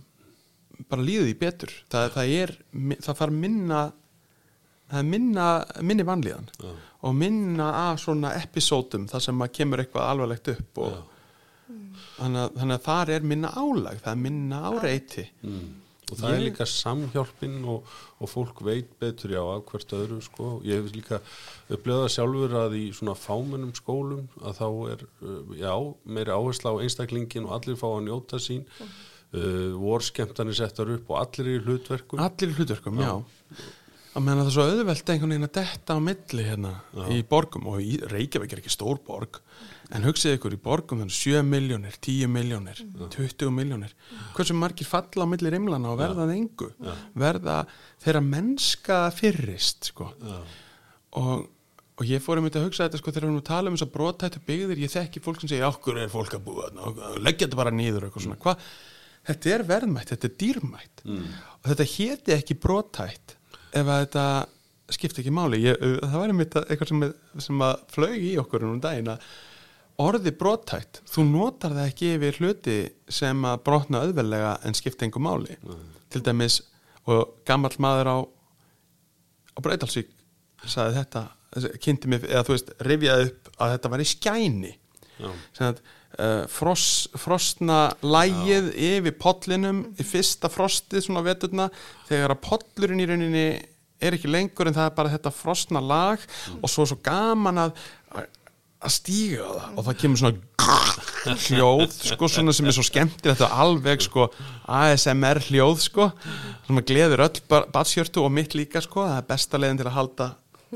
bara 0.90 1.04
líður 1.06 1.28
því 1.30 1.34
betur 1.38 1.72
það, 1.92 2.06
það 2.16 2.32
er, 2.42 2.52
það 3.06 3.18
þarf 3.22 3.36
minna 3.44 3.80
minna, 5.02 5.46
minni 5.80 6.04
vanlíðan 6.04 6.48
Já. 6.60 6.72
og 7.02 7.14
minna 7.16 7.68
af 7.90 8.00
svona 8.04 8.34
episódum 8.42 9.06
þar 9.08 9.20
sem 9.24 9.40
að 9.46 9.52
kemur 9.56 9.80
eitthvað 9.80 10.10
alvarlegt 10.12 10.48
upp 10.52 10.78
og 10.84 10.98
þannig 12.18 12.42
að, 12.44 12.58
þannig 12.60 12.76
að 12.76 12.84
þar 12.90 13.12
er 13.16 13.22
minna 13.32 13.52
álag 13.56 14.02
það 14.04 14.12
er 14.12 14.20
minna 14.26 14.60
áreiti 14.72 15.28
Mm. 15.42 15.70
Og 16.12 16.18
það 16.18 16.28
er 16.28 16.34
Ég- 16.42 16.44
líka 16.50 16.64
samhjálpin 16.68 17.54
og, 17.72 17.84
og 18.20 18.28
fólk 18.28 18.58
veit 18.66 18.90
betur 19.00 19.30
já 19.32 19.40
af 19.40 19.62
hvert 19.70 19.92
öðru 19.96 20.18
sko. 20.20 20.48
Ég 20.60 20.82
hef 20.82 20.90
líka 20.92 21.20
upplöðað 21.72 22.10
sjálfur 22.12 22.52
að 22.66 22.74
í 22.76 22.82
svona 22.92 23.14
fámennum 23.16 23.70
skólum 23.72 24.26
að 24.44 24.58
þá 24.58 24.66
er 24.92 25.04
uh, 25.22 25.54
já, 25.56 25.72
meiri 26.04 26.34
áhersla 26.36 26.74
á 26.76 26.82
einstaklingin 26.84 27.46
og 27.48 27.54
allir 27.56 27.78
fá 27.80 27.86
að 27.94 28.04
njóta 28.10 28.36
sín. 28.44 28.66
Uh, 29.32 29.72
vor 29.80 30.04
skemmtanir 30.04 30.58
settar 30.58 30.92
upp 30.92 31.08
og 31.14 31.22
allir 31.22 31.48
í 31.54 31.62
hlutverkum. 31.64 32.20
allir 32.20 32.52
í 32.52 32.58
hlutverkum, 32.60 33.00
já, 33.00 33.14
að 34.12 34.24
menna 34.26 34.42
það 34.44 34.48
er 34.50 34.54
svo 34.56 34.64
auðvelt 34.68 35.10
einhvern 35.12 35.32
veginn 35.32 35.46
að 35.46 35.54
detta 35.56 35.94
á 35.96 35.98
milli 36.04 36.44
hérna 36.44 36.72
í 37.14 37.22
borgum 37.28 37.68
og 37.72 37.80
í 37.80 37.94
Reykjavík 38.10 38.52
er 38.52 38.60
ekki 38.60 38.72
stór 38.72 38.98
borg 39.06 39.38
en 39.92 40.04
hugsið 40.04 40.36
ykkur 40.36 40.56
í 40.56 40.60
borgum 40.60 41.00
þannig 41.00 41.16
7 41.16 41.40
miljónir, 41.48 41.96
10 42.04 42.28
miljónir 42.32 42.82
20 43.14 43.50
miljónir, 43.56 43.94
hversu 44.36 44.56
margir 44.56 44.88
falla 44.88 45.24
á 45.24 45.32
milli 45.32 45.52
rimlana 45.52 45.94
og 45.94 45.98
verða 46.00 46.26
það 46.26 46.34
engu? 46.36 46.68
Verða 47.24 47.56
þeirra 48.04 48.22
mennska 48.28 49.00
fyrrist 49.16 49.90
sko. 49.92 50.10
Og, 51.20 51.44
og 52.00 52.08
ég 52.08 52.24
fór 52.24 52.40
um 52.40 52.48
þetta 52.48 52.62
að 52.62 52.68
hugsa 52.68 52.86
þetta 52.88 53.00
sko 53.02 53.12
þegar 53.12 53.26
við 53.26 53.30
erum 53.32 53.42
að 53.42 53.48
tala 53.50 53.68
um 53.72 53.76
þess 53.76 53.88
að 53.88 53.92
brotættu 53.96 54.44
byggðir 54.48 54.80
ég 54.84 54.92
þekki 54.96 55.24
fólk 55.24 55.40
sem 55.44 55.52
segja, 55.52 55.68
okkur 55.72 56.00
er 56.04 56.12
fólk 56.12 56.36
að 56.36 56.46
búa 56.48 56.68
leggja 57.20 57.46
þetta 57.48 57.60
bara 57.60 57.74
nýður 57.76 58.08
eitthvað 58.08 58.26
svona. 58.28 58.40
Hvað, 58.44 58.64
þetta 59.28 59.52
er 59.56 59.66
verðmætt, 59.72 60.12
þetta 60.14 60.28
er 60.30 60.36
dýrmætt. 60.44 61.04
Og 61.60 61.68
þetta 61.72 61.88
héti 61.96 62.36
ekki 62.36 62.56
brotætt 62.64 63.36
ef 63.72 63.86
að 63.88 64.02
þetta 64.04 64.26
skipti 64.92 65.22
ekki 65.22 65.32
máli. 65.32 65.62
Ég, 65.64 65.78
það 66.02 66.18
var 66.20 66.32
einmitt 66.32 66.56
að- 66.58 66.66
eitthvað 66.70 66.88
sem, 66.92 67.04
sem 67.46 67.62
að 67.64 67.80
flög 67.94 68.16
í 68.28 68.32
okkur 68.42 68.66
um 68.68 68.80
daginn 68.82 69.08
að 69.14 69.26
orði 70.02 70.32
brotætt, 70.36 71.00
þú 71.08 71.24
notar 71.30 71.74
það 71.76 71.88
ekki 71.92 72.10
yfir 72.16 72.38
hluti 72.40 72.76
sem 73.12 73.42
að 73.48 73.62
brotna 73.64 74.00
auðvelega 74.06 74.52
en 74.66 74.74
skipti 74.76 75.06
engu 75.06 75.20
máli. 75.22 75.56
Til 76.12 76.22
dæmis 76.26 76.60
og 77.06 77.36
gamall 77.48 77.76
maður 77.82 78.10
á 78.12 78.16
á 79.52 79.58
Breitalsvík 79.64 80.08
sagði 80.64 80.96
þetta, 81.02 81.22
kynnti 81.84 82.08
mig 82.08 82.22
eða 82.24 82.44
þú 82.46 82.54
veist, 82.54 82.70
rifjaði 82.88 83.26
upp 83.28 83.50
að 83.60 83.72
þetta 83.76 83.90
var 83.92 84.00
í 84.04 84.08
skæni 84.08 84.70
sem 85.52 85.66
að 85.68 85.80
uh, 86.18 86.44
fross, 86.50 87.08
frostna 87.18 87.92
lægið 88.04 88.70
yfir 88.76 89.16
pollinum 89.20 89.84
í 89.96 90.06
fyrsta 90.06 90.50
frostið 90.52 91.06
svona 91.06 91.24
veturna 91.26 91.68
þegar 92.08 92.36
að 92.36 92.44
pollurinn 92.48 93.02
í 93.02 93.08
rauninni 93.10 93.46
er 94.02 94.16
ekki 94.16 94.30
lengur 94.30 94.68
en 94.68 94.76
það 94.76 94.88
er 94.90 94.96
bara 94.98 95.12
þetta 95.12 95.34
frostna 95.34 95.82
lag 95.82 96.22
og 96.58 96.70
svo 96.70 96.84
er 96.84 96.92
svo 96.92 97.02
gaman 97.04 97.66
að 97.68 97.76
að 98.82 98.94
stíga 98.96 99.46
það 99.46 99.78
og 99.78 99.86
það 99.86 99.98
kemur 100.02 100.20
svona 100.20 101.36
hljóð 101.44 101.96
sko 102.08 102.28
svona 102.30 102.54
sem 102.56 102.68
er 102.68 102.74
svo 102.74 102.84
skemmtilegt 102.86 103.44
og 103.46 103.58
alveg 103.64 104.02
sko 104.02 104.28
ASMR 104.66 105.42
hljóð 105.46 105.82
sko 105.84 106.08
sem 106.66 106.80
að 106.80 106.88
gleður 106.90 107.24
öll 107.28 107.66
batsjörtu 107.74 108.24
og 108.24 108.32
mitt 108.34 108.56
líka 108.58 108.82
sko 108.82 109.06
það 109.06 109.20
er 109.20 109.28
besta 109.28 109.60
leiðin 109.60 109.82
til 109.82 109.88
að 109.90 109.98
halda 109.98 110.28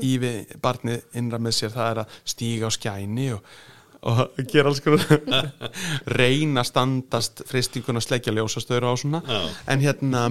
í 0.05 0.13
við 0.21 0.53
barnið 0.63 1.17
innra 1.19 1.41
með 1.41 1.57
sér 1.57 1.73
það 1.73 1.89
er 1.91 2.01
að 2.03 2.15
stíga 2.33 2.69
á 2.69 2.71
skæni 2.77 3.31
og, 3.35 3.57
og 4.05 4.39
gera 4.51 4.71
alls 4.71 4.81
konar. 4.85 5.51
Reyna 6.19 6.63
standast 6.67 7.43
fristinguna 7.49 8.01
að 8.01 8.07
sleikja 8.07 8.35
ljósastöður 8.35 8.89
á 8.89 8.93
svona. 8.99 9.21
Já. 9.25 9.39
en 9.73 9.85
hérna 9.85 10.23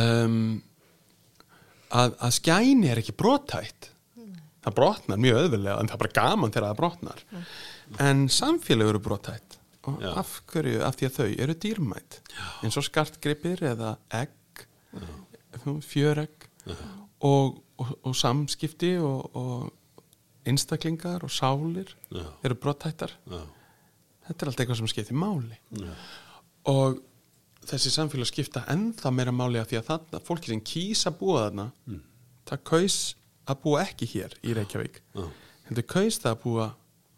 um, 0.00 0.38
að, 1.94 2.16
að 2.18 2.38
skæni 2.40 2.90
er 2.90 3.02
ekki 3.02 3.16
brotætt 3.16 3.90
það 4.64 4.76
brotnar 4.78 5.20
mjög 5.20 5.42
öðvöldlega 5.42 5.76
en 5.80 5.90
það 5.90 5.96
er 5.96 6.02
bara 6.02 6.16
gaman 6.18 6.54
þegar 6.54 6.66
það 6.70 6.80
brotnar. 6.80 7.22
En 8.00 8.24
samfélag 8.32 8.90
eru 8.92 9.02
brotætt 9.04 9.58
og 9.84 10.00
Já. 10.00 10.10
af 10.16 10.30
hverju, 10.48 10.80
af 10.80 10.96
því 10.96 11.08
að 11.08 11.16
þau 11.18 11.26
eru 11.44 11.56
dýrmætt 11.60 12.18
eins 12.64 12.78
og 12.80 12.86
skartgripir 12.86 13.60
eða 13.68 13.96
egg 14.16 14.64
fjöregg 15.84 16.48
og, 17.20 17.58
og, 17.76 17.90
og 18.00 18.16
samskipti 18.16 18.94
og, 18.96 19.36
og 19.36 19.68
einstaklingar 20.48 21.24
og 21.24 21.32
sálir 21.32 21.90
Já. 22.12 22.24
eru 22.44 22.54
brotættar 22.60 23.12
Já. 23.30 23.40
þetta 24.28 24.44
er 24.44 24.50
allt 24.50 24.60
eitthvað 24.62 24.80
sem 24.82 24.90
skiptir 24.92 25.16
máli. 25.18 25.58
Já. 25.80 25.92
og 26.70 27.00
þessi 27.64 27.92
samfélag 27.94 28.28
skipta 28.28 28.64
ennþá 28.68 29.10
meira 29.12 29.32
máli 29.32 29.60
af 29.60 29.68
því 29.70 29.78
að 29.80 29.88
þarna, 29.90 30.20
fólki 30.24 30.52
sem 30.52 30.60
kýsa 30.60 31.10
að 31.10 31.18
búa 31.20 31.44
þarna 31.46 31.68
það 32.44 32.64
kaus 32.70 32.98
að 33.48 33.60
búa 33.64 33.82
ekki 33.84 34.08
hér 34.14 34.34
í 34.44 34.54
Reykjavík. 34.56 35.00
Já. 35.16 35.28
heldur 35.68 35.86
kaus 35.94 36.18
það 36.20 36.32
að 36.34 36.42
búa 36.44 36.66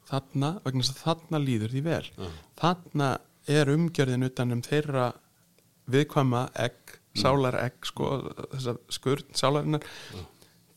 þarna 0.06 0.50
vegna 0.64 0.82
þess 0.86 0.94
að 0.94 1.02
þarna 1.02 1.42
líður 1.42 1.74
því 1.74 1.82
vel. 1.86 2.04
Já. 2.16 2.28
þarna 2.62 3.10
er 3.46 3.70
umgjörðin 3.70 4.26
utan 4.26 4.54
um 4.54 4.62
þeirra 4.62 5.12
viðkvæma 5.90 6.46
egg, 6.58 6.96
sálar 7.16 7.54
egg 7.62 7.86
sko, 7.86 8.08
þessa 8.54 8.74
skurn 8.90 9.28
sálarinnar. 9.38 9.84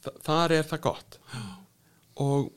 Þa, 0.06 0.12
þar 0.24 0.54
er 0.60 0.68
það 0.70 0.82
gott 0.86 1.18
og 2.20 2.50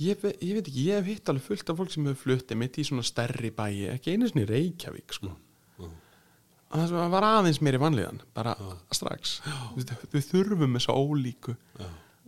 ég, 0.00 0.18
ve- 0.22 0.34
ég 0.42 0.56
veit 0.58 0.68
ekki, 0.68 0.84
ég 0.88 0.98
hef 0.98 1.08
hitt 1.12 1.28
alveg 1.32 1.44
fullt 1.48 1.70
af 1.72 1.78
fólk 1.80 1.92
sem 1.94 2.06
hefur 2.08 2.22
fluttið 2.26 2.60
mitt 2.60 2.78
í 2.80 2.84
svona 2.88 3.04
stærri 3.06 3.50
bæi 3.54 3.84
ekki 3.94 4.14
einu 4.14 4.28
sinni 4.30 4.46
í 4.46 4.50
Reykjavík 4.50 5.12
sko. 5.16 5.34
og 6.74 6.80
það 6.90 7.12
var 7.12 7.22
aðeins 7.28 7.60
meiri 7.62 7.78
vanlíðan 7.78 8.18
bara 8.34 8.56
strax. 8.90 9.36
Við, 9.76 9.92
við 10.10 10.24
þurfum 10.32 10.74
þessa 10.78 10.96
ólíku. 10.98 11.54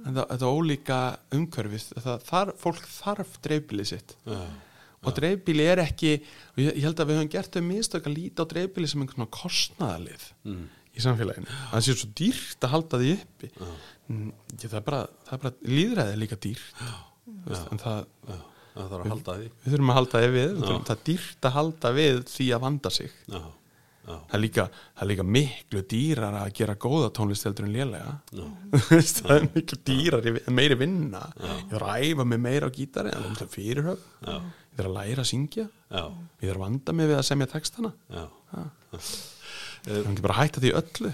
Þetta, 0.07 0.22
þetta 0.30 0.51
ólíka 0.55 0.99
umhverfið 1.34 1.86
það, 2.05 2.20
þar, 2.28 2.53
fólk 2.62 2.84
þarf 2.86 3.38
dreifbilið 3.42 3.88
sitt. 3.90 4.14
Já. 4.28 4.44
og 5.07 5.14
dreifbíli 5.14 5.62
er 5.70 5.78
ekki 5.82 6.12
og 6.18 6.57
ég, 6.62 6.70
ég 6.78 6.82
held 6.86 6.99
að 7.03 7.11
við 7.11 7.18
höfum 7.20 7.28
gert 7.30 7.55
þau 7.55 7.62
mistök 7.62 8.07
að 8.09 8.14
líta 8.16 8.42
á 8.42 8.51
dreifbíli 8.51 8.88
sem 8.90 9.03
einhvern 9.03 9.20
svona 9.20 9.34
kostnaðalið 9.36 10.24
Mm. 10.47 10.64
Í 10.97 11.05
samfélaginu. 11.05 11.49
Að 11.68 11.74
það 11.76 11.86
sé 11.86 11.97
svo 12.01 12.11
dýrt 12.20 12.66
að 12.66 12.74
halda 12.74 13.01
því 13.03 13.12
uppi. 13.16 13.51
Mm, 14.07 14.28
ég, 14.55 14.66
það, 14.66 14.78
er 14.80 14.86
bara, 14.86 15.03
bara 15.32 15.53
líðræði 15.66 16.14
er 16.14 16.22
líka 16.22 16.38
dýrt. 16.47 16.84
Veist, 17.47 17.72
en 17.74 17.82
það. 17.82 18.07
Það 18.76 18.90
þarf 18.92 19.05
að 19.07 19.12
halda 19.14 19.34
því. 19.36 19.47
við 19.64 19.72
þurfum 19.72 19.90
að 19.92 19.97
halda 19.97 20.20
því 20.20 20.32
við 20.34 20.57
það 20.62 20.90
er 20.94 21.05
dýrt 21.07 21.47
að 21.49 21.55
halda 21.57 21.92
við 21.97 22.18
því 22.28 22.49
að 22.53 22.66
vanda 22.66 22.92
sig. 22.92 23.14
Það 24.07 24.34
er 24.36 24.38
líka, 24.38 24.64
það 24.94 25.03
er 25.03 25.09
líka 25.11 25.24
miklu 25.34 25.80
dýrar 25.90 26.36
að 26.38 26.51
gera 26.55 26.76
góða 26.78 27.09
tónlist 27.16 27.47
heldur 27.49 27.66
en 27.66 27.72
lélega. 27.74 28.12
Það 29.16 29.32
er 29.34 29.47
miklu 29.49 29.78
dýrar 29.88 30.28
meiri 30.55 30.76
vinna. 30.78 31.24
Ég 31.42 31.64
þarf 31.72 31.88
að 31.90 32.05
æfa 32.07 32.26
mig 32.30 32.42
meira 32.44 32.70
á 32.70 32.76
gítari 32.76 33.11
en 33.16 33.34
það 33.34 33.42
er 33.49 33.51
fyrirhöf 33.57 34.05
ég 34.28 34.76
þarf 34.76 34.90
að 34.92 34.94
læra 35.01 35.24
að 35.24 35.30
syngja. 35.32 35.66
Ég 35.90 36.44
þarf 36.44 36.55
að 36.55 36.62
vanda 36.62 36.94
mig 37.01 37.11
við 37.11 37.18
að 37.18 37.26
semja 37.32 37.51
textana. 37.51 37.92
Já. 38.12 38.28
Það 39.87 39.99
er 39.99 40.09
ekki 40.11 40.24
bara 40.24 40.37
að 40.37 40.41
hætta 40.43 40.62
því 40.64 40.72
öllu. 40.80 41.12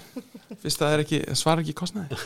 Fyrst 0.63 0.83
það 0.83 0.95
er 0.95 1.05
ekki, 1.05 1.75
kostnaði. 1.77 2.17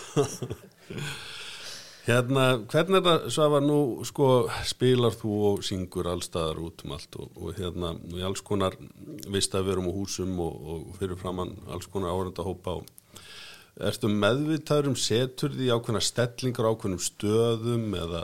Hérna, 2.07 2.42
hvernig 2.70 3.01
er 3.01 3.03
það, 3.03 3.24
Svafa, 3.34 3.59
nú 3.64 3.78
sko 4.07 4.26
spilar 4.68 5.14
þú 5.18 5.36
og 5.49 5.64
syngur 5.66 6.07
allstaðar 6.07 6.61
út 6.62 6.84
um 6.86 6.92
allt 6.94 7.16
og, 7.18 7.32
og 7.34 7.57
hérna 7.57 7.97
í 8.14 8.22
alls 8.22 8.44
konar 8.47 8.76
vist 9.34 9.57
að 9.59 9.72
verum 9.72 9.88
á 9.90 9.97
húsum 9.97 10.36
og, 10.44 10.68
og 10.70 10.84
fyrir 11.01 11.18
framann 11.18 11.57
alls 11.66 11.90
konar 11.90 12.14
áhverjanda 12.14 12.47
hópa 12.47 12.76
og 12.78 12.86
ertu 13.90 14.12
meðvitaður 14.12 14.92
um 14.92 14.97
setur 15.03 15.51
því 15.57 15.72
ákveðna 15.74 16.05
stellingar 16.07 16.70
ákveðnum 16.70 17.03
stöðum 17.03 17.99
eða 17.99 18.22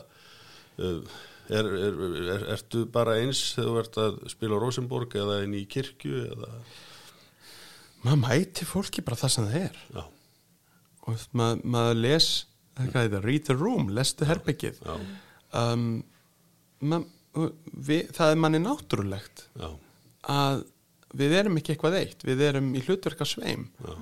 uh, 0.78 1.02
er, 1.50 1.66
er, 1.66 2.00
er, 2.22 2.46
ertu 2.54 2.84
bara 2.86 3.18
eins 3.18 3.42
þegar 3.56 3.72
þú 3.72 3.82
ert 3.82 4.00
að 4.04 4.22
spila 4.36 4.62
Rosenborg 4.62 5.18
eða 5.18 5.42
inn 5.42 5.58
í 5.58 5.66
kirkju 5.66 6.22
eða, 6.30 6.52
Maður 8.02 8.20
mæti 8.24 8.66
fólki 8.66 9.04
bara 9.06 9.20
það 9.20 9.34
sem 9.36 9.48
það 9.50 9.60
er. 9.60 9.78
Já, 9.94 10.02
og 11.06 11.26
maður, 11.38 11.62
maður 11.74 12.00
les 12.00 12.28
það 12.78 13.18
read 13.22 13.46
the 13.48 13.56
room, 13.56 13.90
lestu 13.92 14.26
herbyggið 14.28 14.80
já, 14.80 14.94
um, 15.60 15.86
mað, 16.80 17.08
við, 17.72 18.12
það 18.16 18.34
er 18.34 18.42
manni 18.44 18.60
náttúrulegt 18.62 19.46
já, 19.58 19.68
að 20.32 20.64
við 21.18 21.34
erum 21.42 21.58
ekki 21.60 21.74
eitthvað 21.74 21.98
eitt 22.00 22.24
við 22.24 22.44
erum 22.48 22.70
í 22.78 22.84
hlutverka 22.86 23.26
sveim 23.28 23.66
já, 23.82 23.96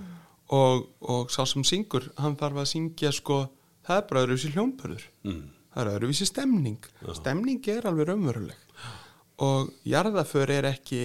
og, 0.54 0.86
og 1.00 1.32
sá 1.34 1.42
sem 1.48 1.66
syngur 1.66 2.10
hann 2.20 2.38
þarf 2.38 2.62
að 2.62 2.70
syngja 2.74 3.12
sko 3.14 3.42
það 3.86 3.96
er 3.96 4.06
bara 4.10 4.24
öðruvísi 4.26 4.52
hljómpörður 4.54 5.08
mm, 5.26 5.42
það 5.74 5.82
er 5.82 5.92
öðruvísi 5.94 6.28
stemning. 6.28 6.90
Stemning 7.16 7.70
er 7.70 7.86
alveg 7.90 8.10
raunveruleg. 8.10 8.66
Og 9.40 9.70
jarðaför 9.88 10.50
er 10.52 10.66
ekki 10.68 11.02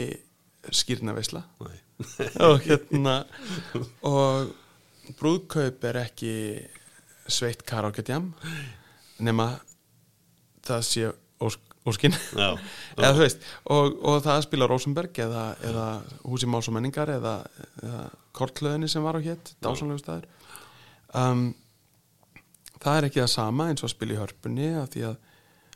skýrnaveisla 0.73 1.43
nei, 1.61 1.77
og 2.47 2.63
hérna 2.65 3.19
og 4.05 4.51
brúðkaup 5.19 5.85
er 5.89 6.01
ekki 6.01 6.33
sveitt 7.31 7.63
karaoke-djam 7.67 8.31
nema 9.23 9.53
það 10.65 10.81
sé 10.87 11.11
ósk, 11.45 11.61
óskin. 11.87 12.15
Já, 12.35 12.55
eða 12.99 13.13
þú 13.15 13.23
veist 13.23 13.45
og, 13.63 13.99
og 14.01 14.23
það 14.25 14.33
að 14.35 14.45
spila 14.47 14.69
Rosenberg 14.71 15.21
eða, 15.25 15.43
eða 15.69 15.85
Húsi 16.25 16.49
Máls 16.49 16.69
og 16.71 16.77
menningar 16.77 17.11
eða, 17.15 17.35
eða 17.83 18.01
Kortlöðinni 18.35 18.89
sem 18.91 19.05
var 19.05 19.15
á 19.15 19.21
hétt 19.23 19.53
dásanlegu 19.63 20.01
staður. 20.01 20.27
Um, 21.15 21.47
það 22.81 22.97
er 22.97 23.07
ekki 23.09 23.23
það 23.23 23.31
sama 23.37 23.69
eins 23.71 23.83
og 23.83 23.89
að 23.89 23.95
spila 23.95 24.15
í 24.15 24.19
hörpunni 24.19 24.69
af 24.81 24.91
því 24.93 25.07
að, 25.11 25.15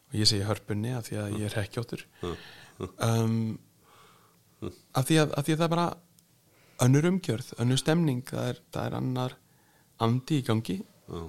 og 0.10 0.20
ég 0.20 0.30
segi 0.30 0.48
hörpunni 0.50 0.94
af 0.98 1.08
því 1.08 1.20
að 1.22 1.34
ég 1.38 1.48
er 1.48 1.58
hekkjóttur 1.62 2.06
um, 2.26 3.36
af, 4.98 5.00
af 5.00 5.08
því 5.08 5.20
að 5.24 5.34
það 5.48 5.66
er 5.70 5.74
bara 5.78 5.90
önnur 6.86 7.08
umgjörð, 7.12 7.54
önnur 7.62 7.80
stemning 7.82 8.24
það 8.30 8.52
er, 8.54 8.60
það 8.74 8.88
er 8.90 8.98
annar 9.00 9.36
andi 10.06 10.40
í 10.40 10.46
gangi. 10.48 10.78
Já, 11.10 11.22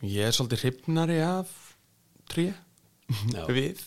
og 0.00 0.04
ég 0.08 0.26
er 0.28 0.34
svolítið 0.36 0.62
hrifnari 0.64 1.18
af 1.24 1.50
tré 2.30 2.50
við. 3.56 3.80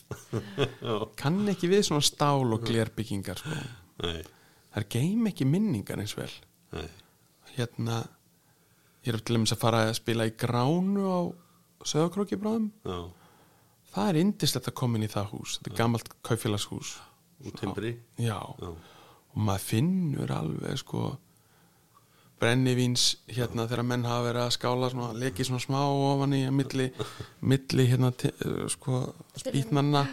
Kann 1.19 1.43
ekki 1.53 1.69
við 1.71 1.85
svona 1.87 2.03
stál 2.03 2.43
og 2.51 2.65
glerbyggingar 2.67 3.39
sko. 3.39 3.61
það 4.03 4.81
er 4.81 4.87
geim 4.91 5.29
ekki 5.31 5.47
minningar 5.47 6.01
eins 6.03 6.15
vel. 6.17 6.31
Nei, 6.73 6.87
hérna 7.55 8.01
ég 9.05 9.13
er 9.13 9.19
til 9.21 9.37
dæmis 9.37 9.53
að 9.55 9.61
fara 9.63 9.83
að 9.87 9.97
spila 9.99 10.27
í 10.27 10.33
gránu 10.39 11.05
á 11.07 11.19
sögakróki 11.87 12.39
bráðum. 12.39 12.69
Já, 12.87 12.99
það 13.93 14.09
er 14.11 14.19
indislegt 14.23 14.69
að 14.71 14.77
koma 14.81 14.99
inn 14.99 15.07
í 15.07 15.11
það 15.11 15.31
hús. 15.35 15.57
Þetta 15.59 15.71
er 15.73 15.79
gamalt 15.79 16.13
kaufélagshús. 16.25 16.93
Úr 17.43 17.55
timbri, 17.59 17.89
já, 18.23 18.37
já, 18.39 18.69
og 19.33 19.45
maður 19.47 19.67
finnur 19.67 20.33
alveg 20.33 20.79
sko 20.81 21.13
brennivíns 22.43 23.03
hérna 23.31 23.65
þegar 23.69 23.85
menn 23.87 24.05
hafa 24.07 24.27
verið 24.27 24.43
að 24.43 24.53
skála 24.57 24.89
svona, 24.91 25.11
leki 25.19 25.45
svona 25.47 25.63
smá 25.63 25.79
ofan 25.87 26.35
í 26.35 26.41
milli, 26.53 26.89
milli 27.45 27.85
hérna 27.91 28.11
sko 28.71 29.03
spýtnanna 29.39 30.03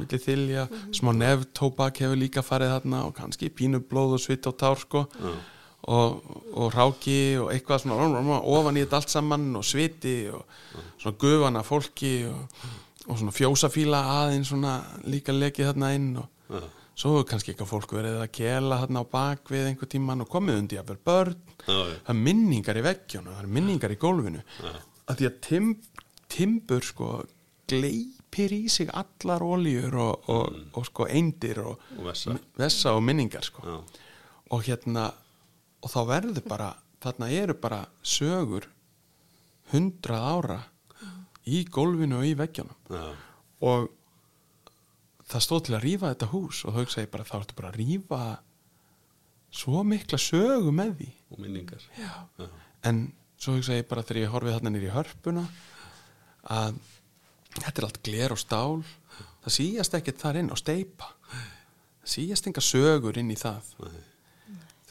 milli 0.00 0.20
þylja, 0.22 0.66
smá 0.96 1.12
neftóbak 1.16 2.02
hefur 2.02 2.20
líka 2.20 2.44
farið 2.44 2.74
þarna 2.76 3.04
og 3.08 3.14
kannski 3.16 3.52
pínu 3.54 3.80
blóð 3.88 4.18
og 4.18 4.24
svitt 4.24 4.50
og 4.50 4.58
tár 4.60 4.80
sko. 4.82 5.06
Og, 5.88 6.24
og 6.58 6.74
ráki 6.74 7.38
og 7.40 7.52
eitthvað 7.54 7.84
svona 7.84 8.40
ofan 8.42 8.76
í 8.76 8.82
þetta 8.82 8.98
allt 8.98 9.12
saman 9.12 9.44
og 9.56 9.62
sviti 9.64 10.16
og 10.34 10.42
svona 10.98 11.16
gufana 11.22 11.62
fólki 11.64 12.10
og, 12.28 12.66
og 13.06 13.20
svona 13.20 13.32
fjósafíla 13.32 14.00
aðeins 14.18 14.50
svona 14.50 14.74
líka 15.08 15.32
lekið 15.32 15.70
þarna 15.70 15.92
inn 15.96 16.10
og 16.20 16.50
já, 16.50 16.66
svo 16.98 17.12
hefur 17.14 17.26
kannski 17.30 17.52
eitthvað 17.52 17.70
fólk 17.70 17.92
verið 17.94 18.16
að 18.24 18.30
kela 18.34 18.78
þarna 18.82 19.02
á 19.06 19.12
bak 19.12 19.50
við 19.54 19.68
einhver 19.70 19.90
tíman 19.92 20.24
og 20.24 20.30
komið 20.32 20.56
undir 20.64 20.80
að 20.82 20.88
vera 20.92 21.04
börn 21.10 21.36
það 21.68 22.12
er 22.14 22.18
minningar 22.26 22.80
í 22.80 22.84
veggjónu, 22.88 23.34
það 23.36 23.42
er 23.44 23.50
minningar 23.58 23.94
í 23.94 23.98
gólfinu. 24.02 24.40
Að 25.08 25.20
því 25.20 25.28
að 25.28 25.36
tim, 25.46 25.68
timbur 26.32 26.84
sko 26.88 27.10
gleipir 27.68 28.54
í 28.56 28.62
sig 28.72 28.90
allar 28.96 29.44
oljur 29.44 29.94
og, 30.00 30.28
og, 30.32 30.58
og 30.80 30.86
sko 30.88 31.06
eindir 31.12 31.60
og, 31.62 31.78
Og 31.98 32.06
vessa. 32.08 32.34
vessa 32.58 32.94
og 32.96 33.02
minningar 33.06 33.44
sko. 33.46 33.62
Já, 33.62 33.78
og 34.56 34.64
hérna 34.66 35.06
og 35.84 35.92
þá 35.92 35.98
verður 36.08 36.46
bara, 36.48 36.72
þarna 37.04 37.28
eru 37.36 37.54
bara 37.60 37.82
sögur 38.02 38.64
hundrað 39.72 40.24
ára 40.32 40.58
í 41.48 41.62
gólfinu 41.72 42.18
og 42.22 42.26
í 42.28 42.34
veggjónum 42.36 42.76
já, 42.90 43.04
og 43.68 43.88
það 45.28 45.44
stóð 45.44 45.62
til 45.66 45.76
að 45.76 45.84
rífa 45.84 46.12
þetta 46.12 46.30
hús 46.32 46.62
og 46.64 46.74
þau 46.74 46.80
hugsaði 46.82 47.10
bara 47.12 47.26
þá 47.28 47.34
ertu 47.40 47.58
bara 47.58 47.72
að 47.72 47.78
rífa 47.82 48.20
svo 49.58 49.82
mikla 49.86 50.20
sögu 50.20 50.72
með 50.74 50.94
því. 51.00 51.10
Og 51.32 51.42
minningar, 51.42 51.84
Já. 51.98 52.12
en 52.88 53.02
svo 53.40 53.56
hugsaði 53.56 53.82
ég 53.82 53.90
bara 53.90 54.04
þegar 54.04 54.22
ég 54.22 54.32
horfið 54.34 54.56
þarna 54.56 54.72
nýri 54.74 54.94
hörpuna 54.94 55.44
að 56.58 56.80
þetta 57.58 57.76
er 57.80 57.86
allt 57.88 58.02
gler 58.06 58.34
og 58.34 58.40
stál. 58.40 58.82
Það 59.44 59.54
síjast 59.54 59.96
ekkert 59.96 60.20
þar 60.24 60.40
inn 60.42 60.52
og 60.52 60.60
steipa 60.60 61.12
það 61.28 62.14
síjast 62.14 62.48
enga 62.48 62.64
sögur 62.64 63.18
inn 63.20 63.32
í 63.32 63.36
það. 63.38 63.66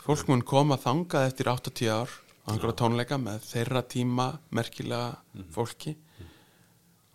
Fólk 0.03 0.29
mun 0.29 0.43
koma 0.45 0.77
þangað 0.79 1.31
eftir 1.31 1.49
80 1.51 1.89
ár 1.91 2.11
á 2.47 2.47
einhverja 2.53 2.77
tónleika 2.79 3.17
með 3.19 3.41
þeirra 3.49 3.81
tíma 3.89 4.27
merkilega 4.55 5.17
fólki 5.55 5.95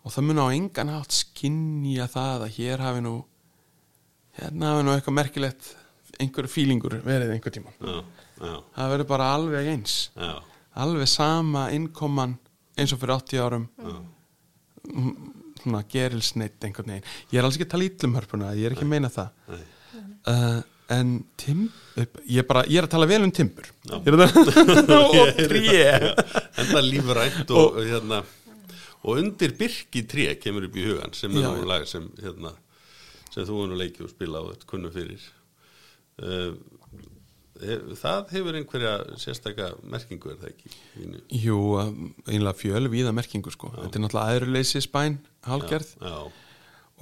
og 0.03 0.11
það 0.11 0.27
mun 0.27 0.41
á 0.43 0.47
engan 0.51 0.91
hátt 0.93 1.15
skinja 1.15 2.09
það 2.11 2.47
að 2.47 2.57
hér 2.57 2.83
hafi 2.83 3.03
nú 3.05 3.13
hérna 4.39 4.73
hafi 4.73 4.87
nú 4.87 4.95
eitthvað 4.95 5.17
merkilegt 5.19 5.69
einhverju 6.21 6.51
fílingur 6.51 6.97
verið 7.05 7.33
einhver 7.35 7.53
tíma 7.55 7.71
já, 7.79 8.01
já, 8.37 8.55
það 8.75 8.91
verður 8.93 9.07
bara 9.09 9.29
alveg 9.37 9.69
eins. 9.73 9.95
Já, 10.17 10.33
alveg 10.83 11.09
sama 11.09 11.69
innkoman 11.73 12.35
eins 12.79 12.93
og 12.93 13.01
fyrir 13.01 13.15
80 13.15 13.43
árum. 13.43 13.65
Svona 15.63 15.83
gerilsneitt 15.89 16.65
einhvern 16.65 16.95
veginn. 16.95 17.09
Ég 17.31 17.39
er 17.39 17.47
alls 17.47 17.57
ekki 17.57 17.67
að 17.69 17.73
tala 17.75 17.87
ítlum 17.87 18.15
hörpuna 18.17 18.53
ég 18.57 18.67
er 18.67 18.75
ekki 18.75 18.85
að 18.87 18.93
meina 18.93 19.11
það. 19.13 19.57
Uh, 20.23 20.59
en 20.93 21.13
tim, 21.39 21.65
ég, 21.95 22.43
bara, 22.49 22.65
ég 22.67 22.81
er 22.81 22.87
að 22.87 22.93
tala 22.95 23.09
vel 23.09 23.23
um 23.25 23.33
timbur. 23.33 23.69
Og 23.93 25.33
tré. 25.39 25.83
En 25.93 26.69
það 26.69 26.89
lífrænt 26.89 27.53
og, 27.53 27.79
hérna 27.79 28.23
og 29.03 29.19
undir 29.19 29.53
byrki 29.59 30.05
tré 30.09 30.29
kemur 30.39 30.67
upp 30.69 30.75
í 30.79 30.85
hugan 30.87 31.13
sem 31.17 31.31
er 31.37 31.43
Já, 31.45 31.49
já. 31.57 31.65
lag 31.73 31.87
sem 31.89 32.09
hérna 32.21 32.53
sem 33.33 33.47
þú 33.49 33.63
er 33.63 33.71
nú 33.73 33.79
leikið 33.81 34.05
og 34.07 34.13
spila 34.13 34.41
á 34.41 34.43
þetta 34.51 34.69
kunnu 34.69 34.91
fyrir 34.93 35.23
uh, 36.23 36.53
það 37.99 38.31
hefur 38.33 38.55
einhverja 38.57 38.93
sérstaka 39.21 39.67
merkingu 39.93 40.31
er 40.33 40.39
það 40.41 40.49
ekki 40.53 40.71
Þínu? 40.95 41.19
jú, 41.43 41.57
einlega 42.27 42.55
fjöl 42.57 42.87
víða 42.91 43.13
merkingu 43.15 43.53
sko. 43.53 43.69
þetta 43.75 43.99
er 43.99 44.03
náttúrulega 44.05 44.37
aðruleysi 44.37 44.81
spæn 44.83 45.19
hálgerð 45.47 45.93
já, 46.01 46.15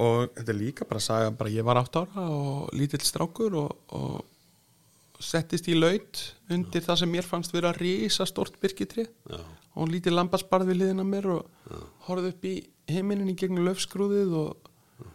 og 0.02 0.34
þetta 0.36 0.52
er 0.54 0.60
líka 0.60 0.88
bara 0.90 1.02
að 1.02 1.08
saga 1.08 1.32
bara 1.40 1.54
ég 1.54 1.66
var 1.68 1.80
átt 1.82 1.98
ára 2.02 2.28
og 2.36 2.70
lítill 2.78 3.02
strákur 3.08 3.56
og, 3.64 3.72
og 3.96 5.24
settist 5.24 5.70
í 5.72 5.78
laut 5.78 6.22
undir 6.52 6.84
það 6.84 7.02
sem 7.04 7.12
mér 7.16 7.28
fannst 7.30 7.54
vera 7.56 7.72
rísa 7.78 8.26
stort 8.30 8.60
byrkitri 8.62 9.08
já, 9.08 9.42
og 9.76 9.88
lítið 9.92 10.18
lambasbarð 10.18 10.72
við 10.72 10.82
liðina 10.82 11.06
mér 11.08 11.30
og 11.38 11.78
horfði 12.08 12.34
upp 12.34 12.46
í 12.50 12.56
heiminin 12.92 13.32
í 13.32 13.38
gegnum 13.40 13.66
löfskrúðið 13.70 14.34
og 14.42 15.08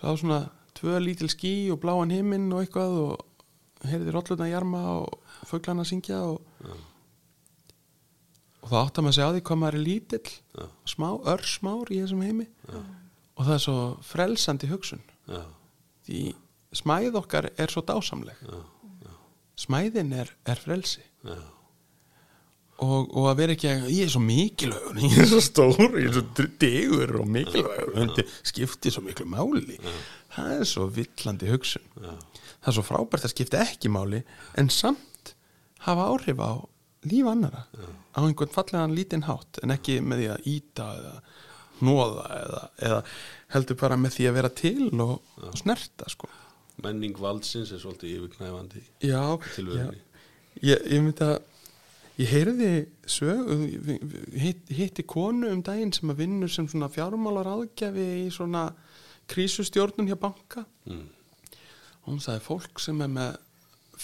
sá 0.00 0.08
svona 0.16 0.40
tvö 0.74 0.96
lítil 1.02 1.28
ský 1.32 1.52
og 1.74 1.80
bláan 1.82 2.12
heiminn 2.14 2.48
og 2.52 2.64
eitthvað 2.64 2.96
og 3.02 3.86
heyrði 3.88 4.14
rollutna 4.14 4.48
jarma 4.48 4.82
og 5.02 5.18
fuglana 5.48 5.84
syngja 5.84 6.22
og, 6.24 6.40
og 8.64 8.70
það 8.70 8.78
átt 8.80 8.98
að 9.00 9.04
maður 9.06 9.16
segja 9.18 9.28
á 9.28 9.34
því 9.34 9.42
hvað 9.48 9.60
maður 9.60 9.78
er 9.78 9.84
lítill 9.88 10.30
Já. 10.32 10.66
smá, 10.94 11.08
örsmár 11.34 11.92
í 11.92 12.00
þessum 12.00 12.24
heimi. 12.24 12.46
Og 13.34 13.42
það 13.44 13.54
er 13.58 13.62
svo 13.64 13.76
frelsandi 14.06 14.70
hugsun. 14.70 15.02
Já, 15.28 15.42
því 16.06 16.20
smæð 16.80 17.18
okkar 17.20 17.50
er 17.60 17.72
svo 17.72 17.82
dásamleg. 17.86 18.40
Já, 18.46 19.12
smæðin 19.66 20.14
er, 20.16 20.32
er 20.48 20.62
frelsi. 20.62 21.04
Já, 21.26 21.36
og, 22.82 23.10
og 23.14 23.28
að 23.30 23.40
vera 23.42 23.54
ekki 23.54 23.70
að 23.70 23.88
ég 23.94 24.06
er 24.06 24.12
svo 24.12 24.22
mikilvægur, 24.24 25.00
ég 25.04 25.16
er 25.22 25.30
svo 25.30 25.40
stór 25.44 25.98
ég 26.00 26.08
er 26.10 26.16
svo 26.18 26.48
degur 26.60 27.16
og 27.20 27.30
mikilvægur 27.36 27.96
þetta 28.00 28.26
skiptir 28.50 28.94
svo 28.94 29.04
miklu 29.06 29.26
máli. 29.30 29.78
Það 30.34 30.54
er 30.56 30.68
svo 30.68 30.88
villandi 30.90 31.50
hugsun. 31.52 31.84
Já, 32.02 32.14
það 32.58 32.70
er 32.72 32.78
svo 32.78 32.86
frábært 32.88 33.28
að 33.28 33.34
skipta 33.34 33.62
ekki 33.62 33.92
máli 33.92 34.24
en 34.58 34.70
samt 34.72 35.34
hafa 35.86 36.08
áhrif 36.10 36.40
á 36.40 36.52
líf 37.04 37.28
annara 37.28 37.66
á 38.16 38.18
einhvern 38.24 38.52
fallegan 38.54 38.94
lítinn 38.96 39.26
hátt 39.28 39.60
en 39.62 39.74
ekki 39.74 40.00
með 40.00 40.22
því 40.22 40.28
að 40.34 40.48
íta 40.54 40.88
eða 40.98 41.14
hnóða 41.80 42.24
eða, 42.38 42.62
eða 42.88 43.00
heldur 43.54 43.78
bara 43.80 43.98
með 44.00 44.16
því 44.16 44.28
að 44.28 44.36
vera 44.38 44.50
til 44.62 44.88
og, 45.02 45.14
og 45.42 45.56
snerta 45.58 46.08
sko. 46.10 46.30
Menning 46.82 47.18
valdsins 47.20 47.70
er 47.74 47.82
svolítið 47.82 48.16
yfirknæfandi 48.16 48.82
já, 49.04 49.20
já. 49.62 49.86
Ég, 50.62 50.80
ég 50.90 51.02
myndi 51.02 51.26
að 51.26 51.36
ég 52.20 52.30
heyrði 52.30 52.70
sög 53.10 53.50
hitt, 54.38 54.68
hitti 54.70 55.04
konu 55.08 55.50
um 55.52 55.62
daginn 55.66 55.92
sem 55.94 56.12
að 56.12 56.24
vinnur 56.24 56.52
sem 56.52 56.68
svona 56.70 56.90
fjármálar 56.92 57.50
aðgjafi 57.50 58.08
í 58.24 58.26
svona 58.34 58.68
krísustjórnun 59.30 60.10
hjá 60.10 60.18
banka. 60.20 60.66
Mm. 60.88 61.06
og 62.04 62.10
hún 62.12 62.20
sagði 62.20 62.44
fólk 62.44 62.82
sem 62.84 63.00
er 63.00 63.08
með 63.08 63.38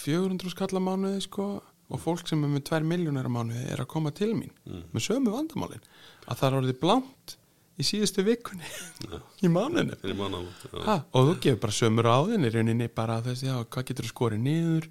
400 0.00 0.54
skalla 0.54 0.80
mánuði 0.80 1.20
sko 1.26 1.50
og 1.90 2.00
fólk 2.00 2.30
sem 2.30 2.40
er 2.46 2.52
með 2.54 2.64
2 2.70 2.86
miljónir 2.88 3.28
á 3.28 3.30
mánuði 3.34 3.66
er 3.74 3.82
að 3.82 3.90
koma 3.92 4.14
til 4.14 4.32
mín 4.32 4.54
með 4.64 5.04
sömu 5.04 5.34
vandamálin. 5.34 5.84
Að 6.26 6.40
það 6.40 6.48
er 6.48 6.58
orðið 6.61 6.80
blánt 6.80 7.36
í 7.80 7.86
síðustu 7.86 8.24
vikunni 8.26 8.66
í 9.44 9.50
fyrir 10.02 10.18
mannamót 10.18 10.66
já. 10.66 10.82
ha, 10.84 10.96
og 11.16 11.30
þú 11.30 11.36
gefur 11.44 11.62
bara 11.64 11.76
sömu 11.76 12.04
ráðin 12.04 12.46
í 12.46 12.52
rauninni 12.52 12.88
bara 12.92 13.20
þess, 13.24 13.44
já, 13.46 13.56
hvað 13.64 13.88
getur 13.90 14.08
þú 14.08 14.12
skorið 14.12 14.44
niður 14.44 14.88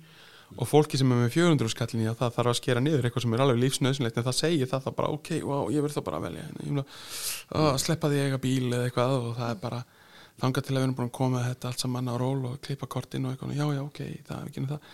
og 0.58 0.66
fólki 0.68 0.98
sem 0.98 1.12
er 1.14 1.22
með 1.24 1.32
400 1.36 1.72
skallin 1.74 2.06
já, 2.08 2.12
það 2.18 2.34
þarf 2.38 2.52
að 2.52 2.58
skera 2.58 2.82
niður 2.84 3.06
eitthvað 3.08 3.26
sem 3.26 3.36
er 3.36 3.44
alveg 3.44 3.62
lífsnöðsynlegt 3.64 4.18
en 4.18 4.26
það 4.26 4.38
segir 4.40 4.70
það, 4.72 4.84
það 4.88 4.96
bara, 4.98 5.12
ok, 5.18 5.32
wow, 5.46 5.70
ég 5.74 5.86
verð 5.86 5.98
það 6.00 6.06
bara 6.08 6.20
að 6.20 6.26
velja 6.26 6.46
vil 6.60 6.84
að 7.60 7.80
sleppa 7.84 8.10
því 8.10 8.20
að 8.20 8.30
eiga 8.30 8.42
bíl 8.46 8.68
eða 8.70 8.88
eitthvað 8.88 9.16
og 9.20 9.30
það 9.38 9.54
er 9.54 9.62
bara 9.62 9.82
þangað 10.40 10.66
til 10.66 10.74
að 10.74 10.80
við 10.80 10.88
erum 10.88 10.98
búin 10.98 11.10
að 11.10 11.16
koma 11.20 11.46
þetta 11.46 11.70
allt 11.70 11.84
saman 11.84 12.10
á 12.10 12.16
ról 12.18 12.42
og 12.50 12.60
klippa 12.66 12.90
kortin 12.90 13.28
og 13.28 13.34
eitthvað, 13.36 13.56
já, 13.60 13.66
já, 13.76 13.82
ok, 13.84 14.02
það 14.30 14.36
er 14.40 14.50
ekki 14.50 14.66
það. 14.70 14.92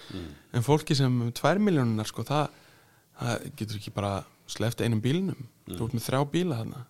En 0.57 0.65
fólki 0.65 0.97
sem 0.97 1.05
er 1.05 1.17
með 1.19 1.33
2 1.39 1.65
miljónunar 1.67 2.09
sko, 2.09 2.25
það, 2.25 2.55
það 3.21 3.45
getur 3.61 3.79
ekki 3.79 3.93
bara 3.95 4.13
sleppt 4.49 4.81
einum 4.81 5.03
bílnum, 5.05 5.47
þú 5.69 5.85
ert 5.85 5.97
með 5.97 6.07
þrjá 6.07 6.21
bíla 6.33 6.59
þarna. 6.63 6.81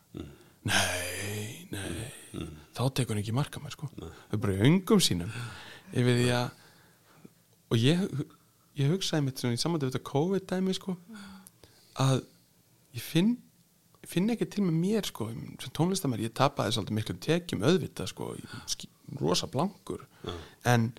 Nei, 0.66 1.68
nei. 1.72 2.08
Þá 2.76 2.84
tekur 2.96 3.20
ekki 3.20 3.36
marka 3.36 3.62
mér 3.64 3.76
sko. 3.76 3.92
Þau 4.00 4.40
bara 4.40 4.56
í 4.56 4.64
öngum 4.70 5.04
sínum 5.04 5.32
yfir 5.96 6.18
því 6.24 6.32
að 6.36 6.48
og 7.72 7.82
ég, 7.82 8.02
ég 8.80 8.92
hugsaði 8.92 9.26
mitt 9.26 9.42
svona 9.42 9.58
í 9.58 9.62
samvættu 9.62 9.88
við 9.88 9.96
þetta 9.96 10.12
COVID-dæmi 10.12 10.76
sko 10.78 10.96
að 12.04 12.22
ég 12.96 13.04
finn 13.06 13.36
ég 14.06 14.12
finn 14.12 14.30
ekki 14.30 14.48
til 14.52 14.66
með 14.68 14.78
mér 14.84 15.08
sko 15.10 15.30
sem 15.32 15.74
tónlistamær, 15.74 16.22
ég 16.22 16.34
tapaði 16.38 16.76
svolítið 16.76 16.98
miklu 17.00 17.16
tekjum 17.26 17.64
auðvitað 17.66 18.12
sko, 18.12 18.32
rosa 19.22 19.48
blankur. 19.50 20.04
En 20.66 20.92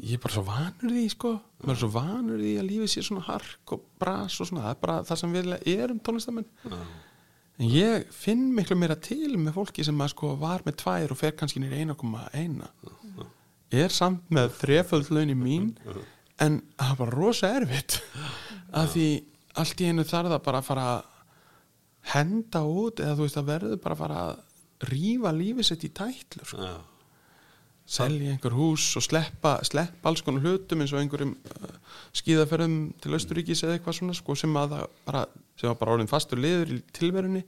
ég 0.00 0.16
er 0.16 0.22
bara 0.22 0.34
svo 0.34 0.44
vanur 0.48 0.94
því 0.94 1.04
sko. 1.12 1.34
Maður 1.62 1.74
er 1.74 1.80
svo 1.82 1.90
vanur 1.94 2.40
því 2.40 2.54
að 2.60 2.70
lífið 2.70 2.92
sé 2.94 3.04
svona 3.04 3.26
hark 3.28 3.74
og 3.76 3.84
bras 4.00 4.38
og 4.40 4.48
svona, 4.48 4.64
það 4.64 4.72
er 4.76 4.80
bara 4.86 4.96
það 5.10 5.20
sem 5.20 5.34
við 5.36 5.52
erum 5.74 6.00
tónlistamenn 6.00 6.48
en 7.58 7.68
ég 7.70 8.08
finn 8.10 8.48
miklu 8.56 8.76
meira 8.78 8.96
til 8.98 9.36
með 9.38 9.54
fólki 9.58 9.84
sem 9.86 10.00
að 10.02 10.10
sko 10.14 10.32
var 10.40 10.64
með 10.66 10.80
tvær 10.82 11.12
og 11.14 11.20
fer 11.20 11.36
kannski 11.38 11.62
nýr 11.62 11.76
1,1 11.84 12.64
er 13.74 13.94
samt 13.94 14.26
með 14.34 14.56
þreföld 14.58 15.12
launin 15.14 15.38
mín 15.38 15.68
en 16.42 16.62
það 16.78 16.96
bara 17.02 17.14
rosa 17.14 17.50
erfitt. 17.60 18.00
Að 18.74 18.88
því 18.94 19.08
allt 19.62 19.82
í 19.82 19.90
einu 19.90 20.04
þarf 20.08 20.32
það 20.32 20.42
bara 20.48 20.60
að 20.62 20.68
fara 20.70 20.86
að 20.94 21.04
henda 22.14 22.64
út 22.68 23.00
eða 23.00 23.14
þú 23.16 23.26
veist 23.28 23.38
að 23.40 23.50
verður 23.52 23.78
bara 23.84 23.94
að 23.94 24.02
fara 24.02 24.24
að 24.24 24.90
rífa 24.90 25.30
lífið 25.32 25.68
sitt 25.70 25.86
í 25.86 25.92
tætlur 25.94 26.50
sko. 26.50 26.72
Selja 27.94 28.32
einhver 28.32 28.54
hús 28.56 28.84
og 28.96 29.04
sleppa, 29.04 29.58
sleppa 29.68 30.08
alls 30.08 30.22
konar 30.24 30.44
hlutum 30.44 30.80
eins 30.80 30.92
og 30.94 31.02
einhverjum 31.02 31.34
uh, 31.36 31.74
skíðaferðum 32.16 32.76
til 33.04 33.12
Östuríkis 33.18 33.60
eða 33.64 33.76
eitthvað 33.76 33.98
svona 33.98 34.16
sko, 34.16 34.36
sem 34.40 34.54
bara, 34.56 35.26
sem 35.60 35.68
var 35.68 35.76
bara 35.82 35.96
orðin 35.98 36.08
fastur 36.08 36.40
liður 36.40 36.78
í 36.78 36.80
tilverunni. 36.96 37.42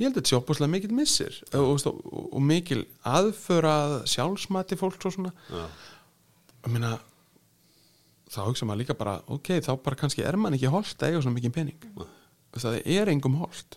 Ég 0.00 0.08
held 0.08 0.16
að 0.16 0.18
þetta 0.18 0.32
sé 0.32 0.38
opuslega 0.40 0.72
mikil 0.72 0.90
missir 0.98 1.38
og, 1.54 1.62
og, 1.62 1.86
og, 1.92 2.26
og 2.34 2.42
mikil 2.42 2.80
aðförað 3.06 4.00
sjálfsmati 4.10 4.78
fólks 4.80 5.06
og 5.06 5.14
svona. 5.14 5.32
Ég 6.66 6.74
meina 6.74 6.96
þá 8.32 8.38
hugsa 8.48 8.66
maður 8.68 8.80
líka 8.82 8.96
bara 8.98 9.18
ok, 9.28 9.48
þá 9.64 9.72
bara 9.84 9.98
kannski 10.00 10.24
er 10.24 10.36
mann 10.40 10.54
ekki 10.56 10.70
holdt 10.72 11.02
að 11.02 11.10
eiga 11.12 11.22
svona 11.24 11.36
mikið 11.38 11.52
pening. 11.56 11.90
Það 12.56 12.78
er 12.84 13.08
engum 13.12 13.36
holdt 13.40 13.76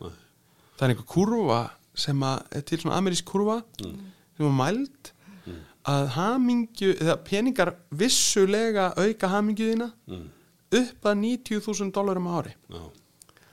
það 0.76 0.86
er 0.86 0.94
einhver 0.94 1.08
kurva 1.08 1.60
sem 1.96 2.24
að, 2.28 2.62
til 2.68 2.80
svona 2.82 2.98
amerísk 3.00 3.28
kurva 3.30 3.62
sem 3.80 4.48
er 4.48 4.56
mæld 4.56 5.12
að 5.86 6.08
hamingju, 6.16 6.96
eða 6.98 7.16
peningar 7.28 7.76
vissulega 7.94 8.88
auka 8.98 9.28
hamingjuðina 9.30 9.92
Mm. 10.10 10.24
upp 10.76 11.06
að 11.06 11.20
90.000 11.22 11.92
dólarum 11.94 12.26
á 12.28 12.34
ári. 12.42 12.54
Já. 12.74 12.82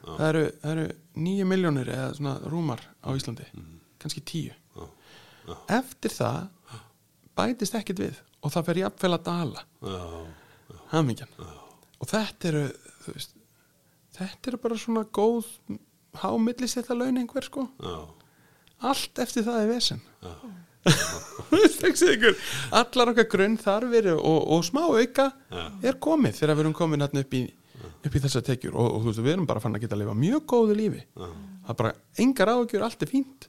það 0.02 0.22
eru, 0.28 0.44
eru 0.72 0.86
9 1.14 1.44
miljónir 1.46 1.90
eða 1.92 2.14
svona 2.16 2.32
rúmar 2.50 2.80
á 3.04 3.12
Íslandi. 3.14 3.44
Kannski 4.00 4.20
10 4.24 4.48
Já. 4.74 4.86
Já. 5.46 5.54
eftir 5.78 6.10
það 6.10 6.48
bætist 7.36 7.74
ekkert 7.78 8.00
við 8.02 8.16
og 8.42 8.50
það 8.50 8.64
fer 8.66 8.80
jafnvel 8.82 9.12
að 9.18 9.22
dala. 9.28 9.62
Já. 9.82 10.00
Hamingjan. 10.92 11.30
Og 12.02 12.10
þetta 12.10 12.50
eru 12.50 12.64
veist, 13.08 13.36
þetta 14.16 14.52
eru 14.52 14.60
bara 14.62 14.78
svona 14.80 15.04
góð 15.08 15.48
hámillis 16.22 16.76
þetta 16.78 16.98
laun 16.98 17.20
einhver 17.22 17.46
sko. 17.46 17.68
Já. 17.80 17.96
allt 18.90 19.22
eftir 19.22 19.46
það 19.46 19.62
er 19.62 19.72
vesen. 19.72 20.02
Allar 22.74 23.12
okkar 23.12 23.28
grunn 23.30 23.58
þarfir 23.60 24.08
og, 24.16 24.40
og 24.50 24.64
smá 24.66 24.82
auka 24.88 25.28
Já. 25.30 25.66
er 25.92 25.98
komið 26.02 26.40
þegar 26.40 26.56
við 26.58 26.64
erum 26.64 26.74
komin 26.74 27.04
hérna 27.04 27.22
upp 27.22 27.36
í, 27.38 27.42
upp 28.02 28.16
í 28.18 28.22
þessar 28.24 28.44
tekjur. 28.48 28.74
Og, 28.74 28.88
og 28.96 29.04
þú 29.04 29.12
veist 29.12 29.22
við 29.22 29.34
erum 29.36 29.46
bara 29.50 29.62
fann 29.62 29.78
að 29.78 29.84
geta 29.84 29.96
að 29.96 30.02
lifa 30.02 30.16
mjög 30.18 30.42
góðu 30.52 30.78
lífi. 30.78 31.04
Það 31.14 31.70
er 31.74 31.78
bara 31.84 31.94
engar 32.24 32.52
áhugjur, 32.56 32.86
allt 32.88 33.06
er 33.06 33.12
fínt. 33.12 33.46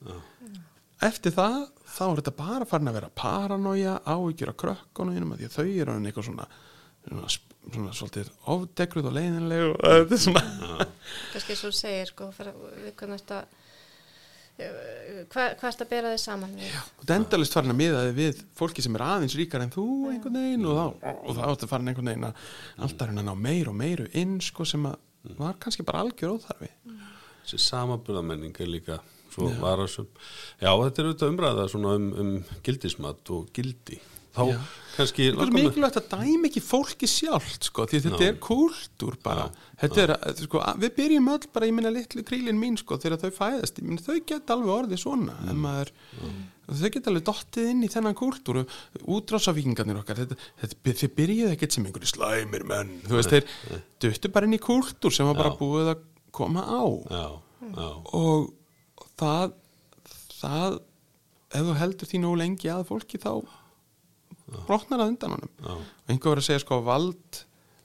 Eftir 1.04 1.34
það 1.36 1.58
þá 1.94 2.04
er 2.06 2.22
þetta 2.22 2.36
bara 2.38 2.70
farin 2.70 2.91
að 2.91 3.00
vera 3.00 3.10
paranoia 3.18 3.98
áhugjur 4.06 4.54
á 4.54 4.60
krökkunum 4.64 5.34
því 5.36 5.50
að 5.50 5.58
þau 5.58 5.66
eru 5.68 5.96
hann 5.96 6.08
eitthvað 6.10 6.30
svona 6.30 6.48
svona, 7.08 7.93
svolítið 7.95 8.32
ofdegruð 8.54 9.10
og 9.10 9.18
leiðinleg 9.18 9.66
og 9.72 9.76
þetta 9.84 10.18
er 10.18 10.24
svona 10.28 10.88
kannski 11.34 11.60
svo 11.60 11.74
segir 11.76 12.10
sko 12.12 12.30
þetta 12.36 13.43
hvað, 14.58 15.56
hvað 15.60 15.70
ertu 15.70 15.86
að 15.86 15.89
bera 15.89 16.12
þið 16.14 16.22
saman 16.22 16.51
við? 16.58 16.74
Og 16.74 17.06
þetta 17.06 17.16
endalist 17.18 17.56
farin 17.58 17.74
að 17.74 17.80
miða 17.80 18.04
þig 18.08 18.20
við 18.20 18.43
fólki 18.60 18.86
sem 18.86 18.97
er 18.97 19.06
aðeins 19.08 19.38
ríkar 19.39 19.64
en 19.66 19.74
þú 19.74 19.88
einhvern 20.12 20.38
veginn 20.38 20.68
og 20.70 20.78
þá, 20.78 21.08
og 21.14 21.39
þá 21.39 21.41
áttu 21.47 21.70
farin 21.72 21.89
einhvern 21.89 22.12
veginn 22.12 22.28
að 22.30 22.43
alltaf 22.86 23.14
að 23.14 23.24
ná 23.24 23.34
meir 23.39 23.72
og 23.72 23.78
meiru 23.80 24.06
inn 24.20 24.38
sko 24.43 24.68
sem 24.70 24.86
að 24.89 24.99
var 25.39 25.58
kannski 25.62 25.86
bara 25.88 26.04
algjör 26.04 26.36
óþarfi. 26.36 26.70
Þessi 27.43 27.60
samaburðamenning 27.64 28.56
er 28.60 28.70
líka 28.70 28.99
svo 29.34 29.49
varasum 29.58 30.10
já 30.62 30.70
þetta 30.70 31.01
er 31.01 31.08
auðvitað 31.08 31.32
umræða 31.32 31.70
svona 31.72 31.93
um, 31.97 32.10
um 32.22 32.34
gildismat 32.66 33.32
og 33.34 33.49
gildi 33.56 33.97
þá 34.34 34.42
Já. 34.50 34.58
kannski 34.94 35.28
Það 35.34 35.44
er 35.44 35.54
mikilvægt 35.56 36.00
að 36.00 36.08
dæmi 36.14 36.50
ekki 36.50 36.64
fólki 36.64 37.10
sjálft 37.10 37.68
sko, 37.70 37.86
því 37.90 38.02
þetta 38.06 38.22
Já. 38.24 38.30
er 38.32 38.40
kúltúr 38.44 39.18
bara. 39.26 39.46
Þetta 39.82 40.04
er, 40.04 40.14
sko, 40.40 40.64
við 40.82 40.96
byrjum 40.98 41.30
öll 41.34 41.48
bara 41.56 41.70
ég 41.70 41.78
minna 41.78 41.92
litlu 41.94 42.26
krílin 42.26 42.60
mín 42.60 42.78
sko, 42.80 42.98
þegar 43.02 43.22
þau 43.24 43.38
fæðast. 43.38 43.82
Minna, 43.84 44.04
þau 44.06 44.20
geta 44.30 44.58
alveg 44.58 44.74
orðið 44.78 45.02
svona 45.04 45.38
mm. 45.44 45.64
maður, 45.66 45.94
þau 46.70 46.90
geta 46.96 47.14
alveg 47.14 47.28
dottið 47.30 47.72
inn 47.74 47.86
í 47.86 47.92
þennan 47.94 48.18
kúltúr. 48.20 48.64
Útrásavíkingarnir 49.18 50.02
okkar 50.02 50.24
þetta, 50.24 50.40
þetta, 50.64 50.96
þið 51.02 51.16
byrjuðu 51.20 51.56
ekkert 51.58 51.78
sem 51.78 51.90
einhverju 51.90 52.14
slæmir 52.14 52.68
menn. 52.70 52.96
Þú 53.10 53.20
veist, 53.20 53.34
þeir 53.34 53.84
duttu 54.06 54.34
bara 54.34 54.50
inn 54.50 54.58
í 54.58 54.62
kúltúr 54.64 55.14
sem 55.14 55.30
var 55.30 55.42
bara 55.42 55.58
búið 55.60 55.96
að 55.96 56.08
koma 56.34 56.66
á. 56.66 56.86
Já, 57.14 57.28
já, 57.74 57.90
og 58.18 58.54
það 59.20 59.60
það 60.44 60.80
ef 61.54 61.68
þú 61.68 61.76
heldur 61.80 62.10
því 62.10 62.22
nú 62.24 62.32
lengi 62.40 62.72
að 62.74 62.88
fólki 62.90 63.20
þá 63.22 63.32
brotnar 64.68 65.04
að 65.04 65.14
undan 65.14 65.36
honum. 65.38 65.52
Já, 65.60 65.74
og 65.74 66.14
einhver 66.14 66.34
var 66.34 66.41
að 66.41 66.48
segja 66.50 66.64
sko 66.64 66.80
vald 66.86 67.41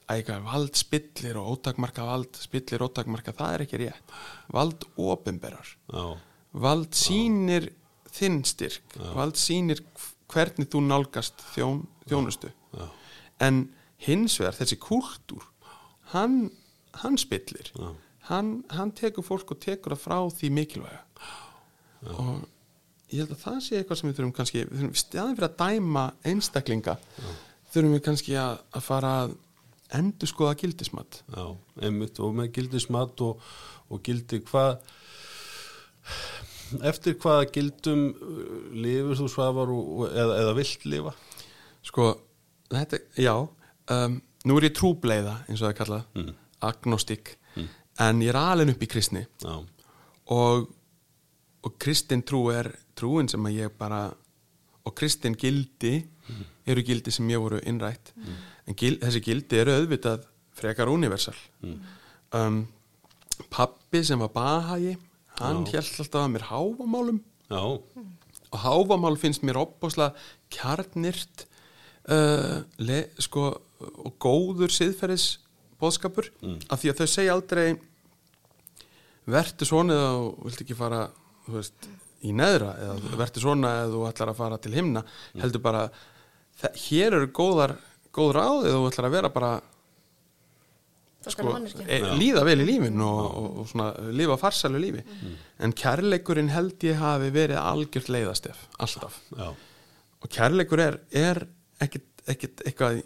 ægæð, 0.09 0.45
vald 0.47 0.79
spillir 0.79 1.39
og 1.39 1.51
ótakmarka 1.53 2.05
vald 2.07 2.39
spillir 2.41 2.85
ótakmarka, 2.85 3.35
það 3.37 3.55
er 3.55 3.65
ekki 3.65 3.81
rétt. 3.83 4.15
Vald 4.55 4.87
opinberar. 4.99 5.75
Já, 5.93 6.05
vald 6.65 6.95
sýnir 6.97 7.69
þinn 8.09 8.41
styrk, 8.47 8.97
vald 9.15 9.37
sýnir 9.39 9.83
hvernig 10.29 10.69
þú 10.69 10.81
nálgast 10.85 11.41
þjón, 11.53 11.83
þjónustu. 12.09 12.51
Já, 12.77 12.87
en 13.45 13.67
hins 14.05 14.37
vegar 14.39 14.57
þessi 14.57 14.79
kúltúr 14.81 15.45
hann, 16.13 16.49
hann 17.03 17.17
spillir. 17.21 17.71
Já. 17.75 17.89
hann, 18.29 18.63
hann 18.73 18.91
tekur 18.97 19.25
fólk 19.25 19.53
og 19.55 19.61
tekur 19.63 19.95
það 19.95 20.03
frá 20.05 20.17
því 20.37 20.49
mikilvæga. 20.57 21.01
Og 22.13 22.45
ég 23.09 23.21
held 23.23 23.33
að 23.35 23.43
það 23.43 23.59
sé 23.65 23.77
eitthvað 23.79 23.99
sem 24.01 24.09
við 24.09 24.17
þurfum 24.19 24.33
kannski 24.39 24.63
við 24.65 24.75
þurfum 24.81 24.99
staðin 25.03 25.37
fyrir 25.39 25.49
að 25.49 25.59
dæma 25.63 26.03
einstaklinga 26.31 26.95
þurfum 27.73 27.95
við 27.97 28.03
kannski 28.05 28.35
að, 28.41 28.59
að 28.77 28.85
fara 28.85 29.13
að 29.23 29.35
endur 29.99 30.29
skoða 30.29 30.57
gildismat. 30.61 31.23
Já, 31.33 31.45
einmitt 31.81 32.19
og 32.21 32.35
með 32.37 32.51
gildismat 32.59 33.23
og, 33.25 33.39
og 33.89 34.03
gildi 34.05 34.37
hvað 34.45 34.75
eftir 36.85 37.15
hvaða 37.21 37.47
gildum 37.53 38.03
uh, 38.13 38.49
lifur 38.77 39.17
þú 39.23 39.29
svafar 39.33 39.71
eða, 40.11 40.35
eða 40.43 40.55
vilt 40.59 40.85
lifa? 40.89 41.13
Sko, 41.89 42.11
þetta, 42.69 42.99
já 43.17 43.33
um, 43.39 44.19
nú 44.45 44.57
er 44.59 44.67
ég 44.69 44.75
trúbleiða 44.77 45.39
eins 45.47 45.59
og 45.61 45.65
það 45.65 45.71
er 45.73 45.79
kallað, 45.81 46.05
Mm. 46.19 46.33
agnostik 46.69 47.35
en 47.99 48.21
ég 48.23 48.29
er 48.31 48.37
alveg 48.39 48.69
upp 48.75 48.83
í 48.85 48.87
kristni. 48.87 49.25
Já, 49.43 49.55
og, 50.31 50.69
og 51.65 51.75
kristin 51.81 52.23
trú 52.23 52.47
er 52.53 52.71
trúin 52.95 53.29
sem 53.31 53.45
að 53.45 53.57
ég 53.65 53.77
bara 53.77 54.07
og 54.87 54.95
kristin 54.95 55.35
gildi 55.37 56.01
eru 56.69 56.83
gildi 56.85 57.11
sem 57.11 57.29
ég 57.29 57.41
voru 57.41 57.59
innrætt. 57.67 58.13
En 58.67 58.77
gil, 58.77 58.97
þessi 59.01 59.21
gildi 59.25 59.59
eru 59.59 59.75
auðvitað 59.75 60.27
frekar 60.59 60.91
universal. 60.91 61.35
Um, 62.35 62.67
pappi 63.49 64.03
sem 64.05 64.19
var 64.19 64.31
bahagi 64.33 64.97
hann 65.39 65.65
hélt 65.69 65.99
alltaf 66.03 66.25
að 66.25 66.33
mér 66.33 66.45
háfamálum 66.49 67.19
já, 67.49 67.61
og 67.63 68.59
háfamál 68.65 69.17
finnst 69.17 69.45
mér 69.47 69.61
opbáslega 69.61 70.11
kjarnirt 70.53 71.45
uh, 72.11 72.59
le, 72.77 73.05
sko, 73.23 73.53
og 73.79 74.17
góður 74.19 74.73
siðferðis 74.75 75.39
bóðskapur 75.79 76.27
af 76.67 76.81
því 76.81 76.91
að 76.91 76.99
þau 76.99 77.07
segja 77.07 77.35
aldrei 77.37 77.67
vertu 79.29 79.67
svona 79.67 79.95
þú 79.95 80.49
vilt 80.49 80.63
ekki 80.65 80.77
fara 80.77 81.05
veist, 81.57 81.89
í 82.27 82.33
neðra 82.35 82.71
eða 82.83 83.17
vertu 83.23 83.39
svona 83.43 83.69
eða 83.81 83.91
þú 83.95 84.05
ætlar 84.09 84.31
að 84.33 84.39
fara 84.41 84.57
til 84.63 84.73
himna 84.75 85.03
heldur 85.39 85.61
bara 85.63 85.83
þe- 86.61 86.73
hér 86.87 87.15
eru 87.19 87.29
góðar 87.31 87.75
góð 88.13 88.31
ráð 88.35 88.65
eða 88.67 88.79
þú 88.79 88.89
ætlar 88.91 89.07
að 89.09 89.15
vera 89.17 89.29
bara 89.29 89.51
Það 91.19 91.33
sko, 91.35 91.43
e, 91.83 91.97
líða 92.15 92.41
vel 92.47 92.61
í 92.63 92.65
lífin 92.69 93.01
og, 93.03 93.17
og, 93.35 93.47
og 93.59 93.65
svona 93.67 93.87
lifa 94.15 94.37
farsælu 94.39 94.79
lífi. 94.79 95.01
En 95.59 95.73
kærleikurinn 95.75 96.47
held 96.53 96.85
ég 96.87 96.95
hafi 97.01 97.27
verið 97.35 97.59
algjört 97.59 98.07
leiðastef 98.15 98.61
alltaf. 98.79 99.17
Já, 99.35 99.49
og 100.23 100.29
kærleikur 100.31 100.79
er, 100.79 100.97
er 101.11 101.41
ekkit, 101.83 102.05
ekkit 102.31 102.63
eitthvað 102.71 103.01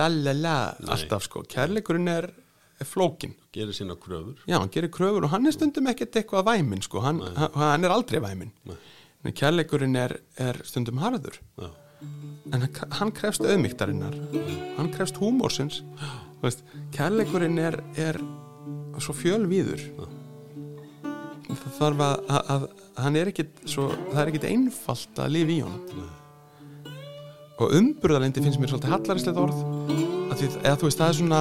la 0.00 0.08
la 0.08 0.32
la 0.32 0.54
alltaf 0.96 1.26
sko, 1.28 1.44
kærleikurinn 1.52 2.08
er, 2.08 2.30
er 2.78 2.86
flókin 2.88 3.34
gerir 3.54 3.74
sína 3.76 3.96
kröfur. 3.98 4.38
Já, 4.46 4.58
hann 4.58 4.70
gerir 4.74 4.92
kröfur 4.94 5.26
og 5.26 5.32
hann 5.32 5.46
er 5.46 5.56
stundum 5.56 5.90
ekkit 5.90 6.20
eitthvað 6.20 6.46
væminn 6.48 6.84
sko, 6.84 7.02
hann, 7.04 7.20
hann, 7.36 7.84
er 7.84 7.94
aldrei 7.94 8.20
væminn 8.22 8.52
Nei. 8.68 8.78
en 9.24 9.36
kærleikurinn 9.36 9.98
er, 9.98 10.18
er 10.38 10.60
stundum 10.68 11.00
harður. 11.02 11.40
Já, 11.58 11.70
en 12.54 12.68
hann, 13.00 13.12
krefst 13.12 13.42
auðmygtarinnar 13.42 14.14
hann 14.76 14.92
krefst 14.94 15.18
húmórsins 15.18 15.82
kærleikurinn 16.94 17.58
er, 17.58 17.80
er 17.98 18.20
svo 19.02 19.14
fjölvíður. 19.16 19.82
Það 21.48 21.74
þarf 21.78 22.04
að, 22.04 22.14
að, 22.28 22.48
að 22.52 22.64
hann 23.02 23.18
er 23.18 23.30
svo, 23.64 23.88
það 24.12 24.20
er 24.22 24.30
ekkit 24.30 24.48
einfalt 24.50 25.20
að 25.22 25.34
lifa 25.34 25.54
í 25.54 25.58
honum. 25.64 26.08
Og 27.58 27.74
umburðalendi 27.74 28.42
finnst 28.44 28.60
mér 28.62 28.70
svolítið 28.70 28.92
hallarislega 28.94 29.42
orð. 29.42 29.62
Að 30.28 30.36
því, 30.42 30.50
eða 30.60 30.76
þú 30.78 30.88
veist, 30.88 31.00
það 31.00 31.08
er 31.08 31.16
svona 31.18 31.40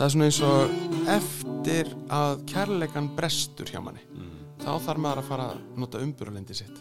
það 0.00 0.06
er 0.06 0.12
svona 0.14 0.26
eins 0.30 0.38
og 0.48 1.10
eftir 1.12 1.90
að 2.16 2.44
kærleikan 2.48 3.10
brestur 3.18 3.68
hjá 3.68 3.82
manni 3.84 4.00
þá 4.60 4.70
þarf 4.86 5.02
maður 5.04 5.20
að 5.20 5.28
fara 5.28 5.48
að 5.52 5.60
nota 5.80 6.00
umburðalendi 6.04 6.56
sitt. 6.56 6.80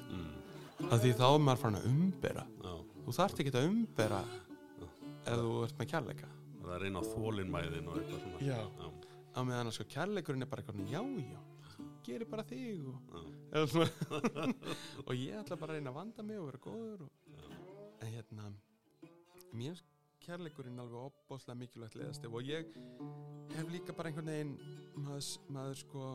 Að 0.89 1.03
því 1.03 1.11
þá 1.19 1.25
er 1.27 1.43
maður 1.43 1.61
farin 1.61 1.79
að 1.79 1.87
umbera. 1.89 2.45
Já. 2.63 2.73
Þú 3.05 3.15
þarft 3.17 3.41
ekki 3.43 3.53
að 3.55 3.67
umbera 3.67 4.21
ef 4.79 5.35
þú 5.35 5.53
ert 5.65 5.77
með 5.81 5.89
kærleika. 5.93 6.31
Það 6.63 6.73
er 6.75 6.83
reyna 6.85 7.03
á 7.03 7.09
þólinmæðin 7.09 7.89
og 7.89 7.99
eitthvað 7.99 8.23
svona. 8.23 8.41
Já. 8.45 8.59
já, 8.79 8.87
á 9.35 9.39
meðan 9.49 9.71
að 9.71 9.75
sko 9.77 9.87
kærleikurinn 9.93 10.45
er 10.45 10.51
bara 10.51 10.63
eitthvað 10.63 10.91
já, 10.91 11.01
já, 11.33 11.39
geri 12.07 12.27
bara 12.29 12.47
þig 12.49 12.87
og, 12.89 12.97
og 15.07 15.13
ég 15.15 15.37
ætla 15.39 15.59
bara 15.59 15.75
að 15.75 15.79
reyna 15.79 15.93
að 15.93 15.99
vanda 15.99 16.25
mig 16.25 16.39
og 16.39 16.49
vera 16.49 16.63
góður 16.63 17.05
og, 17.05 17.11
en 17.99 18.13
hérna 18.15 18.51
mér 19.59 19.83
kærleikurinn 20.29 20.77
alveg 20.77 21.07
opbóðslega 21.07 21.57
mikilvægt 21.57 21.95
leiðastef 21.97 22.33
og 22.37 22.45
ég 22.45 22.67
hef 23.55 23.69
líka 23.73 23.95
bara 23.97 24.11
einhvern 24.11 24.29
veginn 24.29 24.51
maður, 25.01 25.29
maður 25.55 25.79
sko 25.79 26.09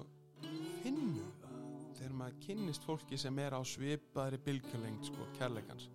finnur 0.85 1.33
það 1.41 1.57
þegar 1.97 2.12
maður 2.21 2.37
kynnist 2.45 2.85
fólki 2.87 3.19
sem 3.19 3.41
er 3.43 3.57
á 3.59 3.61
svipaðri 3.67 4.39
bylgjulengd 4.45 5.09
sko 5.09 5.27
kærleikans 5.39 5.89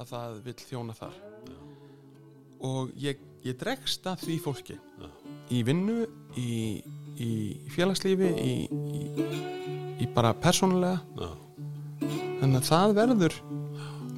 að 0.00 0.08
það 0.14 0.38
vill 0.46 0.54
þjóna 0.62 0.96
þar. 0.96 1.18
Og 2.64 2.92
ég, 3.02 3.20
ég 3.44 3.58
dregst 3.60 4.06
að 4.08 4.24
því 4.24 4.36
fólki 4.46 4.76
Já. 4.78 5.08
í 5.52 5.60
vinnu 5.66 5.98
í, 6.38 6.54
í 7.20 7.30
félagslífi 7.74 8.30
í, 8.32 8.54
í, 8.70 9.02
í 10.00 10.08
bara 10.14 10.32
persónulega. 10.32 11.02
Já, 11.20 12.08
þannig 12.40 12.62
að 12.62 12.70
það 12.70 12.96
verður 13.00 13.38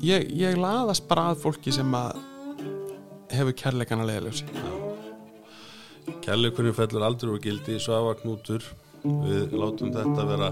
ég, 0.05 0.31
ég 0.39 0.61
laðast 0.61 1.09
bara 1.11 1.33
að 1.33 1.43
fólki 1.49 1.75
sem 1.75 1.99
að 1.99 2.23
hefur 3.39 3.57
kærleikana 3.65 4.07
leiðalösi 4.09 4.47
Kærleikurinn 6.25 6.77
fellur 6.77 7.05
aldrei 7.07 7.31
úr 7.33 7.41
gildi, 7.41 7.79
Svafa 7.81 8.15
Knútur. 8.21 8.65
Við 9.05 9.53
látum 9.61 9.93
þetta 9.93 10.25
vera 10.29 10.49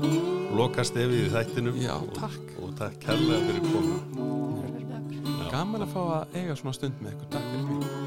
lokastefið 0.59 1.23
í 1.23 1.31
þættinum 1.33 1.81
Já, 1.81 1.95
og, 1.97 2.13
takk. 2.19 2.53
og 2.61 2.75
takk 2.77 2.99
kærlega 3.07 3.41
fyrir 3.49 3.65
komuna. 3.73 5.49
Gaman 5.53 5.85
að 5.87 5.93
fá 5.97 6.03
að 6.05 6.39
eiga 6.41 6.61
svona 6.61 6.77
stund 6.77 7.01
með 7.01 7.17
ykkur. 7.17 7.29
Takk 7.37 7.51
fyrir. 7.53 7.69
mig 7.73 8.02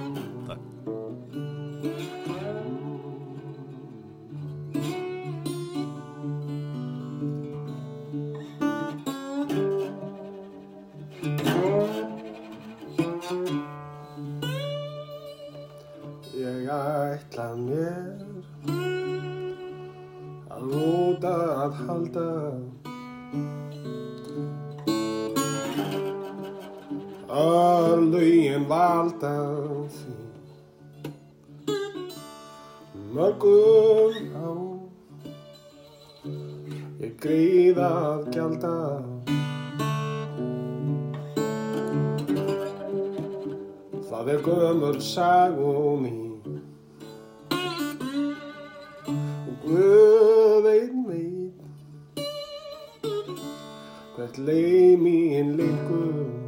mín 55.02 55.56
liggur 55.58 56.46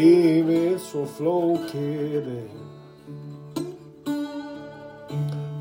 Lífið 0.00 0.76
svo 0.80 1.02
flókið 1.16 2.28
er. 2.30 2.52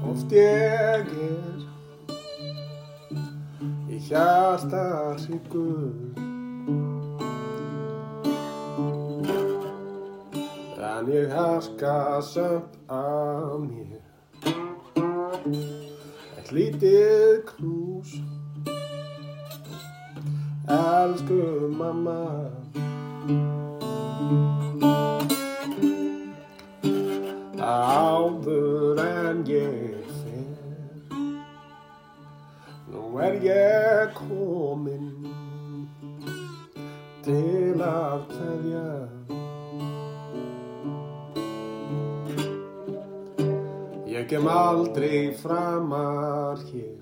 Oft 0.07 0.31
ég 0.37 1.09
er 1.17 1.63
í 3.89 3.99
hjarta 4.05 4.83
hryggur. 5.25 5.91
En 10.93 11.09
ég 11.11 11.33
harka 11.33 11.97
samt 12.29 12.77
af 12.87 13.57
mér 13.65 13.98
lítið 16.51 17.43
knús. 17.51 18.15
Elsku 20.69 21.69
mamma. 21.73 22.49
Áður 27.59 29.01
en 29.03 29.43
ég 29.49 30.09
fer. 30.21 31.19
Nú 32.89 33.05
er 33.21 33.39
ég 33.45 34.17
komin 34.17 35.09
Til 37.29 37.77
að 37.83 38.21
kveðja 44.29 44.37
Ég 44.37 44.37
kem 44.37 44.47
aldrei 44.47 45.31
framar 45.33 46.57
hér 46.69 46.98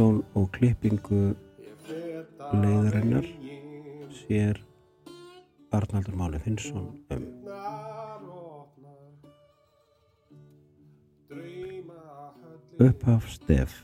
Umsjón 0.00 0.22
og 0.32 0.46
klippingu 0.56 1.34
leiðarinnar 2.56 3.26
sér 4.16 4.56
Arnaldur 5.76 6.16
Máli 6.16 6.40
Finnsson 6.40 6.86
um. 7.12 7.26
Upphaf 12.80 13.28
stef 13.28 13.76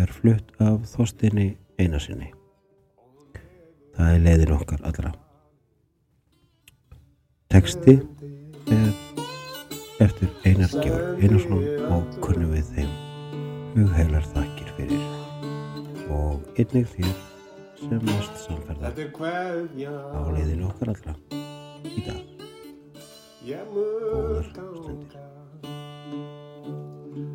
er 0.00 0.08
flutt 0.08 0.56
af 0.64 0.88
Þorstinni 0.94 1.58
einasinni. 1.76 2.32
Það 3.92 4.16
er 4.16 4.26
leiðin 4.30 4.56
okkar 4.56 4.80
allra. 4.88 5.12
Teksti 7.52 8.00
er 8.72 8.92
eftir 10.08 10.32
Einar 10.48 10.72
Georg 10.80 11.20
Einarsson 11.20 11.90
og 11.92 12.22
kunnum 12.24 12.56
við 12.56 12.78
þeim 12.78 13.02
hugheilar 13.74 14.22
þakkir 14.30 14.53
fyrir. 14.84 15.04
Og 16.12 16.40
einnig 16.58 16.86
þér 16.92 17.14
sem 17.80 18.00
mest 18.04 18.40
samferða 18.44 18.92
er 18.92 19.10
á 19.88 20.20
leiðin 20.34 20.64
okkar 20.68 20.92
allra. 20.94 21.16
Í 21.84 22.04
dag. 22.04 22.20
Góðar 23.44 24.44
stundir. 24.50 25.20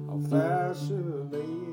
á 0.09 0.15
þessu 0.29 0.99
vegi. 1.31 1.65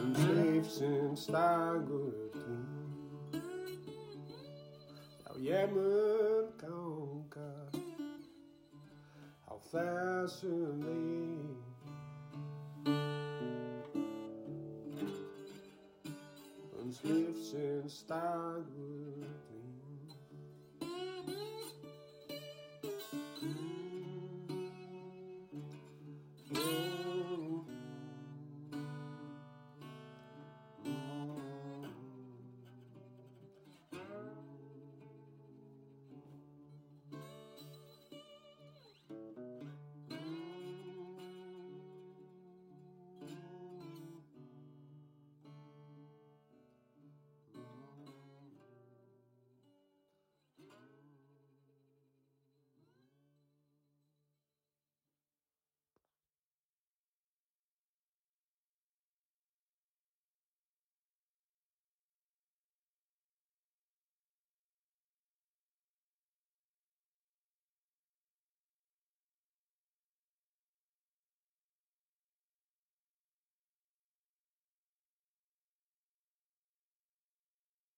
Um 0.00 0.14
lífsins 0.36 1.26
dagur 1.30 2.12
Já, 5.20 5.30
ég 5.38 5.70
mun 5.74 6.50
á 9.70 10.26
þessu 10.26 10.54
vegi 10.82 11.30